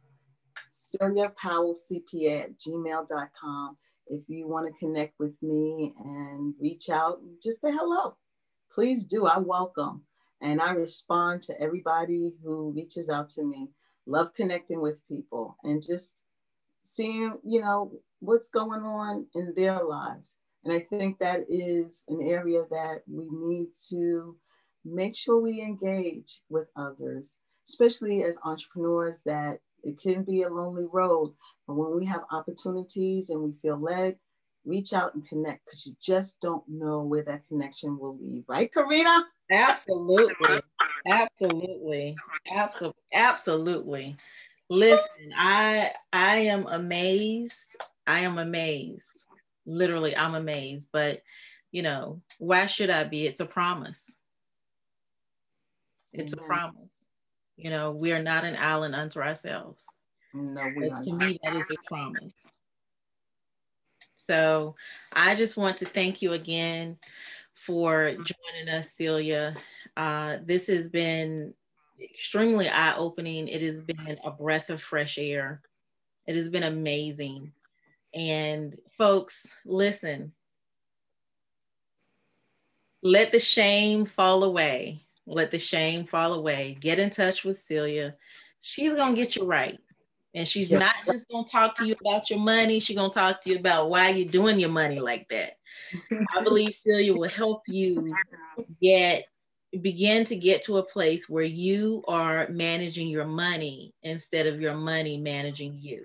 Celia 0.67 1.31
Powell 1.41 1.75
CPA 1.75 2.43
at 2.43 2.59
gmail.com. 2.59 3.77
If 4.07 4.21
you 4.27 4.47
want 4.47 4.67
to 4.67 4.79
connect 4.79 5.19
with 5.19 5.33
me 5.41 5.93
and 6.03 6.53
reach 6.59 6.89
out, 6.89 7.19
just 7.41 7.61
say 7.61 7.71
hello. 7.71 8.15
Please 8.71 9.03
do. 9.03 9.25
I 9.25 9.39
welcome. 9.39 10.03
And 10.41 10.61
I 10.61 10.71
respond 10.71 11.41
to 11.43 11.59
everybody 11.59 12.35
who 12.43 12.71
reaches 12.71 13.09
out 13.09 13.29
to 13.31 13.43
me. 13.43 13.69
Love 14.05 14.33
connecting 14.33 14.81
with 14.81 15.07
people 15.07 15.57
and 15.63 15.81
just 15.81 16.13
seeing, 16.83 17.39
you 17.43 17.61
know, 17.61 17.91
what's 18.19 18.49
going 18.49 18.81
on 18.81 19.27
in 19.35 19.53
their 19.55 19.83
lives. 19.83 20.35
And 20.63 20.73
I 20.73 20.79
think 20.79 21.19
that 21.19 21.45
is 21.49 22.03
an 22.07 22.21
area 22.21 22.63
that 22.71 23.03
we 23.07 23.27
need 23.29 23.67
to 23.89 24.35
make 24.83 25.15
sure 25.15 25.39
we 25.39 25.61
engage 25.61 26.41
with 26.49 26.67
others, 26.75 27.37
especially 27.67 28.23
as 28.23 28.37
entrepreneurs, 28.43 29.21
that 29.25 29.59
it 29.83 29.99
can 30.01 30.23
be 30.23 30.41
a 30.41 30.49
lonely 30.49 30.87
road. 30.91 31.33
But 31.67 31.75
when 31.75 31.95
we 31.95 32.05
have 32.05 32.21
opportunities 32.31 33.29
and 33.29 33.41
we 33.41 33.53
feel 33.61 33.79
led, 33.79 34.17
reach 34.65 34.93
out 34.93 35.13
and 35.13 35.27
connect 35.27 35.65
because 35.65 35.85
you 35.85 35.95
just 36.01 36.41
don't 36.41 36.63
know 36.67 37.03
where 37.03 37.23
that 37.23 37.47
connection 37.47 37.99
will 37.99 38.17
lead. 38.19 38.43
Right, 38.47 38.73
Karina? 38.73 39.25
Absolutely. 39.51 40.61
Absolutely. 41.07 42.15
Absolutely. 42.51 42.95
Absolutely. 43.13 44.15
Listen, 44.69 45.31
I 45.35 45.91
I 46.11 46.37
am 46.37 46.65
amazed. 46.65 47.77
I 48.07 48.21
am 48.21 48.37
amazed. 48.37 49.25
Literally, 49.65 50.15
I'm 50.15 50.35
amazed. 50.35 50.89
But 50.91 51.21
you 51.71 51.81
know, 51.81 52.21
why 52.37 52.67
should 52.67 52.89
I 52.89 53.03
be? 53.03 53.25
It's 53.25 53.39
a 53.39 53.45
promise. 53.45 54.17
It's 56.13 56.33
Amen. 56.33 56.43
a 56.43 56.47
promise. 56.47 57.05
You 57.57 57.69
know, 57.69 57.91
we 57.91 58.11
are 58.11 58.21
not 58.21 58.45
an 58.45 58.55
island 58.57 58.95
unto 58.95 59.19
ourselves. 59.19 59.85
No, 60.33 60.63
we 60.75 60.89
but 60.89 61.03
to 61.03 61.13
me, 61.13 61.39
that 61.43 61.55
is 61.55 61.65
a 61.71 61.87
promise. 61.87 62.51
So 64.17 64.75
I 65.13 65.35
just 65.35 65.55
want 65.55 65.77
to 65.77 65.85
thank 65.85 66.21
you 66.21 66.33
again 66.33 66.97
for 67.53 68.11
joining 68.11 68.69
us, 68.69 68.91
Celia. 68.91 69.55
Uh, 69.95 70.37
this 70.43 70.67
has 70.67 70.89
been 70.89 71.53
extremely 72.01 72.67
eye 72.67 72.95
opening. 72.97 73.47
It 73.47 73.61
has 73.61 73.81
been 73.81 74.17
a 74.23 74.31
breath 74.31 74.69
of 74.69 74.81
fresh 74.81 75.17
air. 75.17 75.61
It 76.27 76.35
has 76.35 76.49
been 76.49 76.63
amazing. 76.63 77.53
And 78.15 78.77
folks, 78.97 79.55
listen, 79.65 80.31
let 83.03 83.31
the 83.31 83.39
shame 83.39 84.05
fall 84.05 84.43
away. 84.43 85.01
Let 85.27 85.51
the 85.51 85.59
shame 85.59 86.05
fall 86.05 86.33
away. 86.33 86.77
Get 86.79 86.97
in 86.97 87.09
touch 87.09 87.43
with 87.43 87.59
Celia. 87.59 88.15
She's 88.61 88.95
going 88.95 89.15
to 89.15 89.21
get 89.21 89.35
you 89.35 89.45
right. 89.45 89.77
And 90.33 90.47
she's 90.47 90.69
yeah. 90.69 90.79
not 90.79 90.95
just 91.05 91.27
going 91.29 91.45
to 91.45 91.51
talk 91.51 91.75
to 91.75 91.87
you 91.87 91.95
about 91.99 92.29
your 92.29 92.39
money. 92.39 92.79
She's 92.79 92.95
going 92.95 93.11
to 93.11 93.19
talk 93.19 93.41
to 93.41 93.49
you 93.49 93.57
about 93.57 93.89
why 93.89 94.09
you're 94.09 94.29
doing 94.29 94.59
your 94.59 94.69
money 94.69 94.99
like 94.99 95.27
that. 95.29 95.57
I 96.35 96.41
believe 96.43 96.73
Celia 96.73 97.13
will 97.13 97.29
help 97.29 97.63
you 97.67 98.13
get 98.81 99.25
begin 99.81 100.23
to 100.25 100.35
get 100.37 100.63
to 100.63 100.77
a 100.77 100.83
place 100.83 101.27
where 101.29 101.43
you 101.43 102.01
are 102.07 102.47
managing 102.49 103.09
your 103.09 103.25
money 103.25 103.93
instead 104.03 104.47
of 104.47 104.61
your 104.61 104.73
money 104.73 105.17
managing 105.17 105.77
you. 105.81 106.01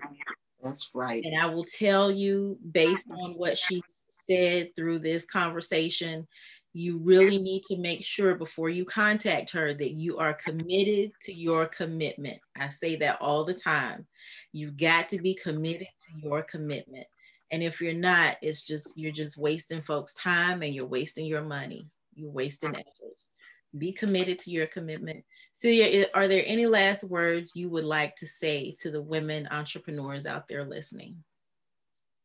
That's 0.63 0.91
right. 0.93 1.23
And 1.23 1.39
I 1.39 1.47
will 1.47 1.65
tell 1.65 2.11
you, 2.11 2.57
based 2.71 3.07
on 3.09 3.33
what 3.33 3.57
she 3.57 3.81
said 4.29 4.75
through 4.75 4.99
this 4.99 5.25
conversation, 5.25 6.27
you 6.73 6.99
really 6.99 7.37
need 7.37 7.63
to 7.63 7.77
make 7.77 8.05
sure 8.05 8.35
before 8.35 8.69
you 8.69 8.85
contact 8.85 9.51
her 9.51 9.73
that 9.73 9.91
you 9.91 10.17
are 10.17 10.33
committed 10.33 11.11
to 11.23 11.33
your 11.33 11.65
commitment. 11.65 12.39
I 12.57 12.69
say 12.69 12.95
that 12.97 13.19
all 13.21 13.43
the 13.43 13.53
time. 13.53 14.07
You've 14.53 14.77
got 14.77 15.09
to 15.09 15.17
be 15.17 15.33
committed 15.33 15.87
to 15.87 16.21
your 16.23 16.43
commitment. 16.43 17.07
And 17.51 17.61
if 17.61 17.81
you're 17.81 17.93
not, 17.93 18.37
it's 18.41 18.65
just, 18.65 18.97
you're 18.97 19.11
just 19.11 19.37
wasting 19.37 19.81
folks' 19.81 20.13
time 20.13 20.61
and 20.61 20.73
you're 20.73 20.85
wasting 20.85 21.25
your 21.25 21.43
money. 21.43 21.87
You're 22.15 22.31
wasting 22.31 22.69
efforts 22.75 23.31
be 23.77 23.91
committed 23.91 24.39
to 24.39 24.51
your 24.51 24.67
commitment. 24.67 25.23
Celia, 25.61 26.07
are 26.15 26.27
there 26.27 26.43
any 26.47 26.65
last 26.65 27.03
words 27.03 27.55
you 27.55 27.69
would 27.69 27.83
like 27.83 28.15
to 28.15 28.25
say 28.25 28.71
to 28.79 28.89
the 28.89 29.01
women 29.01 29.47
entrepreneurs 29.51 30.25
out 30.25 30.47
there 30.47 30.65
listening? 30.65 31.23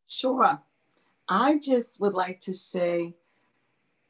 Sure. 0.06 0.58
I 1.28 1.58
just 1.58 2.00
would 2.00 2.14
like 2.14 2.40
to 2.42 2.54
say 2.54 3.14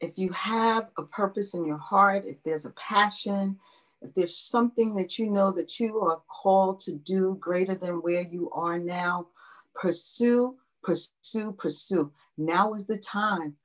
if 0.00 0.16
you 0.16 0.30
have 0.30 0.90
a 0.96 1.02
purpose 1.02 1.54
in 1.54 1.64
your 1.66 1.76
heart, 1.76 2.22
if 2.24 2.40
there's 2.44 2.66
a 2.66 2.70
passion, 2.70 3.58
if 4.00 4.14
there's 4.14 4.36
something 4.36 4.94
that 4.94 5.18
you 5.18 5.28
know 5.28 5.50
that 5.50 5.80
you 5.80 5.98
are 6.02 6.22
called 6.28 6.78
to 6.80 6.92
do 6.92 7.36
greater 7.40 7.74
than 7.74 8.02
where 8.02 8.22
you 8.22 8.48
are 8.52 8.78
now, 8.78 9.26
pursue, 9.74 10.54
pursue, 10.84 11.50
pursue. 11.50 12.12
Now 12.38 12.74
is 12.74 12.86
the 12.86 12.98
time. 12.98 13.56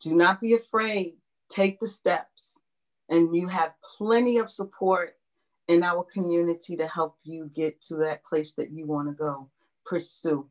Do 0.00 0.14
not 0.14 0.40
be 0.40 0.54
afraid. 0.54 1.16
Take 1.50 1.80
the 1.80 1.88
steps 1.88 2.59
and 3.10 3.34
you 3.36 3.48
have 3.48 3.74
plenty 3.82 4.38
of 4.38 4.50
support 4.50 5.16
in 5.68 5.82
our 5.82 6.04
community 6.04 6.76
to 6.76 6.86
help 6.86 7.16
you 7.22 7.50
get 7.54 7.80
to 7.82 7.96
that 7.96 8.24
place 8.24 8.54
that 8.54 8.70
you 8.70 8.86
want 8.86 9.08
to 9.08 9.14
go. 9.14 9.48
Pursue. 9.84 10.48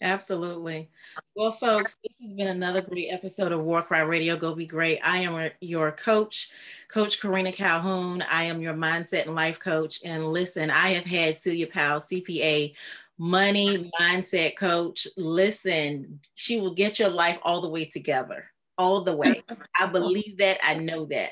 Absolutely. 0.00 0.90
Well, 1.36 1.52
folks, 1.52 1.96
this 2.02 2.12
has 2.20 2.34
been 2.34 2.48
another 2.48 2.82
great 2.82 3.08
episode 3.10 3.52
of 3.52 3.60
War 3.60 3.82
Cry 3.82 4.00
Radio 4.00 4.36
Go 4.36 4.54
Be 4.54 4.66
Great. 4.66 4.98
I 5.04 5.18
am 5.18 5.50
your 5.60 5.92
coach, 5.92 6.50
Coach 6.88 7.20
Karina 7.20 7.52
Calhoun. 7.52 8.22
I 8.22 8.44
am 8.44 8.60
your 8.60 8.74
mindset 8.74 9.26
and 9.26 9.34
life 9.36 9.60
coach. 9.60 10.00
And 10.04 10.26
listen, 10.32 10.70
I 10.70 10.88
have 10.88 11.04
had 11.04 11.36
Celia 11.36 11.68
Powell, 11.68 12.00
CPA, 12.00 12.74
money 13.16 13.92
mindset 14.00 14.56
coach. 14.56 15.06
Listen, 15.16 16.18
she 16.34 16.60
will 16.60 16.74
get 16.74 16.98
your 16.98 17.10
life 17.10 17.38
all 17.42 17.60
the 17.60 17.68
way 17.68 17.84
together, 17.84 18.46
all 18.82 19.02
the 19.02 19.16
way. 19.16 19.42
I 19.78 19.86
believe 19.86 20.36
that. 20.38 20.58
I 20.62 20.74
know 20.74 21.06
that. 21.06 21.30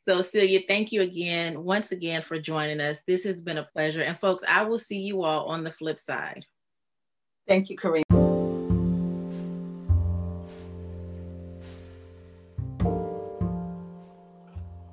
So, 0.00 0.22
Celia, 0.22 0.60
thank 0.66 0.90
you 0.90 1.02
again, 1.02 1.62
once 1.62 1.92
again, 1.92 2.22
for 2.22 2.38
joining 2.38 2.80
us. 2.80 3.02
This 3.02 3.24
has 3.24 3.42
been 3.42 3.58
a 3.58 3.68
pleasure. 3.72 4.02
And, 4.02 4.18
folks, 4.18 4.42
I 4.48 4.62
will 4.62 4.78
see 4.78 5.00
you 5.00 5.22
all 5.22 5.46
on 5.46 5.64
the 5.64 5.70
flip 5.70 6.00
side. 6.00 6.44
Thank 7.46 7.70
you, 7.70 7.76
Karina. 7.76 8.04